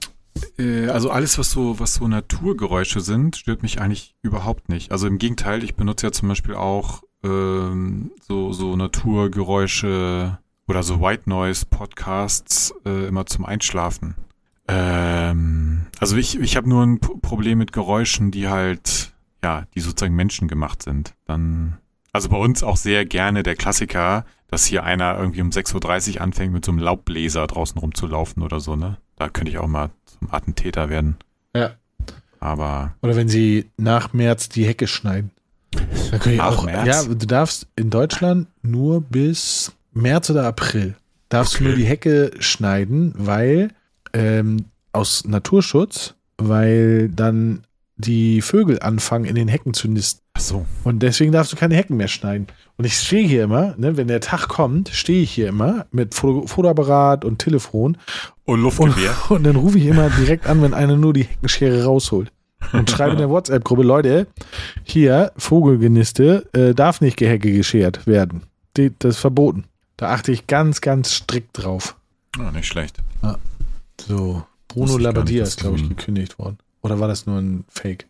äh, 0.60 0.90
also 0.90 1.10
alles, 1.10 1.38
was 1.38 1.52
so, 1.52 1.80
was 1.80 1.94
so 1.94 2.06
Naturgeräusche 2.06 3.00
sind, 3.00 3.38
stört 3.38 3.64
mich 3.64 3.80
eigentlich 3.80 4.14
überhaupt 4.22 4.68
nicht. 4.68 4.92
Also 4.92 5.08
im 5.08 5.20
Gegenteil, 5.20 5.64
ich 5.64 5.76
benutze 5.76 6.08
ja 6.08 6.12
zum 6.12 6.28
Beispiel 6.28 6.56
auch 6.56 7.02
ähm, 7.24 8.12
so, 8.28 8.52
so 8.52 8.76
Naturgeräusche 8.76 10.38
oder 10.68 10.84
so 10.84 11.00
White 11.00 11.30
Noise 11.30 11.66
Podcasts 11.70 12.74
äh, 12.86 13.08
immer 13.08 13.26
zum 13.28 13.46
Einschlafen. 13.46 14.16
Ähm, 14.68 15.86
also 16.02 16.18
ich, 16.18 16.38
ich 16.38 16.58
habe 16.58 16.68
nur 16.68 16.84
ein 16.86 17.00
Problem 17.00 17.58
mit 17.58 17.72
Geräuschen, 17.72 18.32
die 18.32 18.50
halt, 18.50 19.14
ja, 19.42 19.64
die 19.76 19.80
sozusagen 19.80 20.16
menschengemacht 20.18 20.84
sind. 20.84 21.14
Dann, 21.24 21.78
also 22.14 22.30
bei 22.30 22.38
uns 22.38 22.64
auch 22.64 22.78
sehr 22.78 23.06
gerne 23.06 23.44
der 23.44 23.56
Klassiker, 23.56 24.26
dass 24.48 24.66
hier 24.66 24.84
einer 24.84 25.18
irgendwie 25.18 25.42
um 25.42 25.50
6.30 25.50 26.16
Uhr 26.16 26.22
anfängt, 26.22 26.54
mit 26.54 26.66
so 26.66 26.72
einem 26.72 26.80
Laubbläser 26.80 27.48
draußen 27.48 27.80
rumzulaufen 27.80 28.44
oder 28.44 28.60
so, 28.60 28.76
ne? 28.76 28.98
Da 29.18 29.30
könnte 29.30 29.52
ich 29.52 29.58
auch 29.58 29.68
mal 29.68 29.92
zum 30.06 30.32
Attentäter 30.32 30.90
werden. 30.90 31.18
Ja. 31.56 31.72
Aber. 32.40 32.96
Oder 33.02 33.16
wenn 33.16 33.30
sie 33.30 33.70
nach 33.78 34.14
März 34.14 34.50
die 34.50 34.66
Hecke 34.66 34.88
schneiden. 34.88 35.32
Da 36.12 36.18
kann 36.18 36.34
ich 36.34 36.42
auch, 36.42 36.64
März? 36.66 36.88
Ja, 36.88 37.04
du 37.04 37.28
darfst 37.28 37.68
in 37.76 37.90
Deutschland 37.90 38.48
nur 38.62 39.02
bis 39.02 39.72
März 39.94 40.30
oder 40.30 40.46
April 40.46 40.96
darfst 41.32 41.56
Okay. 41.56 41.64
du 41.64 41.70
nur 41.70 41.78
die 41.78 41.86
Hecke 41.86 42.32
schneiden, 42.40 43.14
weil 43.18 43.70
ähm, 44.14 44.66
aus 44.92 45.26
Naturschutz, 45.26 46.16
weil 46.38 47.10
dann 47.10 47.64
die 47.96 48.42
Vögel 48.42 48.80
anfangen 48.82 49.26
in 49.26 49.36
den 49.36 49.48
Hecken 49.48 49.74
zu 49.74 49.88
nisten. 49.88 50.21
Ach 50.34 50.42
so. 50.42 50.66
Und 50.84 51.00
deswegen 51.04 51.32
darfst 51.32 51.52
du 51.52 51.58
keine 51.58 51.76
Hecken 51.76 51.98
mehr 51.98 52.08
schneiden. 52.08 52.48
Und 52.78 52.86
ich 52.86 52.96
stehe 52.98 53.28
hier 53.28 53.44
immer, 53.44 53.76
ne, 53.78 53.98
wenn 53.98 54.08
der 54.08 54.22
Tag 54.22 54.48
kommt, 54.48 54.90
stehe 54.90 55.22
ich 55.22 55.32
hier 55.32 55.50
immer 55.50 55.86
mit 55.92 56.16
Foto 56.16 56.48
Fotoapparat 56.48 57.26
und 57.26 57.40
Telefon 57.40 57.98
Und 58.46 58.56
und, 58.56 58.62
Luftgewehr. 58.62 59.16
und 59.30 59.44
dann 59.44 59.56
rufe 59.56 59.78
ich 59.78 59.86
immer 59.86 60.10
direkt 60.10 60.48
an, 60.48 60.62
wenn 60.62 60.74
einer 60.74 60.96
nur 60.98 61.14
die 61.14 61.24
Heckenschere 61.26 61.84
rausholt. 61.84 62.32
Und 62.74 62.90
schreibe 62.90 63.14
in 63.14 63.18
der 63.18 63.30
WhatsApp-Gruppe, 63.30 63.82
Leute, 63.84 64.28
hier, 64.84 65.32
Vogelgeniste, 65.36 66.48
äh, 66.54 66.74
darf 66.76 67.02
nicht 67.02 67.18
Gehecke 67.18 67.52
geschert 67.52 68.06
werden. 68.08 68.44
Die, 68.78 68.92
das 69.00 69.16
ist 69.16 69.22
verboten. 69.22 69.66
Da 69.98 70.10
achte 70.14 70.32
ich 70.32 70.48
ganz, 70.48 70.80
ganz 70.80 71.12
strikt 71.12 71.50
drauf. 71.64 71.96
Oh, 72.40 72.52
nicht 72.52 72.68
schlecht. 72.68 72.98
So, 74.00 74.44
Bruno 74.68 74.98
Labbadia 74.98 75.44
ist, 75.44 75.60
glaube 75.60 75.78
ich, 75.78 75.88
gekündigt 75.90 76.40
worden. 76.40 76.58
Oder 76.82 77.00
war 77.00 77.08
das 77.08 77.26
nur 77.26 77.38
ein 77.40 77.66
Fake? 77.68 78.08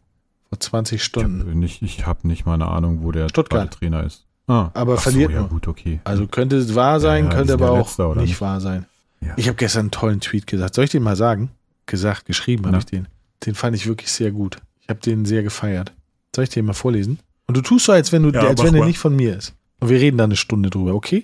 Vor 0.51 0.59
20 0.59 0.95
Ich 0.97 1.03
Stunden. 1.03 1.39
habe 1.39 1.55
nicht, 1.57 1.81
ich 1.81 2.05
hab 2.05 2.25
nicht 2.25 2.45
mal 2.45 2.55
eine 2.55 2.67
Ahnung, 2.67 2.99
wo 3.03 3.11
der 3.11 3.29
Stuttgart. 3.29 3.71
Trainer 3.73 4.03
ist. 4.03 4.25
Ah, 4.47 4.69
Aber 4.73 4.95
ach 4.95 5.01
verliert 5.01 5.31
so, 5.31 5.37
ja 5.37 5.43
gut, 5.43 5.67
okay. 5.69 6.01
Also 6.03 6.27
könnte 6.27 6.57
es 6.57 6.75
wahr 6.75 6.99
sein, 6.99 7.25
Ja, 7.25 7.29
könnte 7.31 7.53
aber 7.53 7.71
auch 7.71 7.77
Letzte, 7.87 8.03
nicht 8.07 8.17
nicht? 8.17 8.41
wahr 8.41 8.59
sein. 8.59 8.85
Ja. 9.21 9.33
Ich 9.37 9.47
habe 9.47 9.55
gestern 9.55 9.81
einen 9.81 9.91
tollen 9.91 10.19
Tweet 10.19 10.47
gesagt. 10.47 10.75
Soll 10.75 10.83
ich 10.85 10.91
den 10.91 11.03
mal 11.03 11.15
sagen? 11.15 11.51
Gesagt, 11.85 12.25
geschrieben 12.25 12.65
habe 12.67 12.79
ich 12.79 12.85
den. 12.85 13.07
Den 13.45 13.55
fand 13.55 13.75
ich 13.77 13.87
wirklich 13.87 14.11
sehr 14.11 14.31
gut. 14.31 14.57
Ich 14.81 14.89
habe 14.89 14.99
den 14.99 15.23
sehr 15.25 15.41
gefeiert. 15.43 15.93
Soll 16.35 16.43
ich 16.43 16.49
den 16.49 16.65
mal 16.65 16.73
vorlesen? 16.73 17.19
Und 17.47 17.55
du 17.55 17.61
tust 17.61 17.85
so, 17.85 17.91
als 17.93 18.11
wenn 18.11 18.23
du, 18.23 18.29
Ja, 18.31 18.41
als 18.47 18.61
wenn 18.61 18.73
der 18.73 18.83
nicht 18.85 18.99
von 18.99 19.15
mir 19.15 19.37
ist. 19.37 19.53
Und 19.79 19.89
wir 19.89 19.99
reden 19.99 20.17
da 20.17 20.25
eine 20.25 20.35
Stunde 20.35 20.69
drüber, 20.69 20.93
okay? 20.95 21.23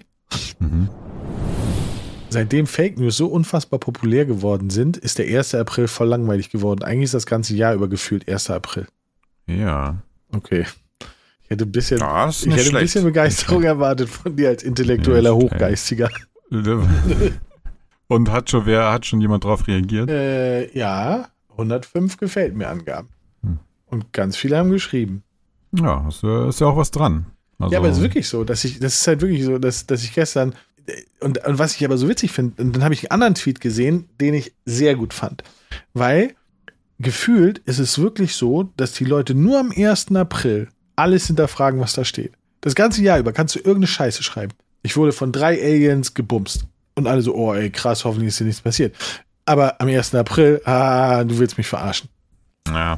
Mhm. 0.59 0.89
Seitdem 2.30 2.67
Fake 2.67 2.97
News 2.99 3.17
so 3.17 3.28
unfassbar 3.28 3.80
populär 3.80 4.25
geworden 4.25 4.69
sind, 4.69 4.97
ist 4.97 5.17
der 5.17 5.25
1. 5.39 5.55
April 5.55 5.88
voll 5.88 6.07
langweilig 6.07 6.49
geworden. 6.49 6.84
Eigentlich 6.84 7.05
ist 7.05 7.13
das 7.13 7.25
ganze 7.25 7.55
Jahr 7.55 7.73
über 7.73 7.88
gefühlt 7.88 8.28
1. 8.30 8.49
April. 8.49 8.88
Ja. 9.47 9.97
Okay. 10.33 10.65
Ich 11.43 11.49
hätte 11.49 11.63
ein 11.65 11.71
bisschen, 11.71 11.99
Ja, 11.99 12.27
ich 12.29 12.45
hätte 12.45 12.75
ein 12.77 12.81
bisschen 12.83 13.03
Begeisterung 13.05 13.63
erwartet 13.63 14.09
von 14.09 14.35
dir 14.35 14.49
als 14.49 14.63
intellektueller. 14.63 15.33
Hochgeistiger. 15.35 16.09
Und 18.09 18.31
hat 18.31 18.49
schon 18.49 18.65
wer, 18.65 18.91
hat 18.91 19.05
schon 19.05 19.19
jemand 19.21 19.43
drauf 19.43 19.67
reagiert? 19.67 20.09
Äh, 20.09 20.71
ja, 20.77 21.29
105 21.51 22.17
gefällt 22.17 22.55
mir 22.55 22.67
Angaben. 22.69 23.09
Hm. 23.43 23.59
Und 23.87 24.13
ganz 24.13 24.37
viele 24.37 24.57
haben 24.57 24.71
geschrieben. 24.71 25.23
Ja, 25.73 26.07
ist, 26.07 26.23
ja- 26.23 26.47
ist 26.47 26.61
ja 26.61 26.67
auch 26.67 26.77
was 26.77 26.91
dran. 26.91 27.25
Also, 27.59 27.73
ja, 27.73 27.79
aber 27.79 27.89
es 27.89 27.97
ist 27.97 28.03
wirklich 28.03 28.27
so, 28.29 28.43
dass 28.43 28.63
ich, 28.63 28.79
das 28.79 28.95
ist 29.01 29.07
halt 29.07 29.21
wirklich 29.21 29.43
so, 29.43 29.57
dass, 29.57 29.85
dass 29.87 30.03
ich 30.03 30.13
gestern, 30.13 30.53
und, 31.19 31.43
und 31.45 31.59
was 31.59 31.75
ich 31.75 31.83
aber 31.83 31.97
so 31.97 32.07
witzig 32.07 32.31
finde, 32.31 32.63
dann 32.63 32.83
habe 32.83 32.93
ich 32.93 33.01
einen 33.01 33.11
anderen 33.11 33.35
Tweet 33.35 33.59
gesehen, 33.59 34.07
den 34.21 34.33
ich 34.35 34.53
sehr 34.65 34.95
gut 34.95 35.13
fand. 35.13 35.43
Weil 35.93 36.35
gefühlt 36.99 37.59
ist 37.59 37.79
es 37.79 37.99
wirklich 37.99 38.35
so, 38.35 38.63
dass 38.77 38.93
die 38.93 39.05
Leute 39.05 39.35
nur 39.35 39.59
am 39.59 39.71
1. 39.71 40.15
April 40.15 40.69
alles 40.95 41.27
hinterfragen, 41.27 41.79
was 41.79 41.93
da 41.93 42.03
steht. 42.03 42.33
Das 42.61 42.75
ganze 42.75 43.01
Jahr 43.01 43.19
über 43.19 43.33
kannst 43.33 43.55
du 43.55 43.59
irgendeine 43.59 43.87
Scheiße 43.87 44.23
schreiben. 44.23 44.53
Ich 44.83 44.97
wurde 44.97 45.11
von 45.11 45.31
drei 45.31 45.61
Aliens 45.61 46.13
gebumst. 46.13 46.65
Und 46.95 47.05
alle 47.05 47.21
so, 47.21 47.35
oh 47.35 47.53
ey, 47.53 47.69
krass, 47.69 48.05
hoffentlich 48.05 48.29
ist 48.29 48.39
dir 48.39 48.45
nichts 48.45 48.61
passiert. 48.61 48.95
Aber 49.45 49.79
am 49.79 49.87
1. 49.87 50.15
April, 50.15 50.61
ah, 50.65 51.23
du 51.23 51.37
willst 51.37 51.57
mich 51.57 51.67
verarschen. 51.67 52.09
Ja. 52.67 52.97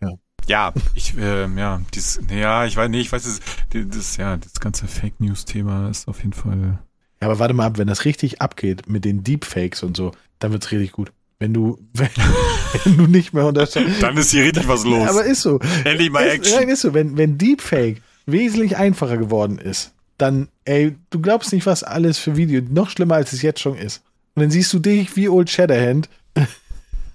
Ja. 0.00 0.10
Ja, 0.46 0.72
ich, 0.94 1.14
ähm, 1.18 1.58
ja, 1.58 1.80
dies, 1.92 2.20
ja, 2.30 2.64
ich 2.64 2.76
weiß, 2.76 2.88
nee, 2.88 3.00
ich 3.00 3.10
weiß, 3.10 3.24
das, 3.24 3.40
das, 3.88 4.16
ja, 4.16 4.36
das 4.36 4.60
ganze 4.60 4.86
Fake 4.86 5.20
News-Thema 5.20 5.90
ist 5.90 6.08
auf 6.08 6.18
jeden 6.18 6.32
Fall. 6.32 6.78
Ja, 7.20 7.26
aber 7.28 7.38
warte 7.38 7.54
mal 7.54 7.66
ab, 7.66 7.78
wenn 7.78 7.88
das 7.88 8.04
richtig 8.04 8.40
abgeht 8.40 8.88
mit 8.88 9.04
den 9.04 9.24
Deepfakes 9.24 9.82
und 9.82 9.96
so, 9.96 10.12
dann 10.38 10.52
wird's 10.52 10.70
richtig 10.70 10.92
gut. 10.92 11.12
Wenn 11.40 11.52
du, 11.54 11.78
wenn, 11.94 12.08
wenn 12.84 12.96
du 12.98 13.06
nicht 13.08 13.32
mehr 13.34 13.46
unterscheidest. 13.46 14.02
Dann 14.02 14.16
ist 14.16 14.30
hier 14.30 14.44
richtig 14.44 14.68
was 14.68 14.84
los. 14.84 15.08
Aber 15.08 15.24
ist 15.24 15.40
so. 15.42 15.58
Endlich 15.84 16.10
mal 16.10 16.28
Action. 16.28 16.68
ist 16.68 16.82
so. 16.82 16.94
Wenn, 16.94 17.16
wenn 17.16 17.38
Deepfake 17.38 18.02
wesentlich 18.26 18.76
einfacher 18.76 19.16
geworden 19.16 19.58
ist, 19.58 19.92
dann, 20.18 20.48
ey, 20.66 20.94
du 21.08 21.18
glaubst 21.20 21.52
nicht, 21.52 21.64
was 21.66 21.82
alles 21.82 22.18
für 22.18 22.36
Video, 22.36 22.60
noch 22.70 22.90
schlimmer 22.90 23.14
als 23.16 23.32
es 23.32 23.40
jetzt 23.42 23.60
schon 23.60 23.76
ist. 23.76 24.02
Und 24.34 24.42
dann 24.42 24.50
siehst 24.50 24.72
du 24.72 24.78
dich 24.78 25.16
wie 25.16 25.28
Old 25.28 25.48
Shatterhand. 25.50 26.08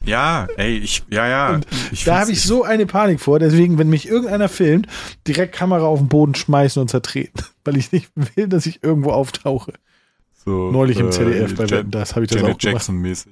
Ja, 0.03 0.47
ey, 0.57 0.77
ich, 0.77 1.03
ja, 1.09 1.27
ja. 1.27 1.59
Da 2.05 2.19
habe 2.19 2.31
ich 2.31 2.41
so 2.41 2.63
eine 2.63 2.85
Panik 2.85 3.19
vor. 3.21 3.39
Deswegen, 3.39 3.77
wenn 3.77 3.89
mich 3.89 4.07
irgendeiner 4.07 4.49
filmt, 4.49 4.87
direkt 5.27 5.55
Kamera 5.55 5.85
auf 5.85 5.99
den 5.99 6.09
Boden 6.09 6.35
schmeißen 6.35 6.79
und 6.81 6.89
zertreten. 6.89 7.43
Weil 7.63 7.77
ich 7.77 7.91
nicht 7.91 8.09
will, 8.35 8.47
dass 8.47 8.65
ich 8.65 8.83
irgendwo 8.83 9.11
auftauche. 9.11 9.73
so, 10.45 10.71
Neulich 10.71 10.99
im 10.99 11.07
äh, 11.07 11.11
ZDF 11.11 11.55
bei 11.55 11.65
Jan- 11.65 11.89
das 11.91 12.15
habe 12.15 12.25
ich 12.25 12.29
das 12.31 12.41
Janet 12.41 12.55
auch 12.55 12.59
gemacht. 12.59 12.73
Jackson 12.73 12.97
mäßig. 12.97 13.31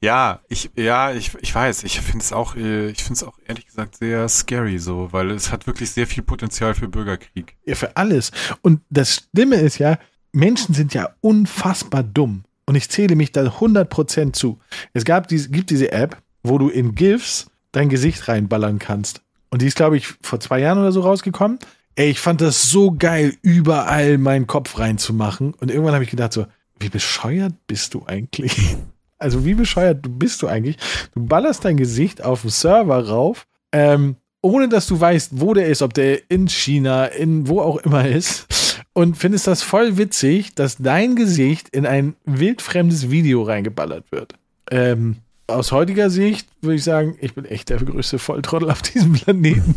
Ja, 0.00 0.40
ich, 0.48 0.70
ja, 0.76 1.12
ich, 1.12 1.32
ich 1.40 1.54
weiß, 1.54 1.84
ich 1.84 2.00
finde 2.00 2.24
es 2.24 2.32
auch, 2.32 2.54
äh, 2.54 2.90
ich 2.90 3.02
finde 3.02 3.14
es 3.14 3.22
auch 3.24 3.38
ehrlich 3.46 3.66
gesagt 3.66 3.96
sehr 3.96 4.28
scary 4.28 4.78
so, 4.78 5.08
weil 5.12 5.30
es 5.30 5.50
hat 5.50 5.66
wirklich 5.66 5.90
sehr 5.90 6.06
viel 6.06 6.22
Potenzial 6.22 6.74
für 6.74 6.88
Bürgerkrieg. 6.88 7.56
Ja, 7.64 7.74
für 7.74 7.96
alles. 7.96 8.30
Und 8.62 8.80
das 8.90 9.28
Schlimme 9.32 9.56
ist 9.56 9.78
ja, 9.78 9.98
Menschen 10.32 10.74
sind 10.74 10.94
ja 10.94 11.10
unfassbar 11.20 12.02
dumm. 12.02 12.44
Und 12.66 12.74
ich 12.74 12.90
zähle 12.90 13.16
mich 13.16 13.32
da 13.32 13.42
100% 13.42 14.34
zu. 14.34 14.58
Es 14.92 15.04
gab 15.04 15.26
diese, 15.26 15.48
gibt 15.48 15.70
diese 15.70 15.90
App, 15.90 16.20
wo 16.42 16.58
du 16.58 16.68
in 16.68 16.94
GIFs 16.94 17.50
dein 17.72 17.88
Gesicht 17.88 18.28
reinballern 18.28 18.78
kannst. 18.78 19.22
Und 19.50 19.62
die 19.62 19.66
ist, 19.66 19.76
glaube 19.76 19.96
ich, 19.96 20.06
vor 20.22 20.38
zwei 20.40 20.60
Jahren 20.60 20.78
oder 20.78 20.92
so 20.92 21.00
rausgekommen. 21.00 21.58
Ey, 21.94 22.10
ich 22.10 22.20
fand 22.20 22.40
das 22.40 22.70
so 22.70 22.92
geil, 22.92 23.36
überall 23.42 24.18
meinen 24.18 24.46
Kopf 24.46 24.78
reinzumachen. 24.78 25.54
Und 25.54 25.70
irgendwann 25.70 25.94
habe 25.94 26.04
ich 26.04 26.10
gedacht 26.10 26.32
so, 26.32 26.46
wie 26.78 26.90
bescheuert 26.90 27.54
bist 27.66 27.94
du 27.94 28.04
eigentlich? 28.06 28.76
Also 29.18 29.44
wie 29.44 29.54
bescheuert 29.54 29.98
bist 30.18 30.42
du 30.42 30.48
eigentlich? 30.48 30.76
Du 31.14 31.26
ballerst 31.26 31.64
dein 31.64 31.76
Gesicht 31.76 32.22
auf 32.22 32.42
den 32.42 32.50
Server 32.50 33.08
rauf, 33.08 33.46
ähm, 33.72 34.16
ohne 34.42 34.68
dass 34.68 34.86
du 34.86 35.00
weißt, 35.00 35.40
wo 35.40 35.54
der 35.54 35.66
ist, 35.66 35.82
ob 35.82 35.94
der 35.94 36.30
in 36.30 36.48
China, 36.48 37.06
in 37.06 37.48
wo 37.48 37.60
auch 37.60 37.78
immer 37.78 38.06
ist. 38.06 38.46
Und 38.92 39.16
findest 39.16 39.46
das 39.46 39.62
voll 39.62 39.96
witzig, 39.96 40.54
dass 40.54 40.76
dein 40.76 41.16
Gesicht 41.16 41.68
in 41.68 41.86
ein 41.86 42.16
wildfremdes 42.24 43.10
Video 43.10 43.42
reingeballert 43.42 44.10
wird. 44.10 44.34
Ähm, 44.70 45.16
aus 45.46 45.72
heutiger 45.72 46.10
Sicht 46.10 46.48
würde 46.60 46.76
ich 46.76 46.84
sagen, 46.84 47.16
ich 47.20 47.34
bin 47.34 47.44
echt 47.44 47.70
der 47.70 47.78
größte 47.78 48.18
Volltrottel 48.18 48.70
auf 48.70 48.82
diesem 48.82 49.12
Planeten. 49.14 49.74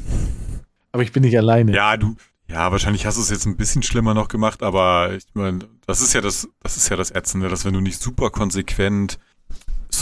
Aber 0.91 1.03
ich 1.03 1.11
bin 1.11 1.23
nicht 1.23 1.37
alleine. 1.37 1.73
Ja, 1.73 1.97
du, 1.97 2.15
ja, 2.47 2.71
wahrscheinlich 2.71 3.05
hast 3.05 3.17
du 3.17 3.21
es 3.21 3.29
jetzt 3.29 3.45
ein 3.45 3.55
bisschen 3.55 3.81
schlimmer 3.81 4.13
noch 4.13 4.27
gemacht, 4.27 4.61
aber 4.61 5.13
ich 5.13 5.23
meine, 5.33 5.59
das 5.87 6.01
ist 6.01 6.13
ja 6.13 6.21
das, 6.21 6.49
das 6.61 6.75
ist 6.77 6.89
ja 6.89 6.97
das 6.97 7.11
Ätzende, 7.11 7.47
dass 7.47 7.63
wenn 7.63 7.73
du 7.73 7.79
nicht 7.79 8.01
super 8.01 8.29
konsequent 8.29 9.17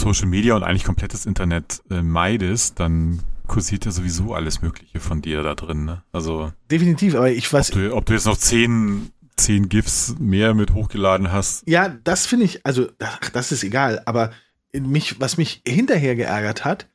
Social 0.00 0.26
Media 0.26 0.54
und 0.54 0.62
eigentlich 0.62 0.84
komplettes 0.84 1.26
Internet 1.26 1.82
äh, 1.90 2.02
meidest, 2.02 2.80
dann 2.80 3.20
kursiert 3.46 3.84
ja 3.84 3.90
sowieso 3.90 4.34
alles 4.34 4.62
Mögliche 4.62 5.00
von 5.00 5.22
dir 5.22 5.42
da 5.42 5.54
drin. 5.54 5.84
Ne? 5.84 6.02
Also 6.12 6.52
Definitiv, 6.70 7.14
aber 7.14 7.30
ich 7.30 7.52
weiß, 7.52 7.70
ob 7.70 7.74
du, 7.74 7.94
ob 7.94 8.06
du 8.06 8.12
jetzt 8.12 8.26
noch 8.26 8.36
zehn, 8.36 9.10
zehn 9.36 9.68
GIFs 9.68 10.14
mehr 10.18 10.54
mit 10.54 10.72
hochgeladen 10.72 11.32
hast. 11.32 11.66
Ja, 11.68 11.88
das 11.88 12.26
finde 12.26 12.44
ich, 12.46 12.64
also, 12.64 12.88
ach, 13.00 13.30
das 13.30 13.52
ist 13.52 13.64
egal, 13.64 14.02
aber 14.06 14.30
mich, 14.72 15.20
was 15.20 15.36
mich 15.36 15.62
hinterher 15.66 16.14
geärgert 16.14 16.64
hat, 16.64 16.86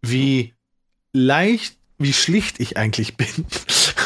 wie 0.00 0.54
leicht, 1.12 1.76
wie 1.98 2.12
schlicht 2.12 2.60
ich 2.60 2.76
eigentlich 2.76 3.16
bin. 3.18 3.46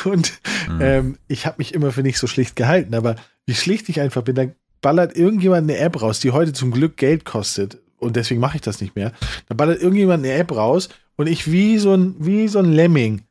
Und 0.05 0.33
Hm. 0.67 0.81
ähm, 0.81 1.19
ich 1.29 1.47
habe 1.47 1.57
mich 1.59 1.75
immer 1.75 1.93
für 1.93 2.03
nicht 2.03 2.19
so 2.19 2.27
schlicht 2.27 2.57
gehalten, 2.57 2.95
aber 2.95 3.17
wie 3.47 3.55
schlicht 3.55 3.89
ich 3.91 4.01
einfach 4.01 4.23
bin, 4.23 4.35
dann 4.35 4.55
ballert 4.81 5.17
irgendjemand 5.17 5.71
eine 5.71 5.79
App 5.79 6.01
raus, 6.01 6.21
die 6.21 6.31
heute 6.31 6.53
zum 6.53 6.71
Glück 6.71 6.97
Geld 6.97 7.25
kostet. 7.25 7.79
Und 8.05 8.17
deswegen 8.17 8.41
mache 8.41 8.57
ich 8.57 8.63
das 8.63 8.81
nicht 8.81 8.95
mehr. 8.97 9.13
Da 9.49 9.55
ballert 9.55 9.81
irgendjemand 9.81 10.25
eine 10.25 10.35
App 10.35 10.53
raus 10.53 10.89
und 11.17 11.27
ich 11.27 11.51
wie 11.51 11.79
so 11.79 11.95
ein, 11.95 12.15
wie 12.19 12.49
so 12.49 12.59
ein 12.59 12.73
Lemming. 12.73 13.23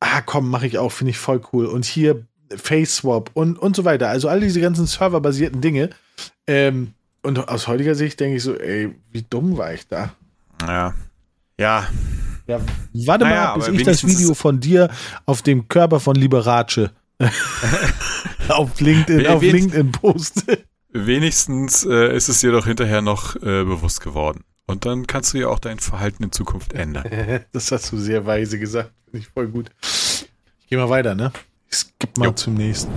Ah, 0.00 0.20
komm, 0.20 0.50
mache 0.50 0.66
ich 0.66 0.78
auch, 0.78 0.92
finde 0.92 1.10
ich 1.10 1.18
voll 1.18 1.40
cool. 1.52 1.66
Und 1.66 1.84
hier 1.84 2.26
Face 2.54 2.96
Swap 2.96 3.30
und, 3.34 3.58
und 3.58 3.74
so 3.74 3.84
weiter. 3.84 4.08
Also 4.08 4.28
all 4.28 4.40
diese 4.40 4.60
ganzen 4.60 4.86
serverbasierten 4.86 5.60
Dinge. 5.60 5.90
Ähm, 6.46 6.92
und 7.22 7.48
aus 7.48 7.66
heutiger 7.66 7.94
Sicht 7.94 8.20
denke 8.20 8.36
ich 8.36 8.42
so, 8.42 8.54
ey, 8.54 8.94
wie 9.10 9.24
dumm 9.28 9.56
war 9.56 9.72
ich 9.72 9.88
da? 9.88 10.14
Ja. 10.66 10.94
Ja, 11.58 11.88
Ja, 12.46 12.60
warte 13.06 13.24
Naja, 13.24 13.56
mal, 13.56 13.70
bis 13.70 13.80
ich 13.80 13.82
das 13.82 14.06
Video 14.06 14.34
von 14.34 14.60
dir 14.60 14.90
auf 15.24 15.42
dem 15.42 15.68
Körper 15.68 16.00
von 16.00 16.14
Liberace 16.14 16.90
auf 18.48 18.78
LinkedIn, 18.78 19.26
auf 19.26 19.42
LinkedIn 19.42 19.90
poste. 19.90 20.65
Wenigstens 21.04 21.84
äh, 21.84 22.16
ist 22.16 22.28
es 22.28 22.40
dir 22.40 22.52
doch 22.52 22.66
hinterher 22.66 23.02
noch 23.02 23.36
äh, 23.36 23.64
bewusst 23.64 24.00
geworden. 24.00 24.44
Und 24.66 24.84
dann 24.84 25.06
kannst 25.06 25.34
du 25.34 25.38
ja 25.38 25.48
auch 25.48 25.58
dein 25.58 25.78
Verhalten 25.78 26.24
in 26.24 26.32
Zukunft 26.32 26.72
ändern. 26.72 27.04
das 27.52 27.70
hast 27.72 27.92
du 27.92 27.98
sehr 27.98 28.26
weise 28.26 28.58
gesagt. 28.58 28.92
Finde 29.04 29.18
ich 29.18 29.28
voll 29.28 29.48
gut. 29.48 29.70
Ich 29.82 30.68
gehe 30.68 30.78
mal 30.78 30.88
weiter, 30.88 31.14
ne? 31.14 31.32
Ich 31.70 31.78
skipp 31.78 32.16
mal 32.18 32.26
jo. 32.26 32.32
zum 32.32 32.54
nächsten. 32.54 32.90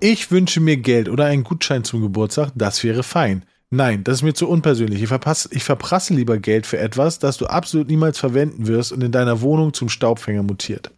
Ich 0.00 0.30
wünsche 0.30 0.60
mir 0.60 0.76
Geld 0.76 1.08
oder 1.08 1.26
einen 1.26 1.44
Gutschein 1.44 1.84
zum 1.84 2.02
Geburtstag, 2.02 2.52
das 2.54 2.82
wäre 2.84 3.02
fein. 3.02 3.44
Nein, 3.70 4.04
das 4.04 4.16
ist 4.16 4.22
mir 4.22 4.34
zu 4.34 4.48
unpersönlich. 4.48 5.02
Ich, 5.02 5.08
verpasse, 5.08 5.48
ich 5.52 5.64
verprasse 5.64 6.14
lieber 6.14 6.38
Geld 6.38 6.66
für 6.66 6.78
etwas, 6.78 7.18
das 7.18 7.38
du 7.38 7.46
absolut 7.46 7.88
niemals 7.88 8.18
verwenden 8.18 8.66
wirst 8.66 8.92
und 8.92 9.02
in 9.02 9.12
deiner 9.12 9.40
Wohnung 9.40 9.72
zum 9.72 9.88
Staubfänger 9.88 10.42
mutiert. 10.42 10.90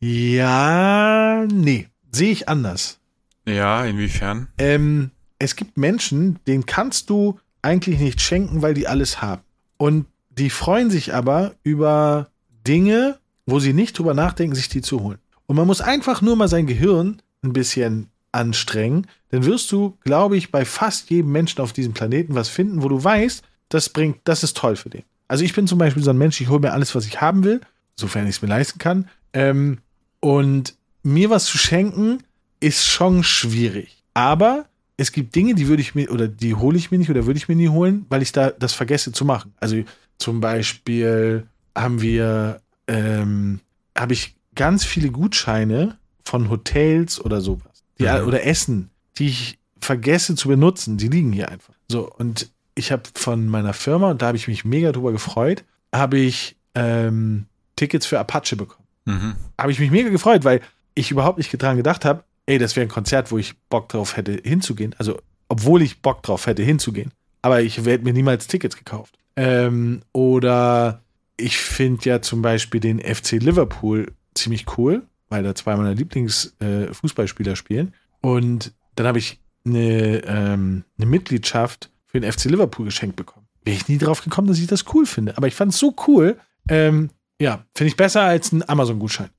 Ja, 0.00 1.46
nee. 1.50 1.88
Sehe 2.10 2.32
ich 2.32 2.48
anders. 2.48 2.98
Ja, 3.46 3.84
inwiefern? 3.84 4.48
Ähm, 4.58 5.10
es 5.38 5.56
gibt 5.56 5.76
Menschen, 5.76 6.38
denen 6.46 6.66
kannst 6.66 7.10
du 7.10 7.38
eigentlich 7.62 7.98
nicht 7.98 8.20
schenken, 8.20 8.62
weil 8.62 8.74
die 8.74 8.86
alles 8.86 9.22
haben. 9.22 9.42
Und 9.76 10.06
die 10.30 10.50
freuen 10.50 10.90
sich 10.90 11.14
aber 11.14 11.54
über 11.62 12.28
Dinge, 12.66 13.18
wo 13.46 13.58
sie 13.58 13.72
nicht 13.72 13.98
drüber 13.98 14.14
nachdenken, 14.14 14.54
sich 14.54 14.68
die 14.68 14.82
zu 14.82 15.00
holen. 15.00 15.18
Und 15.46 15.56
man 15.56 15.66
muss 15.66 15.80
einfach 15.80 16.22
nur 16.22 16.36
mal 16.36 16.48
sein 16.48 16.66
Gehirn 16.66 17.20
ein 17.42 17.52
bisschen 17.52 18.08
anstrengen, 18.30 19.06
dann 19.30 19.44
wirst 19.44 19.70
du, 19.72 19.98
glaube 20.04 20.36
ich, 20.36 20.50
bei 20.50 20.64
fast 20.64 21.10
jedem 21.10 21.32
Menschen 21.32 21.60
auf 21.60 21.72
diesem 21.72 21.92
Planeten 21.92 22.34
was 22.34 22.48
finden, 22.48 22.82
wo 22.82 22.88
du 22.88 23.02
weißt, 23.02 23.42
das 23.68 23.88
bringt, 23.88 24.18
das 24.24 24.42
ist 24.42 24.56
toll 24.56 24.76
für 24.76 24.90
den. 24.90 25.02
Also 25.28 25.44
ich 25.44 25.54
bin 25.54 25.66
zum 25.66 25.78
Beispiel 25.78 26.02
so 26.02 26.10
ein 26.10 26.18
Mensch, 26.18 26.40
ich 26.40 26.48
hole 26.48 26.60
mir 26.60 26.72
alles, 26.72 26.94
was 26.94 27.06
ich 27.06 27.20
haben 27.20 27.44
will, 27.44 27.60
sofern 27.96 28.26
ich 28.26 28.36
es 28.36 28.42
mir 28.42 28.48
leisten 28.48 28.78
kann. 28.78 29.08
Ähm, 29.32 29.78
und 30.20 30.74
mir 31.02 31.30
was 31.30 31.46
zu 31.46 31.58
schenken, 31.58 32.18
ist 32.62 32.86
schon 32.86 33.24
schwierig. 33.24 34.02
Aber 34.14 34.66
es 34.96 35.12
gibt 35.12 35.34
Dinge, 35.34 35.54
die 35.54 35.68
würde 35.68 35.82
ich 35.82 35.94
mir, 35.94 36.10
oder 36.10 36.28
die 36.28 36.54
hole 36.54 36.76
ich 36.76 36.90
mir 36.90 36.98
nicht 36.98 37.10
oder 37.10 37.26
würde 37.26 37.38
ich 37.38 37.48
mir 37.48 37.56
nie 37.56 37.68
holen, 37.68 38.06
weil 38.08 38.22
ich 38.22 38.32
da 38.32 38.50
das 38.50 38.72
vergesse 38.72 39.12
zu 39.12 39.24
machen. 39.24 39.54
Also 39.60 39.82
zum 40.18 40.40
Beispiel 40.40 41.46
haben 41.76 42.00
wir, 42.00 42.60
ähm, 42.86 43.60
habe 43.96 44.12
ich 44.12 44.36
ganz 44.54 44.84
viele 44.84 45.10
Gutscheine 45.10 45.98
von 46.24 46.50
Hotels 46.50 47.20
oder 47.20 47.40
sowas 47.40 47.84
die, 47.98 48.04
mhm. 48.04 48.28
oder 48.28 48.44
Essen, 48.44 48.90
die 49.18 49.28
ich 49.28 49.58
vergesse 49.80 50.34
zu 50.34 50.48
benutzen, 50.48 50.96
die 50.96 51.08
liegen 51.08 51.32
hier 51.32 51.48
einfach. 51.48 51.74
So, 51.88 52.10
und 52.10 52.50
ich 52.74 52.92
habe 52.92 53.02
von 53.14 53.48
meiner 53.48 53.72
Firma, 53.72 54.10
und 54.10 54.22
da 54.22 54.28
habe 54.28 54.36
ich 54.36 54.48
mich 54.48 54.64
mega 54.64 54.92
drüber 54.92 55.12
gefreut, 55.12 55.64
habe 55.92 56.18
ich 56.18 56.56
ähm, 56.74 57.46
Tickets 57.76 58.06
für 58.06 58.18
Apache 58.18 58.56
bekommen. 58.56 58.86
Mhm. 59.04 59.34
Habe 59.58 59.72
ich 59.72 59.80
mich 59.80 59.90
mega 59.90 60.08
gefreut, 60.08 60.44
weil 60.44 60.60
ich 60.94 61.10
überhaupt 61.10 61.38
nicht 61.38 61.50
dran 61.60 61.76
gedacht 61.76 62.04
habe, 62.04 62.24
ey, 62.46 62.58
das 62.58 62.76
wäre 62.76 62.86
ein 62.86 62.90
Konzert, 62.90 63.30
wo 63.30 63.38
ich 63.38 63.58
Bock 63.68 63.88
drauf 63.88 64.16
hätte 64.16 64.40
hinzugehen. 64.42 64.94
Also, 64.98 65.20
obwohl 65.48 65.82
ich 65.82 66.02
Bock 66.02 66.22
drauf 66.22 66.46
hätte 66.46 66.62
hinzugehen. 66.62 67.12
Aber 67.42 67.62
ich 67.62 67.78
hätte 67.78 68.04
mir 68.04 68.12
niemals 68.12 68.46
Tickets 68.46 68.76
gekauft. 68.76 69.18
Ähm, 69.36 70.02
oder 70.12 71.02
ich 71.36 71.58
finde 71.58 72.08
ja 72.08 72.22
zum 72.22 72.42
Beispiel 72.42 72.80
den 72.80 73.00
FC 73.00 73.32
Liverpool 73.32 74.12
ziemlich 74.34 74.78
cool 74.78 75.02
weil 75.32 75.42
da 75.42 75.54
zwei 75.54 75.74
meiner 75.76 75.94
Lieblingsfußballspieler 75.94 77.52
äh, 77.52 77.56
spielen. 77.56 77.94
Und 78.20 78.74
dann 78.94 79.06
habe 79.06 79.18
ich 79.18 79.40
eine, 79.64 80.22
ähm, 80.26 80.84
eine 80.98 81.06
Mitgliedschaft 81.06 81.90
für 82.06 82.20
den 82.20 82.30
FC 82.30 82.44
Liverpool 82.44 82.84
geschenkt 82.84 83.16
bekommen. 83.16 83.46
Wäre 83.64 83.76
ich 83.76 83.88
nie 83.88 83.96
drauf 83.96 84.22
gekommen, 84.22 84.46
dass 84.46 84.58
ich 84.58 84.66
das 84.66 84.84
cool 84.92 85.06
finde. 85.06 85.36
Aber 85.38 85.48
ich 85.48 85.54
fand 85.54 85.72
es 85.72 85.78
so 85.78 85.94
cool. 86.06 86.38
Ähm, 86.68 87.08
ja, 87.40 87.64
finde 87.74 87.88
ich 87.88 87.96
besser 87.96 88.20
als 88.20 88.52
ein 88.52 88.68
Amazon-Gutschein. 88.68 89.30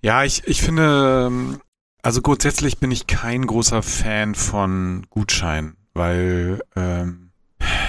Ja, 0.00 0.24
ich, 0.24 0.42
ich 0.46 0.62
finde, 0.62 1.28
ähm, 1.28 1.60
also 2.02 2.20
grundsätzlich 2.20 2.78
bin 2.78 2.90
ich 2.90 3.06
kein 3.06 3.46
großer 3.46 3.82
Fan 3.82 4.34
von 4.34 5.06
Gutscheinen, 5.08 5.76
weil 5.94 6.60
ähm, 6.76 7.30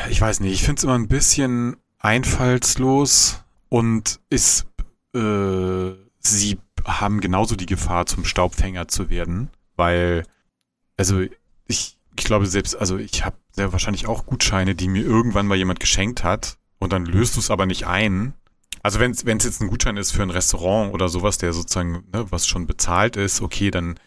ich 0.09 0.21
weiß 0.21 0.39
nicht, 0.39 0.53
ich 0.53 0.63
finde 0.63 0.79
es 0.79 0.83
immer 0.83 0.95
ein 0.95 1.07
bisschen 1.07 1.77
einfallslos 1.99 3.43
und 3.69 4.19
ist 4.29 4.67
äh, 5.15 5.91
sie 6.19 6.59
haben 6.85 7.21
genauso 7.21 7.55
die 7.55 7.65
Gefahr, 7.65 8.05
zum 8.05 8.25
Staubfänger 8.25 8.87
zu 8.87 9.09
werden, 9.09 9.49
weil, 9.75 10.25
also 10.97 11.21
ich, 11.67 11.97
ich 12.15 12.25
glaube 12.25 12.45
selbst, 12.45 12.75
also 12.75 12.97
ich 12.97 13.25
habe 13.25 13.37
sehr 13.51 13.71
wahrscheinlich 13.71 14.07
auch 14.07 14.25
Gutscheine, 14.25 14.75
die 14.75 14.87
mir 14.87 15.03
irgendwann 15.03 15.47
mal 15.47 15.57
jemand 15.57 15.79
geschenkt 15.79 16.23
hat 16.23 16.57
und 16.79 16.93
dann 16.93 17.05
löst 17.05 17.35
du 17.35 17.39
es 17.39 17.51
aber 17.51 17.65
nicht 17.65 17.87
ein. 17.87 18.33
Also 18.83 18.99
wenn 18.99 19.11
es 19.11 19.23
jetzt 19.23 19.61
ein 19.61 19.69
Gutschein 19.69 19.95
ist 19.95 20.11
für 20.11 20.23
ein 20.23 20.29
Restaurant 20.29 20.93
oder 20.93 21.07
sowas, 21.07 21.37
der 21.37 21.53
sozusagen, 21.53 22.03
ne, 22.13 22.25
was 22.29 22.45
schon 22.45 22.67
bezahlt 22.67 23.15
ist, 23.15 23.41
okay, 23.41 23.71
dann, 23.71 23.97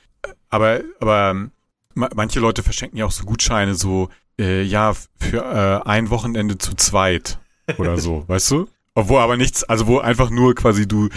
aber, 0.51 0.81
aber 1.01 1.49
manche 1.95 2.41
Leute 2.41 2.63
verschenken 2.63 2.99
ja 2.99 3.07
auch 3.07 3.11
so 3.11 3.25
Gutscheine 3.25 3.75
so, 3.75 4.11
äh, 4.39 4.63
ja, 4.63 4.95
für 5.19 5.83
äh, 5.85 5.89
ein 5.89 6.11
Wochenende 6.11 6.59
zu 6.59 6.75
zweit 6.75 7.39
oder 7.79 7.97
so, 7.97 8.25
weißt 8.29 8.51
du? 8.51 8.69
Obwohl 8.95 9.21
aber 9.21 9.39
nichts, 9.39 9.65
also 9.65 9.87
wo 9.87 9.99
einfach 9.99 10.29
nur 10.29 10.55
quasi 10.55 10.87
du 10.87 11.09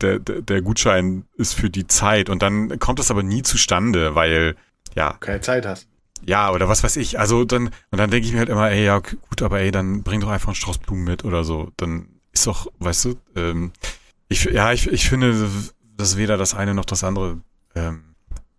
der, 0.00 0.18
der, 0.18 0.42
der 0.42 0.62
Gutschein 0.62 1.24
ist 1.36 1.54
für 1.54 1.70
die 1.70 1.86
Zeit 1.86 2.28
und 2.28 2.42
dann 2.42 2.78
kommt 2.80 2.98
das 2.98 3.10
aber 3.10 3.22
nie 3.22 3.42
zustande, 3.42 4.14
weil, 4.16 4.56
ja. 4.96 5.16
Keine 5.20 5.40
Zeit 5.40 5.64
hast. 5.64 5.86
Ja, 6.26 6.50
oder 6.50 6.68
was 6.68 6.82
weiß 6.82 6.96
ich. 6.96 7.18
Also 7.18 7.44
dann, 7.44 7.66
und 7.90 7.98
dann 7.98 8.10
denke 8.10 8.26
ich 8.26 8.32
mir 8.32 8.40
halt 8.40 8.48
immer, 8.48 8.70
ey, 8.70 8.84
ja, 8.84 8.98
gut, 8.98 9.42
aber 9.42 9.60
ey, 9.60 9.70
dann 9.70 10.02
bring 10.02 10.20
doch 10.20 10.28
einfach 10.28 10.48
einen 10.48 10.56
Strauß 10.56 10.78
Blumen 10.78 11.04
mit 11.04 11.24
oder 11.24 11.44
so. 11.44 11.70
Dann 11.76 12.19
ist 12.32 12.46
doch, 12.46 12.70
weißt 12.78 13.06
du, 13.06 13.14
ähm, 13.36 13.72
ich, 14.28 14.44
ja, 14.44 14.72
ich, 14.72 14.86
ich 14.86 15.08
finde, 15.08 15.48
dass 15.96 16.16
weder 16.16 16.36
das 16.36 16.54
eine 16.54 16.74
noch 16.74 16.84
das 16.84 17.04
andere 17.04 17.40
ähm, 17.74 18.14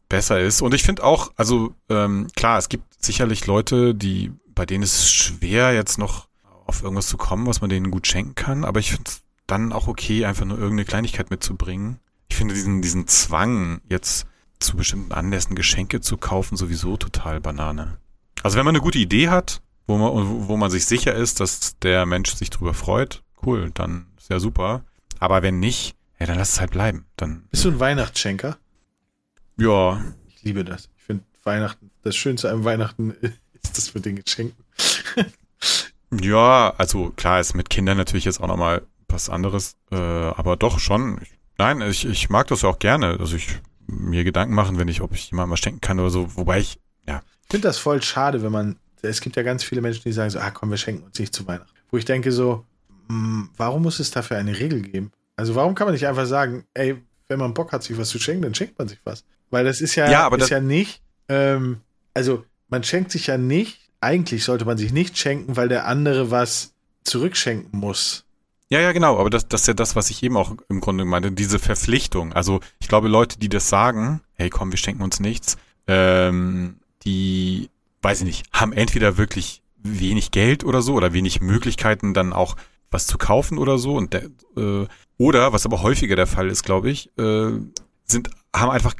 besser 0.09 0.39
ist. 0.39 0.61
Und 0.61 0.73
ich 0.73 0.83
finde 0.83 1.03
auch, 1.03 1.31
also 1.37 1.73
ähm, 1.89 2.27
klar, 2.35 2.57
es 2.57 2.69
gibt 2.69 3.03
sicherlich 3.03 3.47
Leute, 3.47 3.95
die, 3.95 4.31
bei 4.53 4.65
denen 4.65 4.83
es 4.83 5.11
schwer, 5.11 5.73
jetzt 5.73 5.97
noch 5.97 6.27
auf 6.65 6.83
irgendwas 6.83 7.07
zu 7.07 7.17
kommen, 7.17 7.47
was 7.47 7.61
man 7.61 7.69
denen 7.69 7.91
gut 7.91 8.07
schenken 8.07 8.35
kann. 8.35 8.65
Aber 8.65 8.79
ich 8.79 8.91
finde 8.91 9.09
es 9.09 9.21
dann 9.47 9.73
auch 9.73 9.87
okay, 9.87 10.25
einfach 10.25 10.45
nur 10.45 10.57
irgendeine 10.57 10.85
Kleinigkeit 10.85 11.29
mitzubringen. 11.29 11.99
Ich 12.29 12.35
finde 12.35 12.53
diesen, 12.53 12.81
diesen 12.81 13.07
Zwang, 13.07 13.81
jetzt 13.89 14.27
zu 14.59 14.77
bestimmten 14.77 15.11
Anlässen 15.11 15.55
Geschenke 15.55 16.01
zu 16.01 16.17
kaufen, 16.17 16.55
sowieso 16.55 16.97
total 16.97 17.41
Banane. 17.41 17.97
Also 18.43 18.57
wenn 18.57 18.65
man 18.65 18.75
eine 18.75 18.83
gute 18.83 18.99
Idee 18.99 19.29
hat, 19.29 19.61
wo 19.87 19.97
man, 19.97 20.47
wo 20.47 20.57
man 20.57 20.71
sich 20.71 20.85
sicher 20.85 21.13
ist, 21.15 21.39
dass 21.39 21.77
der 21.79 22.05
Mensch 22.05 22.33
sich 22.33 22.49
drüber 22.49 22.73
freut, 22.73 23.23
cool, 23.45 23.71
dann 23.73 24.07
ist 24.17 24.29
ja 24.29 24.39
super. 24.39 24.83
Aber 25.19 25.43
wenn 25.43 25.59
nicht, 25.59 25.95
ja, 26.19 26.25
dann 26.25 26.37
lass 26.37 26.53
es 26.53 26.59
halt 26.59 26.71
bleiben. 26.71 27.05
Dann, 27.17 27.47
Bist 27.51 27.65
du 27.65 27.69
ein 27.69 27.79
Weihnachtsschenker? 27.79 28.57
Ja. 29.57 30.03
Ich 30.27 30.43
liebe 30.43 30.63
das. 30.63 30.89
Ich 30.97 31.03
finde 31.03 31.23
Weihnachten, 31.43 31.91
das 32.03 32.15
Schönste 32.15 32.51
an 32.51 32.63
Weihnachten 32.63 33.11
ist 33.63 33.77
das 33.77 33.93
mit 33.93 34.05
den 34.05 34.23
Geschenken. 34.23 34.63
ja, 36.21 36.73
also 36.77 37.11
klar 37.11 37.39
ist 37.39 37.53
mit 37.53 37.69
Kindern 37.69 37.97
natürlich 37.97 38.25
jetzt 38.25 38.41
auch 38.41 38.47
nochmal 38.47 38.83
was 39.07 39.29
anderes, 39.29 39.75
äh, 39.91 39.95
aber 39.95 40.57
doch 40.57 40.79
schon. 40.79 41.19
Ich, 41.21 41.31
nein, 41.57 41.81
ich, 41.81 42.05
ich 42.05 42.29
mag 42.29 42.47
das 42.47 42.61
ja 42.61 42.69
auch 42.69 42.79
gerne. 42.79 43.17
Also 43.19 43.35
ich 43.35 43.59
mir 43.87 44.23
Gedanken 44.23 44.53
machen, 44.53 44.77
wenn 44.77 44.87
ich, 44.87 45.01
ob 45.01 45.13
ich 45.13 45.31
jemandem 45.31 45.51
was 45.51 45.59
schenken 45.59 45.81
kann 45.81 45.99
oder 45.99 46.09
so, 46.09 46.35
wobei 46.35 46.59
ich, 46.59 46.79
ja. 47.07 47.21
Ich 47.43 47.51
finde 47.51 47.67
das 47.67 47.77
voll 47.77 48.01
schade, 48.01 48.41
wenn 48.41 48.51
man, 48.51 48.77
es 49.01 49.21
gibt 49.21 49.35
ja 49.35 49.43
ganz 49.43 49.63
viele 49.63 49.81
Menschen, 49.81 50.03
die 50.05 50.13
sagen 50.13 50.29
so, 50.29 50.39
ah 50.39 50.51
komm, 50.51 50.69
wir 50.69 50.77
schenken 50.77 51.03
uns 51.03 51.19
nicht 51.19 51.33
zu 51.33 51.45
Weihnachten. 51.47 51.71
Wo 51.89 51.97
ich 51.97 52.05
denke 52.05 52.31
so, 52.31 52.65
warum 53.07 53.83
muss 53.83 53.99
es 53.99 54.11
dafür 54.11 54.37
eine 54.37 54.57
Regel 54.59 54.81
geben? 54.81 55.11
Also 55.35 55.55
warum 55.55 55.75
kann 55.75 55.87
man 55.87 55.93
nicht 55.93 56.07
einfach 56.07 56.25
sagen, 56.25 56.65
ey, 56.73 57.01
wenn 57.27 57.39
man 57.39 57.53
Bock 57.53 57.71
hat, 57.71 57.83
sich 57.83 57.97
was 57.97 58.09
zu 58.09 58.19
schenken, 58.19 58.43
dann 58.43 58.55
schenkt 58.55 58.77
man 58.77 58.87
sich 58.87 58.99
was. 59.03 59.23
Weil 59.49 59.65
das 59.65 59.81
ist 59.81 59.95
ja, 59.95 60.09
ja, 60.09 60.25
aber 60.25 60.37
ist 60.37 60.49
ja 60.49 60.59
nicht, 60.59 61.01
ähm, 61.29 61.81
also 62.13 62.45
man 62.69 62.83
schenkt 62.83 63.11
sich 63.11 63.27
ja 63.27 63.37
nicht, 63.37 63.79
eigentlich 63.99 64.43
sollte 64.43 64.65
man 64.65 64.77
sich 64.77 64.91
nicht 64.91 65.17
schenken, 65.17 65.55
weil 65.55 65.69
der 65.69 65.87
andere 65.87 66.31
was 66.31 66.73
zurückschenken 67.03 67.79
muss. 67.79 68.25
Ja, 68.69 68.79
ja, 68.79 68.93
genau, 68.93 69.17
aber 69.17 69.29
das, 69.29 69.47
das 69.49 69.61
ist 69.61 69.67
ja 69.67 69.73
das, 69.73 69.95
was 69.97 70.09
ich 70.09 70.23
eben 70.23 70.37
auch 70.37 70.55
im 70.69 70.79
Grunde 70.79 71.03
meinte, 71.03 71.31
diese 71.31 71.59
Verpflichtung. 71.59 72.31
Also 72.31 72.61
ich 72.79 72.87
glaube, 72.87 73.09
Leute, 73.09 73.37
die 73.37 73.49
das 73.49 73.67
sagen, 73.67 74.21
hey 74.35 74.49
komm, 74.49 74.71
wir 74.71 74.77
schenken 74.77 75.03
uns 75.03 75.19
nichts, 75.19 75.57
ähm, 75.87 76.77
die, 77.03 77.69
weiß 78.01 78.19
ich 78.19 78.25
nicht, 78.25 78.45
haben 78.53 78.71
entweder 78.71 79.17
wirklich 79.17 79.61
wenig 79.83 80.31
Geld 80.31 80.63
oder 80.63 80.81
so 80.81 80.93
oder 80.93 81.11
wenig 81.11 81.41
Möglichkeiten, 81.41 82.13
dann 82.13 82.31
auch 82.31 82.55
was 82.91 83.07
zu 83.07 83.17
kaufen 83.17 83.57
oder 83.57 83.77
so. 83.77 83.95
Und 83.95 84.13
der, 84.13 84.25
äh, 84.55 84.87
oder, 85.17 85.53
was 85.53 85.65
aber 85.65 85.81
häufiger 85.81 86.15
der 86.15 86.27
Fall 86.27 86.49
ist, 86.49 86.63
glaube 86.63 86.91
ich, 86.91 87.09
äh, 87.17 87.51
sind, 88.05 88.29
haben 88.55 88.69
einfach, 88.69 88.93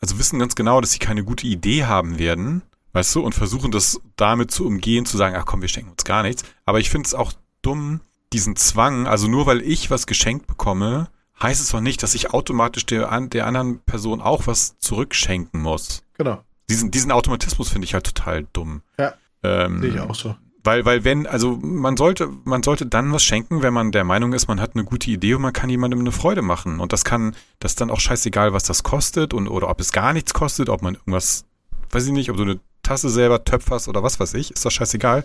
also 0.00 0.18
wissen 0.18 0.38
ganz 0.38 0.54
genau, 0.54 0.80
dass 0.80 0.92
sie 0.92 0.98
keine 0.98 1.24
gute 1.24 1.46
Idee 1.46 1.84
haben 1.86 2.18
werden, 2.18 2.62
weißt 2.92 3.14
du, 3.14 3.22
und 3.22 3.34
versuchen 3.34 3.70
das 3.70 4.00
damit 4.16 4.50
zu 4.50 4.66
umgehen, 4.66 5.06
zu 5.06 5.16
sagen, 5.16 5.36
ach 5.36 5.46
komm, 5.46 5.62
wir 5.62 5.68
schenken 5.68 5.90
uns 5.90 6.04
gar 6.04 6.22
nichts. 6.22 6.44
Aber 6.66 6.80
ich 6.80 6.90
finde 6.90 7.06
es 7.06 7.14
auch 7.14 7.32
dumm, 7.62 8.00
diesen 8.32 8.56
Zwang, 8.56 9.06
also 9.06 9.26
nur 9.26 9.46
weil 9.46 9.60
ich 9.62 9.90
was 9.90 10.06
geschenkt 10.06 10.46
bekomme, 10.46 11.08
heißt 11.42 11.60
es 11.60 11.70
doch 11.70 11.80
nicht, 11.80 12.02
dass 12.02 12.14
ich 12.14 12.32
automatisch 12.32 12.86
der, 12.86 13.20
der 13.20 13.46
anderen 13.46 13.80
Person 13.80 14.20
auch 14.20 14.46
was 14.46 14.78
zurückschenken 14.78 15.60
muss. 15.60 16.02
Genau. 16.14 16.42
Diesen, 16.68 16.90
diesen 16.90 17.10
Automatismus 17.10 17.70
finde 17.70 17.86
ich 17.86 17.94
halt 17.94 18.06
total 18.06 18.46
dumm. 18.52 18.82
Ja. 18.98 19.14
Ähm, 19.42 19.80
Sehe 19.80 19.90
ich 19.90 20.00
auch 20.00 20.14
so. 20.14 20.36
Weil, 20.62 20.84
weil 20.84 21.04
wenn, 21.04 21.26
also 21.26 21.58
man 21.62 21.96
sollte, 21.96 22.28
man 22.44 22.62
sollte 22.62 22.84
dann 22.86 23.12
was 23.12 23.22
schenken, 23.22 23.62
wenn 23.62 23.72
man 23.72 23.92
der 23.92 24.04
Meinung 24.04 24.32
ist, 24.34 24.46
man 24.46 24.60
hat 24.60 24.74
eine 24.74 24.84
gute 24.84 25.10
Idee 25.10 25.34
und 25.34 25.42
man 25.42 25.52
kann 25.52 25.70
jemandem 25.70 26.00
eine 26.00 26.12
Freude 26.12 26.42
machen. 26.42 26.80
Und 26.80 26.92
das 26.92 27.04
kann, 27.04 27.34
das 27.60 27.72
ist 27.72 27.80
dann 27.80 27.90
auch 27.90 28.00
scheißegal, 28.00 28.52
was 28.52 28.64
das 28.64 28.82
kostet 28.82 29.32
und 29.32 29.48
oder 29.48 29.68
ob 29.68 29.80
es 29.80 29.92
gar 29.92 30.12
nichts 30.12 30.34
kostet, 30.34 30.68
ob 30.68 30.82
man 30.82 30.94
irgendwas, 30.94 31.46
weiß 31.90 32.06
ich 32.06 32.12
nicht, 32.12 32.30
ob 32.30 32.36
du 32.36 32.42
eine 32.42 32.60
Tasse 32.82 33.08
selber 33.08 33.44
töpferst 33.44 33.88
oder 33.88 34.02
was 34.02 34.20
weiß 34.20 34.34
ich, 34.34 34.50
ist 34.50 34.64
doch 34.64 34.70
scheißegal. 34.70 35.24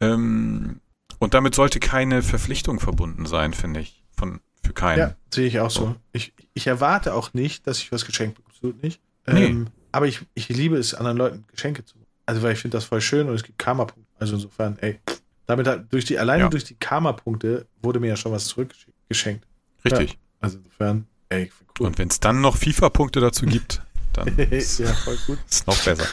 Ähm, 0.00 0.80
und 1.18 1.34
damit 1.34 1.54
sollte 1.54 1.80
keine 1.80 2.22
Verpflichtung 2.22 2.80
verbunden 2.80 3.26
sein, 3.26 3.54
finde 3.54 3.80
ich. 3.80 4.02
Von, 4.16 4.40
für 4.64 4.72
keinen. 4.72 4.98
Ja, 4.98 5.14
sehe 5.32 5.46
ich 5.46 5.60
auch 5.60 5.70
so. 5.70 5.94
Ich, 6.12 6.32
ich 6.54 6.66
erwarte 6.66 7.14
auch 7.14 7.34
nicht, 7.34 7.66
dass 7.66 7.78
ich 7.78 7.92
was 7.92 8.04
geschenkt 8.04 8.36
bekomme. 8.36 8.54
Absolut 8.54 8.82
nicht. 8.82 9.00
Nee. 9.26 9.46
Ähm, 9.46 9.66
aber 9.92 10.06
ich, 10.06 10.20
ich 10.34 10.48
liebe 10.48 10.76
es, 10.76 10.94
anderen 10.94 11.16
Leuten 11.16 11.44
Geschenke 11.48 11.84
zu 11.84 11.96
machen. 11.96 12.06
Also, 12.26 12.42
weil 12.42 12.54
ich 12.54 12.58
finde 12.58 12.76
das 12.76 12.84
voll 12.84 13.00
schön 13.00 13.28
und 13.28 13.34
es 13.34 13.44
gibt 13.44 13.58
Karma-Punkte. 13.58 14.05
Also 14.18 14.34
insofern, 14.34 14.78
ey, 14.80 14.98
damit 15.46 15.66
hat, 15.66 15.92
durch 15.92 16.04
die, 16.04 16.18
alleine 16.18 16.44
ja. 16.44 16.48
durch 16.48 16.64
die 16.64 16.74
Karma-Punkte 16.74 17.66
wurde 17.82 18.00
mir 18.00 18.08
ja 18.08 18.16
schon 18.16 18.32
was 18.32 18.46
zurückgeschenkt. 18.46 19.46
Richtig. 19.84 20.12
Ja, 20.12 20.16
also 20.40 20.58
insofern, 20.58 21.06
ey, 21.28 21.50
cool. 21.78 21.86
Und 21.86 21.98
wenn 21.98 22.08
es 22.08 22.20
dann 22.20 22.40
noch 22.40 22.56
FIFA-Punkte 22.56 23.20
dazu 23.20 23.46
gibt, 23.46 23.82
dann 24.12 24.28
ist, 24.38 24.78
ja, 24.78 24.92
voll 24.92 25.18
gut. 25.26 25.38
ist 25.48 25.66
noch 25.66 25.82
besser. 25.82 26.06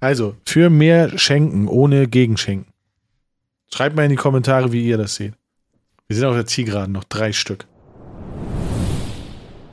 Also, 0.00 0.36
für 0.44 0.70
mehr 0.70 1.18
Schenken 1.18 1.66
ohne 1.66 2.06
Gegenschenken. 2.06 2.72
Schreibt 3.72 3.96
mal 3.96 4.04
in 4.04 4.10
die 4.10 4.16
Kommentare, 4.16 4.70
wie 4.70 4.84
ihr 4.84 4.98
das 4.98 5.14
seht. 5.14 5.34
Wir 6.06 6.16
sind 6.16 6.26
auf 6.26 6.34
der 6.34 6.46
Zielgeraden, 6.46 6.92
noch 6.92 7.04
drei 7.04 7.32
Stück. 7.32 7.66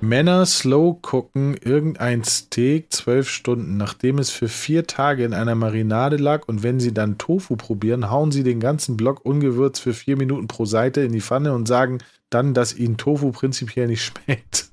Männer 0.02 0.48
slow 0.48 0.98
gucken 1.00 1.56
irgendein 1.56 2.24
Steak 2.24 2.92
zwölf 2.92 3.30
Stunden, 3.30 3.78
nachdem 3.78 4.18
es 4.18 4.32
für 4.32 4.48
vier 4.48 4.88
Tage 4.88 5.24
in 5.24 5.34
einer 5.34 5.54
Marinade 5.54 6.18
lag 6.18 6.48
und 6.48 6.64
wenn 6.64 6.80
sie 6.80 6.94
dann 6.94 7.20
Tofu 7.20 7.56
probieren, 7.56 8.10
hauen 8.10 8.32
sie 8.32 8.44
den 8.44 8.60
ganzen 8.60 8.98
Block 8.98 9.24
ungewürzt 9.24 9.82
für 9.82 9.94
vier 9.94 10.18
Minuten 10.18 10.48
pro 10.48 10.66
Seite 10.66 11.02
in 11.02 11.12
die 11.12 11.22
Pfanne 11.22 11.54
und 11.54 11.68
sagen 11.68 12.00
dann, 12.32 12.56
dass 12.56 12.76
ihnen 12.76 12.98
Tofu 12.98 13.32
prinzipiell 13.32 13.88
nicht 13.88 14.04
schmeckt. 14.26 14.70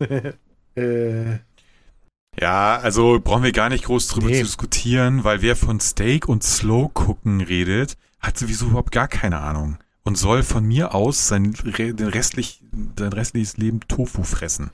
äh. 0.74 1.38
Ja, 2.40 2.78
also 2.78 3.20
brauchen 3.22 3.42
wir 3.42 3.52
gar 3.52 3.68
nicht 3.68 3.84
groß 3.84 4.08
drüber 4.08 4.28
nee. 4.28 4.38
zu 4.38 4.44
diskutieren, 4.44 5.24
weil 5.24 5.42
wer 5.42 5.56
von 5.56 5.80
Steak 5.80 6.28
und 6.28 6.42
Slow 6.42 6.88
gucken 6.94 7.40
redet, 7.40 7.96
hat 8.20 8.38
sowieso 8.38 8.66
überhaupt 8.66 8.92
gar 8.92 9.08
keine 9.08 9.40
Ahnung 9.40 9.78
und 10.04 10.16
soll 10.16 10.42
von 10.42 10.64
mir 10.64 10.94
aus 10.94 11.28
sein, 11.28 11.52
den 11.52 12.08
restlich, 12.08 12.62
sein 12.98 13.12
restliches 13.12 13.56
Leben 13.56 13.80
Tofu 13.88 14.22
fressen. 14.22 14.70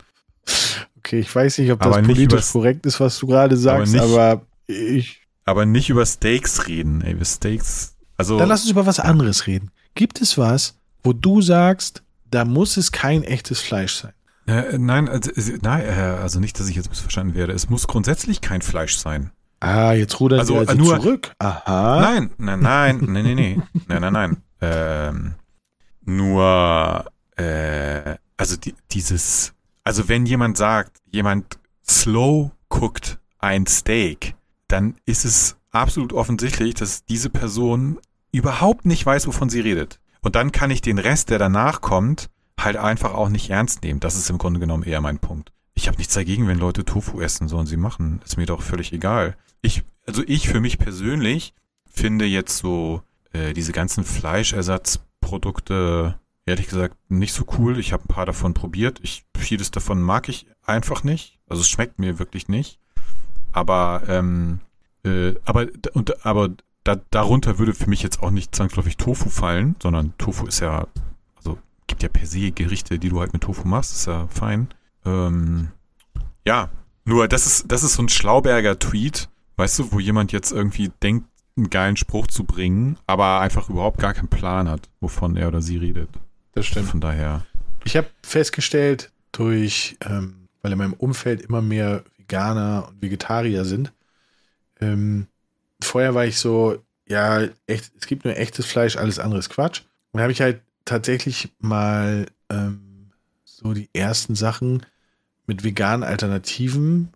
Okay, 0.99 1.21
ich 1.21 1.35
weiß 1.35 1.59
nicht, 1.59 1.71
ob 1.71 1.81
das 1.81 2.03
politisch 2.03 2.51
korrekt 2.53 2.87
ist, 2.87 2.99
was 3.01 3.19
du 3.19 3.27
gerade 3.27 3.57
sagst, 3.57 3.95
aber, 3.95 4.05
nicht, 4.05 4.19
aber, 4.19 4.47
ich. 4.67 5.21
Aber 5.45 5.67
nicht 5.67 5.91
über 5.91 6.07
Steaks 6.07 6.67
reden, 6.67 7.03
ey, 7.03 7.13
über 7.13 7.25
Steaks. 7.25 7.97
Also. 8.17 8.39
Dann 8.39 8.49
lass 8.49 8.63
uns 8.63 8.71
über 8.71 8.87
was 8.87 9.01
anderes 9.01 9.47
reden. 9.47 9.71
Gibt 9.95 10.21
es 10.21 10.39
was, 10.39 10.79
wo 11.03 11.13
du 11.13 11.43
sagst, 11.43 12.03
da 12.31 12.45
muss 12.45 12.77
es 12.77 12.91
kein 12.91 13.23
echtes 13.23 13.61
Fleisch 13.61 13.95
sein? 13.95 14.13
Äh, 14.47 14.79
nein, 14.79 15.09
also, 15.09 15.31
nein, 15.63 15.83
äh, 15.83 16.19
also 16.21 16.41
nicht, 16.41 16.59
dass 16.59 16.69
ich 16.69 16.77
jetzt 16.77 16.91
missverstanden 16.91 17.35
werde. 17.35 17.53
Es 17.53 17.71
muss 17.71 17.87
grundsätzlich 17.87 18.41
kein 18.41 18.63
Fleisch 18.63 18.97
sein. 18.97 19.31
Ah, 19.61 19.93
jetzt 19.93 20.21
rudern 20.21 20.41
also, 20.41 20.59
also 20.59 20.75
nur, 20.75 21.01
zurück. 21.01 21.33
Aha. 21.39 22.01
Nein, 22.01 22.31
nein, 22.37 22.61
nein, 22.61 22.99
nein, 23.01 23.25
nein, 23.25 23.37
nein, 23.37 23.63
nein, 23.89 24.01
nein, 24.01 24.13
nein. 24.13 24.37
Ähm, 24.61 25.35
nur, 26.05 27.07
äh, 27.37 28.17
also 28.37 28.57
die, 28.57 28.75
dieses 28.91 29.54
also 29.85 30.09
wenn 30.09 30.27
jemand 30.27 30.57
sagt, 30.57 31.01
jemand 31.11 31.59
slow 31.87 32.51
cookt 32.69 33.19
ein 33.39 33.67
Steak, 33.67 34.35
dann 34.69 34.97
ist 35.05 35.25
es 35.25 35.57
absolut 35.71 36.13
offensichtlich, 36.13 36.75
dass 36.75 37.05
diese 37.05 37.31
Person 37.31 37.99
überhaupt 38.33 38.87
nicht 38.87 39.05
weiß, 39.05 39.27
wovon 39.27 39.51
sie 39.51 39.61
redet. 39.61 40.01
Und 40.23 40.35
dann 40.35 40.53
kann 40.53 40.71
ich 40.71 40.81
den 40.81 40.99
Rest, 40.99 41.29
der 41.31 41.39
danach 41.39 41.83
kommt, 41.83 42.31
halt 42.59 42.77
einfach 42.77 43.15
auch 43.15 43.29
nicht 43.29 43.51
ernst 43.51 43.83
nehmen. 43.83 44.01
Das 44.01 44.17
ist 44.17 44.31
im 44.31 44.39
Grunde 44.39 44.61
genommen 44.61 44.85
eher 44.85 45.03
mein 45.03 45.19
Punkt. 45.19 45.53
Ich 45.75 45.87
habe 45.87 45.99
nichts 45.99 46.15
dagegen, 46.15 46.49
wenn 46.49 46.59
Leute 46.59 46.85
Tofu 46.85 47.21
essen, 47.21 47.49
sollen 47.49 47.67
sie 47.67 47.77
machen. 47.77 48.23
Ist 48.25 48.39
mir 48.39 48.47
doch 48.47 48.63
völlig 48.63 48.93
egal. 48.93 49.37
Ich, 49.61 49.85
also 50.07 50.23
ich 50.27 50.49
für 50.49 50.61
mich 50.61 50.79
persönlich 50.79 51.53
finde 51.85 52.25
jetzt 52.25 52.57
so 52.59 53.03
äh, 53.33 53.53
diese 53.53 53.73
ganzen 53.73 54.05
Fleischersatzprodukte 54.05 56.19
ehrlich 56.47 56.69
gesagt 56.69 56.97
nicht 57.09 57.33
so 57.33 57.45
cool. 57.59 57.79
Ich 57.79 57.93
habe 57.93 58.05
ein 58.05 58.15
paar 58.15 58.27
davon 58.27 58.55
probiert. 58.55 59.01
Ich, 59.03 59.25
vieles 59.37 59.71
davon 59.71 60.01
mag 60.01 60.29
ich 60.29 60.47
einfach 60.65 61.05
nicht. 61.05 61.39
Also 61.49 61.63
es 61.63 61.69
schmeckt 61.69 61.99
mir 61.99 62.19
wirklich 62.19 62.49
nicht. 62.49 62.79
Aber, 63.53 64.03
ähm, 64.09 64.61
äh, 65.05 65.35
aber, 65.45 65.69
und, 65.93 66.25
aber 66.27 66.51
da, 66.83 66.97
darunter 67.11 67.59
würde 67.59 67.75
für 67.75 67.89
mich 67.89 68.03
jetzt 68.03 68.23
auch 68.23 68.31
nicht 68.31 68.55
zwangsläufig 68.55 68.97
Tofu 68.97 69.29
fallen, 69.31 69.77
sondern 69.83 70.17
Tofu 70.19 70.47
ist 70.47 70.61
ja, 70.61 70.87
also 71.37 71.59
gibt 71.87 72.03
ja 72.03 72.09
per 72.09 72.27
se 72.27 72.53
Gerichte, 72.53 72.99
die 72.99 73.09
du 73.09 73.21
halt 73.21 73.33
mit 73.33 73.43
Tofu 73.43 73.67
machst, 73.67 73.93
ist 73.93 74.07
ja 74.07 74.27
fein. 74.29 74.69
Ähm, 75.07 75.69
ja, 76.47 76.69
nur 77.05 77.29
das 77.29 77.47
ist, 77.47 77.71
das 77.71 77.83
ist 77.83 77.95
so 77.95 78.03
ein 78.03 78.09
Schlauberger 78.09 78.79
Tweet, 78.79 79.29
weißt 79.57 79.79
du, 79.79 79.93
wo 79.93 80.01
jemand 80.01 80.33
jetzt 80.33 80.53
irgendwie 80.53 80.91
denkt, 81.03 81.27
einen 81.57 81.71
geilen 81.71 81.97
Spruch 81.97 82.27
zu 82.27 82.45
bringen, 82.45 82.99
aber 83.07 83.41
einfach 83.41 83.71
überhaupt 83.71 83.99
gar 83.99 84.13
keinen 84.13 84.29
Plan 84.29 84.69
hat, 84.69 84.89
wovon 85.01 85.37
er 85.37 85.49
oder 85.49 85.63
sie 85.63 85.77
redet. 85.77 86.09
Das 86.55 86.67
stimmt. 86.67 86.89
Von 86.89 87.01
daher. 87.01 87.45
Ich 87.85 87.97
habe 87.97 88.09
festgestellt, 88.23 89.11
durch, 89.33 89.97
ähm, 90.01 90.49
weil 90.63 90.73
in 90.73 90.79
meinem 90.79 90.93
Umfeld 90.95 91.43
immer 91.43 91.61
mehr 91.61 92.05
Veganer 92.17 92.89
und 92.89 93.03
Vegetarier 93.03 93.65
sind, 93.65 93.93
ähm, 94.81 95.27
vorher 95.83 96.15
war 96.15 96.25
ich 96.25 96.39
so, 96.39 96.83
ja, 97.07 97.43
echt, 97.67 97.93
es 97.99 98.07
gibt 98.07 98.25
nur 98.25 98.37
echtes 98.37 98.67
Fleisch, 98.67 98.97
alles 98.97 99.19
andere 99.19 99.41
ist 99.41 99.51
Quatsch. 99.51 99.83
Und 100.13 100.19
da 100.19 100.23
habe 100.23 100.33
ich 100.33 100.41
halt 100.41 100.63
tatsächlich 100.85 101.53
mal 101.59 102.27
ähm, 102.49 103.11
so 103.45 103.73
die 103.75 103.91
ersten 103.93 104.35
Sachen 104.35 104.87
mit 105.47 105.65
veganen 105.65 106.05
Alternativen 106.05 107.13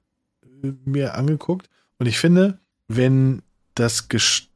äh, 0.63 0.73
mir 0.85 1.15
angeguckt. 1.15 1.71
Und 1.99 2.07
ich 2.07 2.19
finde, 2.19 2.59
wenn 2.89 3.43
das, 3.75 4.09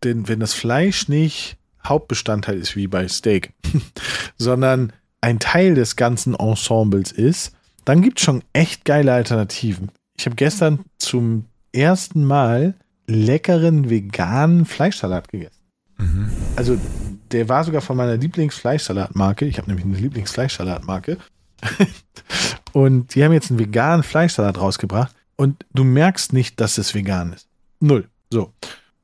wenn 0.03 0.41
das 0.41 0.53
Fleisch 0.53 1.09
nicht 1.09 1.57
Hauptbestandteil 1.85 2.59
ist 2.59 2.77
wie 2.77 2.87
bei 2.87 3.09
Steak, 3.09 3.53
sondern 4.39 4.93
ein 5.21 5.39
Teil 5.39 5.75
des 5.75 5.97
ganzen 5.97 6.35
Ensembles 6.35 7.13
ist, 7.13 7.55
dann 7.85 8.03
gibt 8.03 8.19
es 8.19 8.25
schon 8.25 8.43
echt 8.53 8.85
geile 8.85 9.13
Alternativen. 9.13 9.91
Ich 10.19 10.27
habe 10.27 10.37
gestern 10.37 10.81
zum 10.99 11.47
ersten 11.73 12.25
Mal 12.25 12.75
leckeren 13.07 13.91
veganen 13.91 14.65
Fleischsalat 14.65 15.29
gegessen. 15.29 15.63
Mhm. 15.99 16.31
Also 16.57 16.79
der 17.33 17.49
war 17.49 17.65
sogar 17.65 17.81
von 17.81 17.97
meiner 17.97 18.17
Lieblingsfleischsalatmarke. 18.17 19.47
Ich 19.47 19.59
habe 19.59 19.69
nämlich 19.69 19.87
eine 19.87 19.97
Lieblingsfleischsalatmarke. 19.97 21.19
und 22.73 23.15
die 23.15 23.25
haben 23.25 23.33
jetzt 23.33 23.51
einen 23.51 23.59
veganen 23.59 24.03
Fleischsalat 24.03 24.59
rausgebracht. 24.59 25.15
Und 25.37 25.65
du 25.73 25.85
merkst 25.85 26.33
nicht, 26.33 26.61
dass 26.61 26.79
es 26.79 26.95
vegan 26.95 27.33
ist. 27.33 27.49
Null. 27.81 28.09
So. 28.31 28.53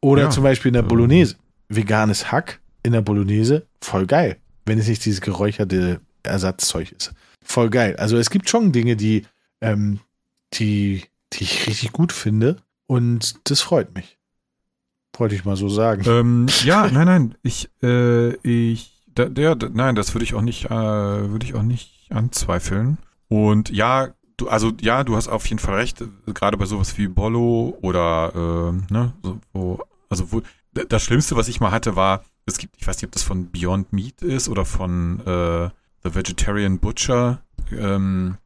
Oder 0.00 0.24
ja. 0.24 0.30
zum 0.30 0.42
Beispiel 0.42 0.68
in 0.68 0.74
der 0.74 0.82
Bolognese. 0.82 1.36
Veganes 1.68 2.30
Hack 2.30 2.60
in 2.88 2.94
der 2.94 3.02
Bolognese, 3.02 3.66
voll 3.80 4.06
geil. 4.06 4.38
Wenn 4.64 4.78
es 4.78 4.88
nicht 4.88 5.04
dieses 5.04 5.20
geräucherte 5.20 6.00
Ersatzzeug 6.22 6.92
ist. 6.92 7.12
Voll 7.44 7.70
geil. 7.70 7.96
Also 7.96 8.16
es 8.16 8.30
gibt 8.30 8.50
schon 8.50 8.72
Dinge, 8.72 8.96
die, 8.96 9.24
ähm, 9.60 10.00
die, 10.54 11.04
die 11.32 11.44
ich 11.44 11.66
richtig 11.66 11.92
gut 11.92 12.12
finde. 12.12 12.56
Und 12.86 13.50
das 13.50 13.60
freut 13.60 13.94
mich. 13.94 14.18
Wollte 15.16 15.34
ich 15.34 15.44
mal 15.44 15.56
so 15.56 15.68
sagen. 15.68 16.02
Ähm, 16.06 16.46
ja, 16.64 16.88
nein, 16.92 17.06
nein. 17.06 17.34
Ich, 17.42 17.70
äh, 17.82 18.34
ich, 18.36 18.92
der, 19.06 19.28
der, 19.28 19.56
nein, 19.72 19.94
das 19.94 20.14
würde 20.14 20.24
ich 20.24 20.34
auch 20.34 20.42
nicht, 20.42 20.66
äh, 20.66 20.70
würde 20.70 21.44
ich 21.46 21.54
auch 21.54 21.62
nicht 21.62 22.06
anzweifeln. 22.10 22.98
Und 23.28 23.70
ja, 23.70 24.14
du, 24.36 24.48
also 24.48 24.72
ja, 24.80 25.04
du 25.04 25.16
hast 25.16 25.28
auf 25.28 25.46
jeden 25.46 25.58
Fall 25.58 25.74
recht. 25.74 26.02
Gerade 26.26 26.56
bei 26.56 26.64
sowas 26.64 26.96
wie 26.96 27.08
Bollo 27.08 27.76
oder, 27.82 28.32
äh, 28.34 28.92
ne, 28.92 29.12
so, 29.22 29.38
wo, 29.52 29.80
also 30.08 30.32
wo, 30.32 30.42
das 30.72 31.02
Schlimmste, 31.02 31.36
was 31.36 31.48
ich 31.48 31.60
mal 31.60 31.70
hatte, 31.70 31.96
war, 31.96 32.24
es 32.48 32.58
gibt, 32.58 32.76
ich 32.78 32.86
weiß 32.86 32.96
nicht, 32.96 33.04
ob 33.04 33.12
das 33.12 33.22
von 33.22 33.50
Beyond 33.50 33.92
Meat 33.92 34.22
ist 34.22 34.48
oder 34.48 34.64
von 34.64 35.20
äh, 35.20 35.70
The 36.04 36.14
Vegetarian 36.14 36.78
Butcher. 36.78 37.42
Ähm, 37.72 38.38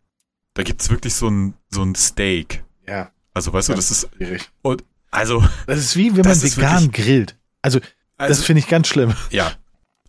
da 0.55 0.63
gibt 0.63 0.83
es 0.83 0.91
wirklich 0.91 1.15
so 1.15 1.29
ein, 1.29 1.55
so 1.71 1.83
ein 1.83 1.95
Steak. 1.95 2.65
Ja. 2.87 3.11
Also 3.35 3.53
weißt 3.53 3.71
du, 3.71 3.75
das 3.75 3.91
ist. 3.91 4.09
Schwierig. 4.17 4.51
Und, 4.63 4.85
also. 5.11 5.45
Das 5.67 5.79
ist 5.79 5.97
wie 5.97 6.17
wenn 6.17 6.25
man 6.25 6.43
vegan 6.43 6.83
wirklich, 6.85 7.05
grillt. 7.05 7.39
Also, 7.63 7.81
also 8.19 8.35
das 8.35 8.45
finde 8.45 8.61
ich 8.61 8.69
ganz 8.69 8.89
schlimm. 8.89 9.15
Ja. 9.31 9.53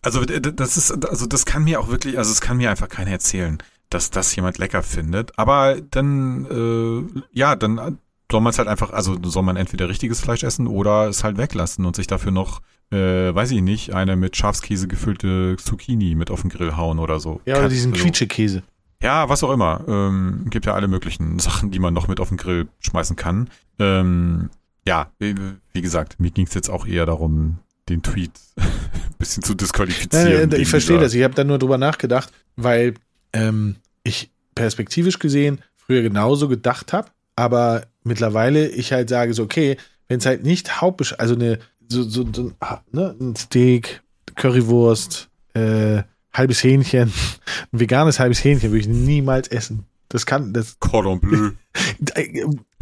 Also 0.02 0.22
das 0.24 0.76
ist, 0.76 1.06
also 1.06 1.26
das 1.26 1.46
kann 1.46 1.64
mir 1.64 1.80
auch 1.80 1.88
wirklich, 1.88 2.18
also 2.18 2.30
es 2.30 2.42
kann 2.42 2.58
mir 2.58 2.70
einfach 2.70 2.90
keiner 2.90 3.10
erzählen, 3.10 3.56
dass 3.88 4.10
das 4.10 4.36
jemand 4.36 4.58
lecker 4.58 4.82
findet. 4.82 5.38
Aber 5.38 5.80
dann, 5.80 6.44
äh, 6.44 7.22
ja, 7.32 7.56
dann 7.56 7.98
soll 8.30 8.40
man 8.42 8.50
es 8.50 8.58
halt 8.58 8.68
einfach, 8.68 8.90
also 8.92 9.16
soll 9.22 9.42
man 9.42 9.56
entweder 9.56 9.88
richtiges 9.88 10.20
Fleisch 10.20 10.42
essen 10.42 10.66
oder 10.66 11.08
es 11.08 11.24
halt 11.24 11.38
weglassen 11.38 11.86
und 11.86 11.96
sich 11.96 12.06
dafür 12.06 12.32
noch 12.32 12.60
äh, 12.94 13.34
weiß 13.34 13.50
ich 13.50 13.60
nicht, 13.60 13.92
eine 13.92 14.16
mit 14.16 14.36
Schafskäse 14.36 14.86
gefüllte 14.86 15.56
Zucchini 15.58 16.14
mit 16.14 16.30
auf 16.30 16.42
den 16.42 16.50
Grill 16.50 16.76
hauen 16.76 16.98
oder 16.98 17.18
so. 17.18 17.40
Ja, 17.44 17.58
oder 17.58 17.68
diesen 17.68 17.92
also, 17.92 18.04
Quietschekäse. 18.04 18.62
Ja, 19.02 19.28
was 19.28 19.42
auch 19.42 19.50
immer. 19.50 19.84
Ähm, 19.86 20.46
gibt 20.48 20.66
ja 20.66 20.74
alle 20.74 20.88
möglichen 20.88 21.38
Sachen, 21.38 21.70
die 21.70 21.78
man 21.78 21.92
noch 21.92 22.08
mit 22.08 22.20
auf 22.20 22.28
den 22.28 22.38
Grill 22.38 22.68
schmeißen 22.80 23.16
kann. 23.16 23.50
Ähm, 23.78 24.48
ja, 24.86 25.10
wie, 25.18 25.82
gesagt, 25.82 26.20
mir 26.20 26.30
ging 26.30 26.46
es 26.46 26.54
jetzt 26.54 26.70
auch 26.70 26.86
eher 26.86 27.04
darum, 27.04 27.58
den 27.88 28.02
Tweet 28.02 28.32
ein 28.56 28.66
bisschen 29.18 29.42
zu 29.42 29.54
disqualifizieren. 29.54 30.32
Nein, 30.32 30.48
nein, 30.50 30.60
ich 30.60 30.68
verstehe 30.68 30.98
das. 30.98 31.14
Ich 31.14 31.22
habe 31.22 31.34
da 31.34 31.44
nur 31.44 31.58
drüber 31.58 31.78
nachgedacht, 31.78 32.32
weil 32.56 32.94
ähm, 33.32 33.76
ich 34.04 34.30
perspektivisch 34.54 35.18
gesehen 35.18 35.60
früher 35.76 36.02
genauso 36.02 36.48
gedacht 36.48 36.92
habe, 36.92 37.08
aber 37.36 37.86
mittlerweile 38.04 38.68
ich 38.68 38.92
halt 38.92 39.08
sage 39.08 39.34
so, 39.34 39.42
okay, 39.42 39.76
wenn 40.08 40.18
es 40.18 40.26
halt 40.26 40.44
nicht 40.44 40.80
Hauptbesch 40.80 41.14
also 41.18 41.34
eine 41.34 41.58
so, 41.88 42.02
so, 42.02 42.24
so 42.32 42.52
ne, 42.92 43.16
ein 43.20 43.36
Steak, 43.36 44.02
Currywurst, 44.34 45.28
äh, 45.54 46.02
halbes 46.32 46.62
Hähnchen, 46.62 47.12
ein 47.72 47.80
veganes 47.80 48.18
halbes 48.18 48.42
Hähnchen 48.42 48.70
würde 48.70 48.80
ich 48.80 48.88
niemals 48.88 49.48
essen. 49.48 49.86
Das 50.08 50.26
kann, 50.26 50.52
das. 50.52 50.78
Cordon 50.80 51.20
Bleu. 51.20 51.50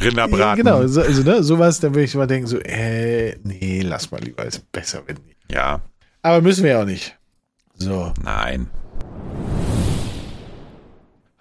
Rinderbraten. 0.01 0.65
Genau, 0.65 0.87
so, 0.87 1.01
also, 1.01 1.23
ne, 1.23 1.43
sowas, 1.43 1.81
da 1.81 1.89
würde 1.89 2.03
ich 2.03 2.15
mal 2.15 2.27
denken, 2.27 2.47
so, 2.47 2.59
äh, 2.59 3.39
nee, 3.45 3.81
lass 3.81 4.11
mal 4.11 4.21
lieber, 4.21 4.45
ist 4.45 4.71
besser, 4.73 5.03
wenn 5.07 5.17
nicht. 5.25 5.39
Ja. 5.51 5.81
Aber 6.23 6.41
müssen 6.41 6.65
wir 6.65 6.73
ja 6.73 6.83
auch 6.83 6.87
nicht. 6.87 7.17
So. 7.75 8.13
Nein. 8.23 8.69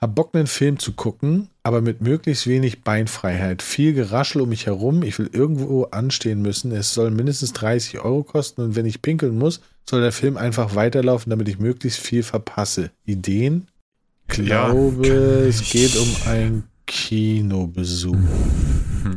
Hab 0.02 0.16
Bock, 0.16 0.34
einen 0.34 0.48
Film 0.48 0.80
zu 0.80 0.94
gucken, 0.94 1.50
aber 1.62 1.80
mit 1.82 2.02
möglichst 2.02 2.48
wenig 2.48 2.82
Beinfreiheit. 2.82 3.62
Viel 3.62 3.94
Geraschel 3.94 4.42
um 4.42 4.50
mich 4.50 4.66
herum. 4.66 5.04
Ich 5.04 5.20
will 5.20 5.30
irgendwo 5.32 5.84
anstehen 5.84 6.42
müssen. 6.42 6.72
Es 6.72 6.96
soll 6.96 7.12
mindestens 7.12 7.54
30 7.54 8.00
Euro 8.00 8.24
kosten 8.24 8.62
und 8.62 8.76
wenn 8.76 8.88
ich 8.88 9.04
pinkeln 9.04 9.38
muss, 9.38 9.62
soll 9.88 10.02
der 10.02 10.12
Film 10.12 10.38
einfach 10.38 10.74
weiterlaufen, 10.74 11.30
damit 11.30 11.48
ich 11.50 11.60
möglichst 11.60 12.00
viel 12.00 12.24
verpasse. 12.24 12.90
Ideen? 13.06 13.68
glaube, 14.28 15.08
ja, 15.08 15.48
es 15.48 15.70
geht 15.70 15.96
um 15.96 16.16
einen 16.26 16.64
Kinobesuch. 16.88 18.16